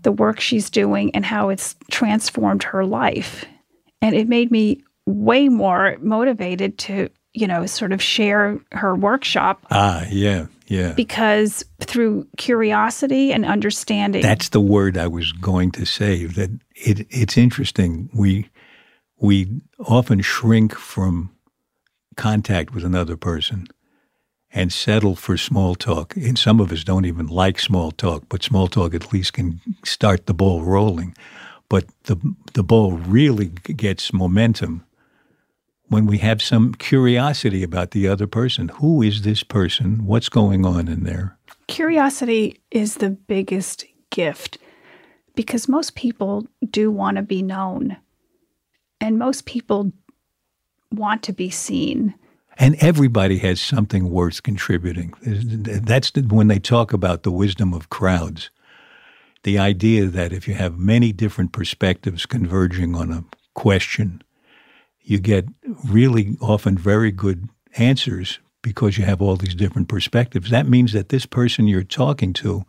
the 0.03 0.13
work 0.13 0.39
she's 0.39 0.71
doing, 0.71 1.15
and 1.15 1.25
how 1.25 1.49
it's 1.49 1.75
transformed 1.91 2.63
her 2.63 2.85
life. 2.85 3.45
And 4.01 4.15
it 4.15 4.29
made 4.29 4.51
me 4.51 4.83
way 5.07 5.49
more 5.49 5.97
motivated 6.01 6.79
to, 6.79 7.09
you 7.33 7.47
know, 7.47 7.67
sort 7.67 7.93
of 7.93 8.03
share 8.03 8.59
her 8.73 8.95
workshop. 8.95 9.65
Ah, 9.71 10.07
yeah, 10.11 10.47
yeah. 10.73 10.93
Because 10.93 11.65
through 11.81 12.27
curiosity 12.39 13.31
and 13.31 13.45
understanding. 13.45 14.23
That's 14.23 14.49
the 14.49 14.61
word 14.61 14.97
I 14.97 15.07
was 15.07 15.31
going 15.33 15.71
to 15.73 15.85
say. 15.85 16.25
That 16.25 16.51
it, 16.75 17.07
it's 17.11 17.37
interesting. 17.37 18.09
We 18.15 18.49
we 19.19 19.61
often 19.79 20.23
shrink 20.23 20.75
from 20.75 21.31
contact 22.17 22.75
with 22.75 22.85
another 22.85 23.19
person 23.19 23.67
and 24.51 24.73
settle 24.73 25.15
for 25.15 25.37
small 25.37 25.75
talk. 25.75 26.17
And 26.17 26.39
some 26.39 26.59
of 26.59 26.73
us 26.73 26.85
don't 26.85 27.05
even 27.05 27.27
like 27.27 27.61
small 27.61 27.91
talk, 27.91 28.25
but 28.31 28.43
small 28.43 28.67
talk 28.67 28.95
at 28.95 29.13
least 29.13 29.35
can 29.35 29.61
start 29.85 30.25
the 30.25 30.35
ball 30.35 30.63
rolling. 30.63 31.15
But 31.69 31.85
the 32.05 32.17
the 32.55 32.65
ball 32.65 32.93
really 32.93 33.49
gets 33.77 34.11
momentum 34.11 34.87
when 35.89 36.07
we 36.07 36.19
have 36.19 36.41
some 36.41 36.75
curiosity 36.75 37.63
about 37.63 37.91
the 37.91 38.09
other 38.09 38.27
person. 38.27 38.69
Who 38.81 39.03
is 39.03 39.23
this 39.23 39.43
person? 39.43 40.07
What's 40.07 40.29
going 40.29 40.65
on 40.65 40.89
in 40.89 41.05
there? 41.05 41.37
Curiosity 41.69 42.61
is 42.71 42.95
the 42.97 43.11
biggest 43.11 43.85
gift 44.11 44.59
because 45.35 45.69
most 45.69 45.95
people 45.95 46.47
do 46.71 46.91
want 46.91 47.17
to 47.17 47.23
be 47.23 47.43
known. 47.43 47.97
And 49.01 49.19
most 49.19 49.47
people 49.47 49.93
want 50.93 51.23
to 51.25 51.33
be 51.33 51.51
seen. 51.51 52.15
And 52.59 52.77
everybody 52.81 53.39
has 53.39 53.61
something 53.61 54.11
worth 54.11 54.43
contributing. 54.43 55.15
That's 55.23 56.13
when 56.15 56.49
they 56.49 56.59
talk 56.59 56.93
about 56.93 57.23
the 57.23 57.33
wisdom 57.33 57.73
of 57.73 57.91
crowds. 57.91 58.51
The 59.43 59.59
idea 59.59 60.07
that 60.07 60.33
if 60.33 60.47
you 60.47 60.55
have 60.55 60.79
many 60.79 61.13
different 61.13 61.53
perspectives 61.53 62.27
converging 62.27 62.95
on 62.95 63.11
a 63.11 63.25
question, 63.55 64.23
you 65.03 65.19
get 65.19 65.47
really 65.85 66.37
often 66.41 66.77
very 66.77 67.11
good 67.11 67.49
answers 67.77 68.39
because 68.63 68.97
you 68.97 69.05
have 69.05 69.21
all 69.21 69.37
these 69.37 69.55
different 69.55 69.89
perspectives. 69.89 70.51
That 70.51 70.69
means 70.69 70.93
that 70.93 71.09
this 71.09 71.27
person 71.27 71.67
you're 71.67 71.83
talking 71.83 72.33
to 72.35 72.65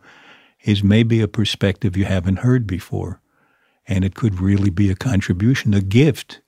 is 0.64 0.82
maybe 0.82 1.20
a 1.20 1.28
perspective 1.28 1.96
you 1.96 2.04
haven't 2.04 2.38
heard 2.38 2.66
before. 2.66 3.20
And 3.86 4.04
it 4.04 4.14
could 4.14 4.40
really 4.40 4.70
be 4.70 4.90
a 4.90 4.96
contribution, 4.96 5.74
a 5.74 5.80
gift 5.80 6.40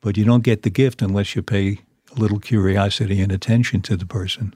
but 0.00 0.16
you 0.16 0.24
don't 0.24 0.44
get 0.44 0.62
the 0.62 0.70
gift 0.70 1.02
unless 1.02 1.34
you 1.34 1.42
pay 1.42 1.78
a 2.14 2.18
little 2.18 2.38
curiosity 2.38 3.20
and 3.20 3.32
attention 3.32 3.82
to 3.82 3.96
the 3.96 4.06
person. 4.06 4.54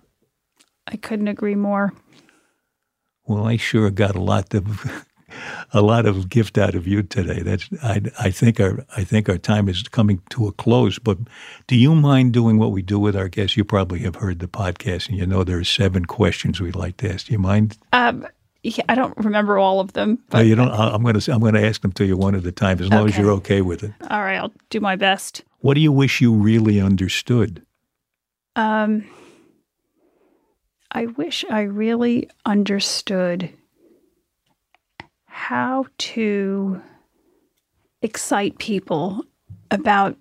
I 0.86 0.96
couldn't 0.96 1.28
agree 1.28 1.54
more. 1.54 1.92
Well, 3.24 3.46
I 3.46 3.56
sure 3.56 3.90
got 3.90 4.16
a 4.16 4.20
lot 4.20 4.52
of 4.54 5.06
a 5.72 5.80
lot 5.80 6.06
of 6.06 6.28
gift 6.28 6.58
out 6.58 6.74
of 6.74 6.86
you 6.86 7.02
today. 7.02 7.40
That's 7.40 7.68
I, 7.82 8.02
I 8.18 8.30
think 8.30 8.60
our 8.60 8.84
I 8.96 9.04
think 9.04 9.28
our 9.28 9.38
time 9.38 9.68
is 9.68 9.82
coming 9.84 10.22
to 10.30 10.46
a 10.46 10.52
close. 10.52 10.98
But 10.98 11.18
do 11.66 11.76
you 11.76 11.94
mind 11.94 12.32
doing 12.32 12.58
what 12.58 12.72
we 12.72 12.82
do 12.82 12.98
with 12.98 13.16
our 13.16 13.28
guests? 13.28 13.56
You 13.56 13.64
probably 13.64 14.00
have 14.00 14.16
heard 14.16 14.38
the 14.38 14.48
podcast, 14.48 15.08
and 15.08 15.18
you 15.18 15.26
know 15.26 15.44
there 15.44 15.58
are 15.58 15.64
seven 15.64 16.04
questions 16.04 16.60
we 16.60 16.72
like 16.72 16.96
to 16.98 17.12
ask. 17.12 17.26
Do 17.26 17.32
you 17.32 17.38
mind? 17.38 17.78
Um, 17.92 18.26
yeah, 18.62 18.84
I 18.88 18.94
don't 18.94 19.16
remember 19.16 19.58
all 19.58 19.80
of 19.80 19.92
them. 19.92 20.18
But 20.30 20.38
no, 20.38 20.44
you 20.44 20.54
don't. 20.54 20.70
I'm 20.70 21.02
going 21.02 21.18
to 21.18 21.32
I'm 21.32 21.40
going 21.40 21.54
to 21.54 21.66
ask 21.66 21.82
them 21.82 21.92
to 21.92 22.04
you 22.04 22.16
one 22.16 22.34
at 22.34 22.46
a 22.46 22.52
time, 22.52 22.80
as 22.80 22.88
long 22.90 23.04
okay. 23.04 23.12
as 23.12 23.18
you're 23.18 23.32
okay 23.32 23.62
with 23.62 23.82
it. 23.82 23.92
All 24.08 24.20
right, 24.20 24.36
I'll 24.36 24.52
do 24.70 24.80
my 24.80 24.96
best. 24.96 25.42
What 25.60 25.74
do 25.74 25.80
you 25.80 25.92
wish 25.92 26.20
you 26.20 26.32
really 26.32 26.80
understood? 26.80 27.64
Um, 28.54 29.04
I 30.90 31.06
wish 31.06 31.44
I 31.48 31.62
really 31.62 32.28
understood 32.44 33.50
how 35.32 35.86
to 35.96 36.80
excite 38.02 38.58
people 38.58 39.24
about 39.70 40.14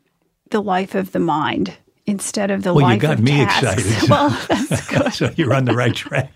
the 0.50 0.62
life 0.62 0.96
of 0.96 1.12
the 1.12 1.20
mind 1.20 1.76
instead 2.06 2.50
of 2.50 2.64
the 2.64 2.74
well, 2.74 2.86
life 2.86 3.04
of. 3.04 3.10
Well, 3.10 3.12
you 3.12 3.18
got 3.18 3.24
me 3.24 3.46
tasks. 3.46 3.86
excited. 3.86 4.10
well, 4.10 4.30
that's 4.48 4.88
good. 4.90 5.14
so 5.14 5.30
you're 5.36 5.54
on 5.54 5.66
the 5.66 5.76
right 5.76 5.94
track. 5.94 6.32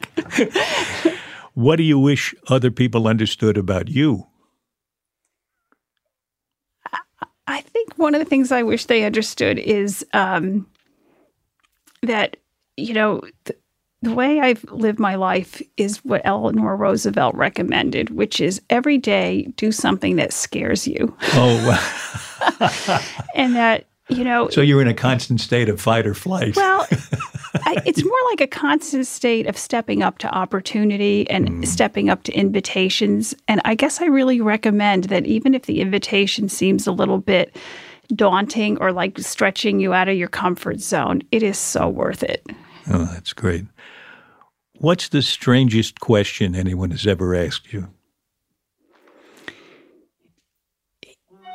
what 1.54 1.78
do 1.78 1.84
you 1.84 1.98
wish 1.98 2.36
other 2.48 2.70
people 2.70 3.08
understood 3.08 3.58
about 3.58 3.88
you? 3.88 4.28
I 7.48 7.62
think 7.62 7.94
one 7.96 8.14
of 8.14 8.20
the 8.20 8.26
things 8.26 8.52
I 8.52 8.64
wish 8.64 8.86
they 8.86 9.06
understood 9.06 9.58
is 9.58 10.06
um, 10.14 10.68
that, 12.02 12.38
you 12.76 12.94
know, 12.94 13.22
th- 13.46 13.60
the 14.06 14.14
way 14.14 14.40
I've 14.40 14.64
lived 14.66 15.00
my 15.00 15.16
life 15.16 15.62
is 15.78 15.98
what 16.06 16.22
Eleanor 16.24 16.76
Roosevelt 16.78 17.34
recommended, 17.34 18.12
which 18.12 18.40
is 18.40 18.62
every 18.70 19.00
day 19.00 19.52
do 19.56 19.72
something 19.72 20.16
that 20.18 20.32
scares 20.32 20.88
you. 20.88 21.16
Oh, 21.34 23.02
and 23.36 23.56
that, 23.56 23.88
you 24.10 24.24
know, 24.24 24.48
so 24.50 24.62
you're 24.62 24.82
in 24.82 24.88
a 24.88 24.94
constant 24.94 25.42
state 25.42 25.70
of 25.70 25.82
fight 25.82 26.06
or 26.06 26.14
flight. 26.14 26.56
well, 26.56 26.88
I, 27.56 27.82
it's 27.86 28.04
more 28.04 28.20
like 28.30 28.42
a 28.42 28.48
constant 28.48 29.08
state 29.08 29.48
of 29.48 29.58
stepping 29.58 30.04
up 30.04 30.20
to 30.20 30.30
opportunity 30.30 31.28
and 31.32 31.50
hmm. 31.50 31.64
stepping 31.64 32.10
up 32.12 32.22
to 32.24 32.34
invitations. 32.34 33.34
And 33.48 33.60
I 33.66 33.74
guess 33.74 34.02
I 34.02 34.06
really 34.06 34.40
recommend 34.40 35.06
that 35.06 35.26
even 35.26 35.56
if 35.56 35.64
the 35.64 35.82
invitation 35.82 36.48
seems 36.48 36.86
a 36.86 36.92
little 36.92 37.18
bit 37.18 37.56
daunting 38.14 38.78
or 38.78 38.92
like 38.92 39.18
stretching 39.18 39.80
you 39.80 39.94
out 39.96 40.10
of 40.10 40.16
your 40.16 40.28
comfort 40.28 40.80
zone, 40.80 41.24
it 41.32 41.42
is 41.42 41.58
so 41.58 41.90
worth 41.90 42.22
it. 42.22 42.46
oh, 42.92 43.06
that's 43.06 43.34
great. 43.34 43.66
What's 44.80 45.10
the 45.10 45.22
strangest 45.22 46.00
question 46.00 46.56
anyone 46.56 46.92
has 46.92 47.08
ever 47.08 47.34
asked 47.36 47.72
you? 47.72 47.90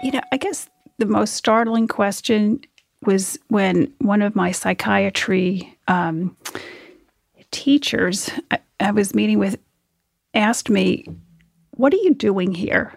You 0.03 0.12
know, 0.12 0.21
I 0.33 0.37
guess 0.39 0.68
the 0.99 1.07
most 1.07 1.35
startling 1.35 1.87
question 1.87 2.61
was 3.05 3.39
when 3.49 3.93
one 3.99 4.23
of 4.23 4.35
my 4.35 4.53
psychiatry 4.53 5.77
um, 5.89 6.37
teachers 7.51 8.31
I, 8.51 8.59
I 8.79 8.91
was 8.91 9.14
meeting 9.14 9.39
with 9.39 9.59
asked 10.35 10.71
me, 10.71 11.07
What 11.73 11.93
are 11.93 11.99
you 11.99 12.14
doing 12.14 12.55
here? 12.55 12.93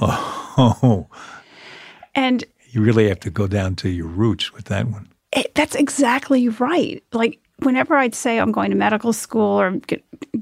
Oh, 0.00 1.08
And 2.14 2.44
you 2.70 2.82
really 2.82 3.08
have 3.08 3.20
to 3.20 3.30
go 3.30 3.46
down 3.46 3.76
to 3.76 3.88
your 3.88 4.06
roots 4.06 4.52
with 4.52 4.64
that 4.66 4.86
one. 4.86 5.08
it, 5.32 5.54
that's 5.54 5.76
exactly 5.76 6.48
right. 6.48 7.02
Like, 7.12 7.38
whenever 7.62 7.96
I'd 7.96 8.14
say 8.14 8.38
I'm 8.38 8.52
going 8.52 8.70
to 8.70 8.76
medical 8.76 9.12
school 9.12 9.60
or, 9.60 9.80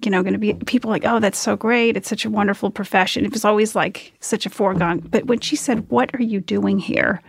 you 0.03 0.11
know, 0.11 0.23
going 0.23 0.35
to 0.35 0.39
be, 0.39 0.55
people 0.55 0.91
like, 0.91 1.05
oh, 1.05 1.19
that's 1.19 1.39
so 1.39 1.57
great. 1.57 1.97
It's 1.97 2.09
such 2.09 2.25
a 2.25 2.31
wonderful 2.31 2.71
profession. 2.71 3.25
It 3.25 3.33
was 3.33 3.45
always 3.45 3.75
like 3.75 4.13
such 4.21 4.47
a 4.47 4.51
foregone. 4.51 5.01
But 5.01 5.27
when 5.27 5.41
she 5.41 5.57
said, 5.57 5.89
What 5.91 6.15
are 6.15 6.23
you 6.23 6.41
doing 6.41 6.79
here? 6.79 7.23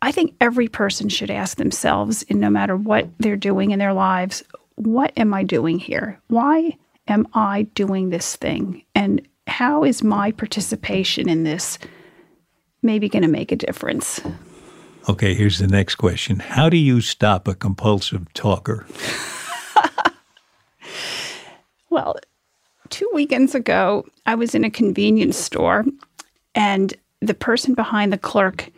I 0.00 0.12
think 0.12 0.34
every 0.40 0.68
person 0.68 1.08
should 1.08 1.30
ask 1.30 1.56
themselves, 1.56 2.22
in 2.24 2.38
no 2.38 2.50
matter 2.50 2.76
what 2.76 3.08
they're 3.18 3.36
doing 3.36 3.72
in 3.72 3.78
their 3.78 3.92
lives, 3.92 4.44
what 4.76 5.12
am 5.16 5.34
I 5.34 5.42
doing 5.42 5.78
here? 5.78 6.20
Why 6.28 6.76
am 7.08 7.26
I 7.34 7.62
doing 7.74 8.10
this 8.10 8.36
thing? 8.36 8.84
And 8.94 9.26
how 9.48 9.82
is 9.82 10.04
my 10.04 10.30
participation 10.30 11.28
in 11.28 11.42
this 11.42 11.78
maybe 12.82 13.08
going 13.08 13.22
to 13.22 13.28
make 13.28 13.50
a 13.50 13.56
difference? 13.56 14.20
Okay, 15.08 15.34
here's 15.34 15.58
the 15.58 15.66
next 15.66 15.94
question. 15.94 16.38
How 16.38 16.68
do 16.68 16.76
you 16.76 17.00
stop 17.00 17.48
a 17.48 17.54
compulsive 17.54 18.32
talker? 18.34 18.86
Well, 21.90 22.16
two 22.90 23.10
weekends 23.12 23.54
ago, 23.54 24.06
I 24.26 24.34
was 24.34 24.54
in 24.54 24.64
a 24.64 24.70
convenience 24.70 25.36
store 25.36 25.84
and 26.54 26.94
the 27.20 27.34
person 27.34 27.74
behind 27.74 28.12
the 28.12 28.18
clerk 28.18 28.70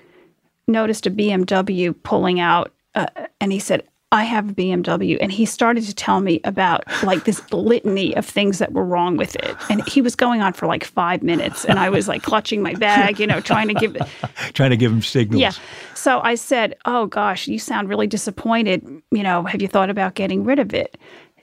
noticed 0.67 1.07
a 1.07 1.11
BMW 1.11 1.95
pulling 2.03 2.41
out 2.41 2.73
uh, 2.95 3.07
and 3.41 3.53
he 3.53 3.59
said, 3.59 3.83
I 4.13 4.25
have 4.25 4.51
a 4.51 4.53
BMW. 4.53 5.17
And 5.21 5.31
he 5.31 5.47
started 5.47 5.85
to 5.85 5.95
tell 5.95 6.21
me 6.21 6.41
about 6.45 6.83
like 7.05 7.25
this 7.25 7.41
litany 7.53 8.17
of 8.17 8.27
things 8.27 8.59
that 8.59 8.73
were 8.73 8.85
wrong 8.85 9.17
with 9.17 9.37
it. 9.37 9.57
And 9.71 9.87
he 9.89 10.03
was 10.03 10.17
going 10.17 10.43
on 10.43 10.53
for 10.53 10.67
like 10.67 10.83
five 10.85 11.23
minutes. 11.23 11.65
And 11.65 11.79
I 11.79 11.91
was 11.91 12.09
like 12.09 12.23
clutching 12.25 12.61
my 12.61 12.75
bag, 12.75 13.21
you 13.21 13.27
know, 13.27 13.41
trying 13.41 13.69
to 13.69 13.75
give 13.75 13.97
Trying 14.55 14.71
to 14.71 14.77
give 14.77 14.91
him 14.91 15.01
signals. 15.03 15.41
yeah. 15.41 15.53
So 15.95 16.21
I 16.23 16.35
said, 16.35 16.77
"Oh 16.87 17.07
gosh, 17.07 17.47
you 17.47 17.59
sound 17.61 17.89
really 17.89 18.07
disappointed. 18.09 18.85
You 19.13 19.23
know, 19.23 19.45
have 19.45 19.63
you 19.63 19.69
thought 19.69 19.91
about 19.91 20.15
getting 20.15 20.43
rid 20.45 20.59
of 20.59 20.75
it?" 20.75 20.97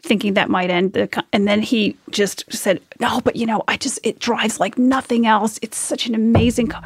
Thinking 0.03 0.33
that 0.33 0.49
might 0.49 0.69
end 0.69 0.93
the. 0.93 1.07
co- 1.07 1.21
And 1.31 1.47
then 1.47 1.61
he 1.61 1.95
just 2.09 2.43
said, 2.51 2.81
"No, 2.99 3.21
but 3.21 3.35
you 3.37 3.45
know, 3.45 3.63
I 3.69 3.77
just 3.77 3.99
it 4.03 4.19
drives 4.19 4.59
like 4.59 4.77
nothing 4.77 5.25
else. 5.25 5.57
It's 5.61 5.77
such 5.77 6.05
an 6.07 6.15
amazing." 6.15 6.67
car." 6.67 6.83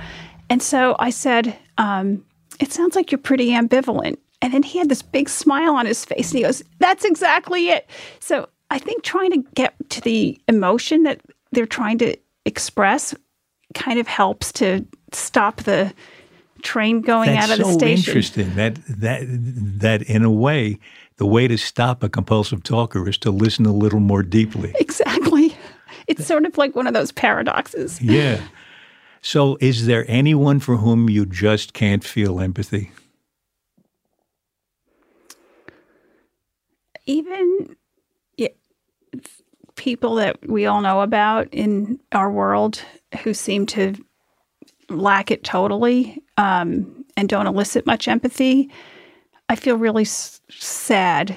And 0.50 0.62
so 0.62 0.96
I 1.00 1.10
said, 1.10 1.58
um, 1.78 2.24
"It 2.60 2.72
sounds 2.72 2.96
like 2.96 3.12
you're 3.12 3.20
pretty 3.20 3.50
ambivalent." 3.52 4.18
And 4.42 4.54
then 4.54 4.64
he 4.64 4.80
had 4.80 4.90
this 4.90 5.02
big 5.02 5.30
smile 5.30 5.76
on 5.76 5.86
his 5.86 6.04
face, 6.04 6.32
and 6.32 6.38
he 6.40 6.44
goes, 6.44 6.64
"That's 6.80 7.06
exactly 7.06 7.70
it." 7.70 7.88
So 8.20 8.50
I 8.72 8.80
think 8.80 9.04
trying 9.04 9.32
to 9.32 9.50
get 9.54 9.76
to 9.90 10.02
the 10.02 10.40
emotion 10.48 11.04
that 11.04 11.22
they're 11.52 11.66
trying 11.66 11.98
to 12.00 12.16
express 12.46 13.14
kind 13.74 14.00
of 14.00 14.08
helps 14.08 14.52
to 14.54 14.86
stop 15.12 15.58
the 15.64 15.94
train 16.64 17.02
going 17.02 17.30
That's 17.30 17.52
out 17.52 17.60
of 17.60 17.66
the 17.66 17.72
so 17.72 17.78
station. 17.78 18.10
interesting. 18.10 18.56
That 18.56 18.76
that 18.88 19.22
that 19.80 20.02
in 20.04 20.24
a 20.24 20.32
way, 20.32 20.80
the 21.18 21.26
way 21.26 21.48
to 21.48 21.58
stop 21.58 22.04
a 22.04 22.10
compulsive 22.10 22.64
talker 22.64 23.08
is 23.08 23.18
to 23.20 23.32
listen 23.32 23.66
a 23.66 23.74
little 23.74 24.00
more 24.00 24.24
deeply. 24.24 24.74
Exactly. 24.80 25.56
It's 26.08 26.26
sort 26.26 26.46
of 26.46 26.58
like 26.58 26.76
one 26.76 26.88
of 26.88 26.94
those 26.94 27.12
paradoxes. 27.12 28.02
Yeah. 28.02 28.42
So, 29.22 29.58
is 29.62 29.86
there 29.86 30.04
anyone 30.08 30.60
for 30.60 30.78
whom 30.78 31.10
you 31.10 31.26
just 31.28 31.74
can't 31.74 32.04
feel 32.04 32.40
empathy? 32.40 32.92
Even 37.06 37.76
people 39.76 40.16
that 40.16 40.48
we 40.48 40.66
all 40.66 40.82
know 40.82 41.02
about 41.02 41.48
in 41.52 42.00
our 42.12 42.32
world 42.32 42.82
who 43.24 43.34
seem 43.34 43.66
to 43.66 43.96
lack 44.90 45.32
it 45.32 45.44
totally 45.44 46.22
um, 46.38 47.04
and 47.18 47.28
don't 47.28 47.48
elicit 47.48 47.86
much 47.86 48.08
empathy, 48.08 48.70
I 49.50 49.56
feel 49.56 49.78
really 49.78 50.04
s- 50.04 50.40
sad 50.50 51.36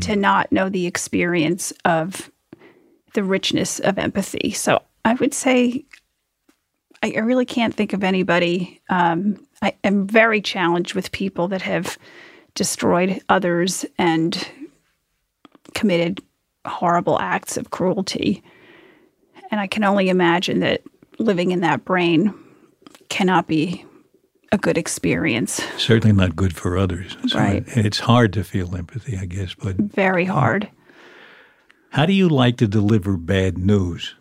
to 0.00 0.14
not 0.14 0.52
know 0.52 0.68
the 0.68 0.86
experience 0.86 1.72
of 1.84 2.30
the 3.14 3.24
richness 3.24 3.80
of 3.80 3.98
empathy. 3.98 4.52
So 4.52 4.80
I 5.04 5.14
would 5.14 5.34
say 5.34 5.84
I, 7.02 7.14
I 7.16 7.20
really 7.20 7.44
can't 7.44 7.74
think 7.74 7.92
of 7.92 8.04
anybody. 8.04 8.80
Um, 8.88 9.44
I 9.60 9.74
am 9.82 10.06
very 10.06 10.40
challenged 10.40 10.94
with 10.94 11.10
people 11.10 11.48
that 11.48 11.62
have 11.62 11.98
destroyed 12.54 13.20
others 13.28 13.84
and 13.98 14.46
committed 15.82 16.20
horrible 16.64 17.18
acts 17.18 17.56
of 17.56 17.70
cruelty. 17.70 18.40
And 19.50 19.60
I 19.60 19.66
can 19.66 19.82
only 19.82 20.08
imagine 20.10 20.60
that 20.60 20.82
living 21.18 21.50
in 21.50 21.60
that 21.62 21.84
brain 21.84 22.32
cannot 23.08 23.48
be 23.48 23.84
a 24.52 24.58
good 24.58 24.78
experience. 24.78 25.60
Certainly 25.76 26.14
not 26.14 26.36
good 26.36 26.54
for 26.54 26.78
others. 26.78 27.16
So 27.26 27.36
Right. 27.40 27.66
it- 27.66 27.84
it's 27.86 27.98
hard 27.98 28.32
to 28.34 28.44
feel 28.44 28.76
empathy, 28.76 29.18
I 29.18 29.24
guess. 29.24 29.54
But 29.54 29.76
Very 29.76 30.24
hard. 30.24 30.68
how 31.90 32.06
do 32.06 32.12
you 32.12 32.28
like 32.28 32.58
to 32.58 32.68
deliver 32.68 33.16
bad 33.16 33.58
news? 33.58 34.14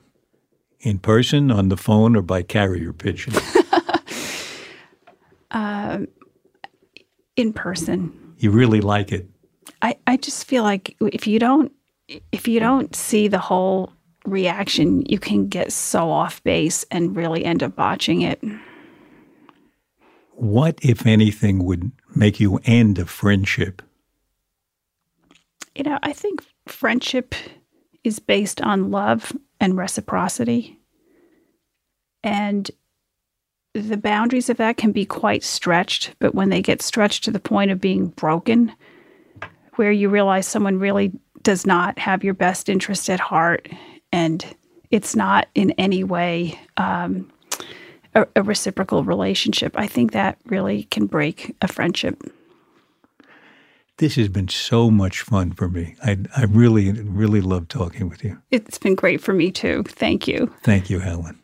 In 0.79 0.97
person, 0.97 1.51
on 1.51 1.69
the 1.69 1.77
phone, 1.77 2.15
or 2.15 2.23
by 2.23 2.41
carrier 2.41 2.91
pigeon? 2.91 3.33
Uh, 5.51 6.05
in 7.35 7.51
person. 7.51 8.09
you 8.37 8.51
really 8.51 8.79
like 8.79 9.11
it. 9.11 9.27
I, 9.81 9.95
I 10.07 10.17
just 10.17 10.45
feel 10.45 10.63
like 10.63 10.95
if 10.99 11.27
you 11.27 11.39
don't 11.39 11.71
if 12.31 12.47
you 12.47 12.59
don't 12.59 12.95
see 12.95 13.27
the 13.27 13.39
whole 13.39 13.93
reaction, 14.25 15.03
you 15.07 15.19
can 15.19 15.47
get 15.47 15.71
so 15.71 16.11
off 16.11 16.43
base 16.43 16.85
and 16.91 17.15
really 17.15 17.45
end 17.45 17.63
up 17.63 17.75
botching 17.75 18.21
it. 18.21 18.41
What, 20.33 20.79
if 20.81 21.05
anything, 21.05 21.63
would 21.65 21.91
make 22.15 22.39
you 22.39 22.59
end 22.65 22.99
a 22.99 23.05
friendship? 23.05 23.81
You 25.75 25.83
know, 25.83 25.99
I 26.03 26.13
think 26.13 26.43
friendship 26.67 27.35
is 28.03 28.19
based 28.19 28.61
on 28.61 28.91
love 28.91 29.31
and 29.59 29.77
reciprocity. 29.77 30.79
And 32.23 32.69
the 33.73 33.97
boundaries 33.97 34.49
of 34.49 34.57
that 34.57 34.77
can 34.77 34.91
be 34.91 35.05
quite 35.05 35.43
stretched, 35.43 36.13
but 36.19 36.35
when 36.35 36.49
they 36.49 36.61
get 36.61 36.81
stretched 36.81 37.23
to 37.23 37.31
the 37.31 37.39
point 37.39 37.71
of 37.71 37.79
being 37.79 38.07
broken, 38.07 38.73
where 39.75 39.91
you 39.91 40.09
realize 40.09 40.47
someone 40.47 40.79
really 40.79 41.11
does 41.43 41.65
not 41.65 41.97
have 41.97 42.23
your 42.23 42.33
best 42.33 42.69
interest 42.69 43.09
at 43.09 43.19
heart 43.19 43.67
and 44.11 44.45
it's 44.91 45.15
not 45.15 45.47
in 45.55 45.71
any 45.71 46.03
way 46.03 46.59
um, 46.77 47.31
a, 48.13 48.27
a 48.35 48.43
reciprocal 48.43 49.03
relationship, 49.03 49.73
I 49.77 49.87
think 49.87 50.11
that 50.11 50.37
really 50.45 50.83
can 50.83 51.05
break 51.05 51.55
a 51.61 51.67
friendship. 51.67 52.21
This 53.97 54.15
has 54.15 54.29
been 54.29 54.47
so 54.47 54.89
much 54.89 55.21
fun 55.21 55.51
for 55.51 55.69
me. 55.69 55.95
I, 56.03 56.17
I 56.35 56.43
really, 56.45 56.91
really 56.91 57.39
love 57.39 57.67
talking 57.67 58.09
with 58.09 58.23
you. 58.23 58.41
It's 58.49 58.77
been 58.77 58.95
great 58.95 59.21
for 59.21 59.33
me 59.33 59.51
too. 59.51 59.83
Thank 59.87 60.27
you. 60.27 60.53
Thank 60.63 60.89
you, 60.89 60.99
Helen. 60.99 61.39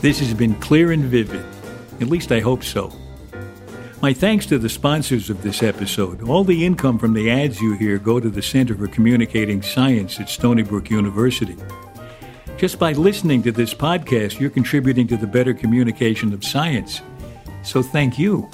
This 0.00 0.20
has 0.20 0.32
been 0.32 0.54
clear 0.56 0.92
and 0.92 1.04
vivid. 1.04 1.44
At 2.00 2.08
least 2.08 2.30
I 2.30 2.40
hope 2.40 2.62
so. 2.62 2.92
My 4.00 4.12
thanks 4.12 4.46
to 4.46 4.58
the 4.58 4.68
sponsors 4.68 5.28
of 5.28 5.42
this 5.42 5.60
episode. 5.60 6.28
All 6.28 6.44
the 6.44 6.64
income 6.64 7.00
from 7.00 7.14
the 7.14 7.28
ads 7.28 7.60
you 7.60 7.72
hear 7.72 7.98
go 7.98 8.20
to 8.20 8.30
the 8.30 8.42
Center 8.42 8.76
for 8.76 8.86
Communicating 8.86 9.60
Science 9.60 10.20
at 10.20 10.28
Stony 10.28 10.62
Brook 10.62 10.88
University. 10.88 11.56
Just 12.56 12.78
by 12.78 12.92
listening 12.92 13.42
to 13.42 13.50
this 13.50 13.74
podcast, 13.74 14.38
you're 14.38 14.50
contributing 14.50 15.08
to 15.08 15.16
the 15.16 15.26
better 15.26 15.52
communication 15.52 16.32
of 16.32 16.44
science. 16.44 17.02
So 17.64 17.82
thank 17.82 18.20
you. 18.20 18.48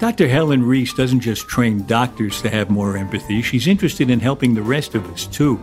Dr. 0.00 0.26
Helen 0.26 0.64
Riess 0.64 0.92
doesn't 0.96 1.20
just 1.20 1.46
train 1.46 1.86
doctors 1.86 2.42
to 2.42 2.50
have 2.50 2.70
more 2.70 2.96
empathy, 2.96 3.40
she's 3.40 3.68
interested 3.68 4.10
in 4.10 4.18
helping 4.18 4.54
the 4.54 4.62
rest 4.62 4.96
of 4.96 5.08
us 5.12 5.28
too. 5.28 5.62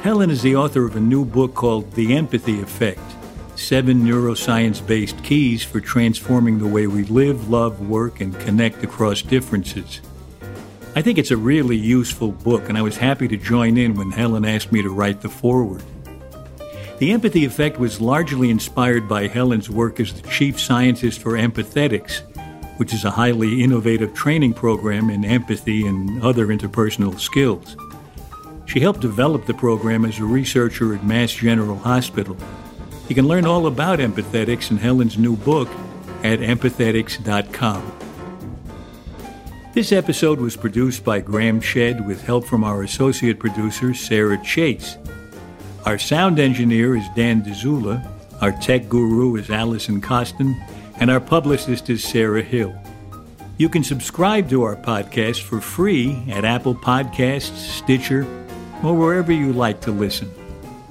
Helen 0.00 0.30
is 0.30 0.42
the 0.42 0.56
author 0.56 0.84
of 0.84 0.96
a 0.96 1.00
new 1.00 1.24
book 1.24 1.54
called 1.54 1.90
The 1.92 2.14
Empathy 2.14 2.60
Effect 2.60 3.00
Seven 3.62 4.02
Neuroscience 4.02 4.84
Based 4.84 5.22
Keys 5.22 5.62
for 5.62 5.80
Transforming 5.80 6.58
the 6.58 6.66
Way 6.66 6.88
We 6.88 7.04
Live, 7.04 7.48
Love, 7.48 7.88
Work, 7.88 8.20
and 8.20 8.38
Connect 8.40 8.82
Across 8.82 9.22
Differences. 9.22 10.00
I 10.96 11.00
think 11.00 11.16
it's 11.16 11.30
a 11.30 11.36
really 11.36 11.76
useful 11.76 12.32
book, 12.32 12.68
and 12.68 12.76
I 12.76 12.82
was 12.82 12.96
happy 12.96 13.28
to 13.28 13.36
join 13.36 13.78
in 13.78 13.94
when 13.94 14.10
Helen 14.10 14.44
asked 14.44 14.72
me 14.72 14.82
to 14.82 14.90
write 14.90 15.20
the 15.20 15.28
foreword. 15.28 15.84
The 16.98 17.12
Empathy 17.12 17.44
Effect 17.44 17.78
was 17.78 18.00
largely 18.00 18.50
inspired 18.50 19.08
by 19.08 19.28
Helen's 19.28 19.70
work 19.70 20.00
as 20.00 20.12
the 20.12 20.28
chief 20.28 20.60
scientist 20.60 21.20
for 21.20 21.34
Empathetics, 21.34 22.20
which 22.78 22.92
is 22.92 23.04
a 23.04 23.12
highly 23.12 23.62
innovative 23.62 24.12
training 24.12 24.54
program 24.54 25.08
in 25.08 25.24
empathy 25.24 25.86
and 25.86 26.20
other 26.20 26.48
interpersonal 26.48 27.18
skills. 27.18 27.76
She 28.66 28.80
helped 28.80 29.00
develop 29.00 29.46
the 29.46 29.54
program 29.54 30.04
as 30.04 30.18
a 30.18 30.24
researcher 30.24 30.96
at 30.96 31.04
Mass 31.04 31.32
General 31.32 31.78
Hospital. 31.78 32.36
You 33.12 33.16
can 33.16 33.28
learn 33.28 33.44
all 33.44 33.66
about 33.66 33.98
empathetics 33.98 34.70
in 34.70 34.78
Helen's 34.78 35.18
new 35.18 35.36
book 35.36 35.68
at 36.22 36.38
empathetics.com. 36.38 37.92
This 39.74 39.92
episode 39.92 40.40
was 40.40 40.56
produced 40.56 41.04
by 41.04 41.20
Graham 41.20 41.60
Chedd 41.60 42.06
with 42.06 42.24
help 42.24 42.46
from 42.46 42.64
our 42.64 42.82
associate 42.82 43.38
producer, 43.38 43.92
Sarah 43.92 44.42
Chase. 44.42 44.96
Our 45.84 45.98
sound 45.98 46.38
engineer 46.38 46.96
is 46.96 47.04
Dan 47.14 47.42
Dzula, 47.42 48.10
our 48.40 48.52
tech 48.52 48.88
guru 48.88 49.36
is 49.36 49.50
Allison 49.50 50.00
Costin, 50.00 50.58
and 50.98 51.10
our 51.10 51.20
publicist 51.20 51.90
is 51.90 52.02
Sarah 52.02 52.40
Hill. 52.42 52.74
You 53.58 53.68
can 53.68 53.84
subscribe 53.84 54.48
to 54.48 54.62
our 54.62 54.76
podcast 54.76 55.42
for 55.42 55.60
free 55.60 56.16
at 56.30 56.46
Apple 56.46 56.74
Podcasts, 56.74 57.58
Stitcher, 57.58 58.22
or 58.82 58.96
wherever 58.96 59.32
you 59.32 59.52
like 59.52 59.82
to 59.82 59.90
listen. 59.90 60.32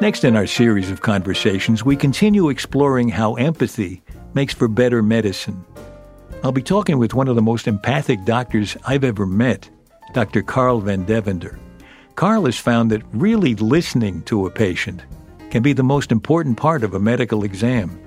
Next 0.00 0.22
in 0.22 0.36
our 0.36 0.46
series 0.46 0.92
of 0.92 1.02
conversations, 1.02 1.84
we 1.84 1.96
continue 1.96 2.50
exploring 2.50 3.08
how 3.08 3.34
empathy 3.34 4.00
makes 4.32 4.54
for 4.54 4.68
better 4.68 5.02
medicine. 5.02 5.64
I'll 6.44 6.52
be 6.52 6.62
talking 6.62 7.00
with 7.00 7.14
one 7.14 7.26
of 7.26 7.34
the 7.34 7.42
most 7.42 7.66
empathic 7.66 8.24
doctors 8.24 8.76
I've 8.86 9.02
ever 9.02 9.26
met, 9.26 9.68
Dr. 10.14 10.42
Carl 10.42 10.80
Van 10.82 11.04
Devender. 11.04 11.58
Carl 12.14 12.44
has 12.44 12.56
found 12.56 12.92
that 12.92 13.02
really 13.12 13.56
listening 13.56 14.22
to 14.22 14.46
a 14.46 14.50
patient 14.52 15.02
can 15.50 15.64
be 15.64 15.72
the 15.72 15.82
most 15.82 16.12
important 16.12 16.56
part 16.56 16.84
of 16.84 16.94
a 16.94 17.00
medical 17.00 17.42
exam. 17.42 18.00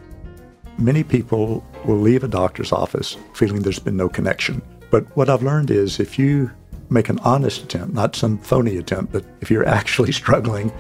Many 0.78 1.04
people 1.04 1.62
will 1.84 2.00
leave 2.00 2.24
a 2.24 2.30
doctor's 2.30 2.72
office 2.72 3.18
feeling 3.34 3.64
there's 3.64 3.80
been 3.80 3.98
no 3.98 4.08
connection. 4.08 4.62
But 4.92 5.06
what 5.18 5.30
I've 5.30 5.44
learned 5.44 5.70
is 5.70 6.00
if 6.00 6.18
you 6.18 6.52
make 6.90 7.10
an 7.10 7.20
honest 7.20 7.64
attempt, 7.64 7.94
not 7.94 8.16
some 8.16 8.38
phony 8.38 8.78
attempt, 8.78 9.12
but 9.12 9.26
if 9.42 9.52
you're 9.52 9.68
actually 9.80 10.14
struggling, 10.14 10.72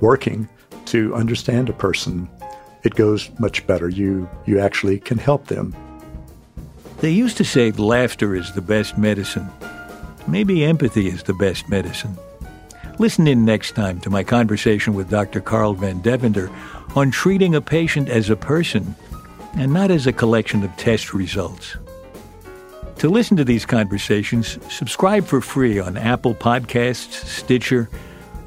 working 0.00 0.48
to 0.86 1.14
understand 1.14 1.68
a 1.68 1.72
person, 1.72 2.28
it 2.82 2.94
goes 2.94 3.30
much 3.38 3.66
better. 3.66 3.88
You 3.88 4.28
you 4.46 4.58
actually 4.58 4.98
can 4.98 5.18
help 5.18 5.46
them. 5.46 5.74
They 6.98 7.10
used 7.10 7.36
to 7.36 7.44
say 7.44 7.72
laughter 7.72 8.34
is 8.34 8.52
the 8.52 8.62
best 8.62 8.96
medicine. 8.96 9.48
Maybe 10.26 10.64
empathy 10.64 11.08
is 11.08 11.22
the 11.24 11.34
best 11.34 11.68
medicine. 11.68 12.16
Listen 12.98 13.26
in 13.26 13.44
next 13.44 13.72
time 13.72 14.00
to 14.00 14.10
my 14.10 14.24
conversation 14.24 14.94
with 14.94 15.10
Dr. 15.10 15.40
Carl 15.40 15.74
Van 15.74 16.00
Devender 16.00 16.50
on 16.96 17.10
treating 17.10 17.54
a 17.54 17.60
patient 17.60 18.08
as 18.08 18.30
a 18.30 18.36
person 18.36 18.94
and 19.54 19.72
not 19.72 19.90
as 19.90 20.06
a 20.06 20.12
collection 20.12 20.62
of 20.62 20.74
test 20.76 21.12
results. 21.12 21.76
To 22.98 23.10
listen 23.10 23.36
to 23.36 23.44
these 23.44 23.66
conversations, 23.66 24.58
subscribe 24.72 25.26
for 25.26 25.42
free 25.42 25.78
on 25.78 25.98
Apple 25.98 26.34
Podcasts, 26.34 27.26
Stitcher, 27.26 27.90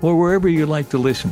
or 0.02 0.18
wherever 0.18 0.50
you 0.50 0.66
like 0.66 0.90
to 0.90 0.98
listen. 0.98 1.32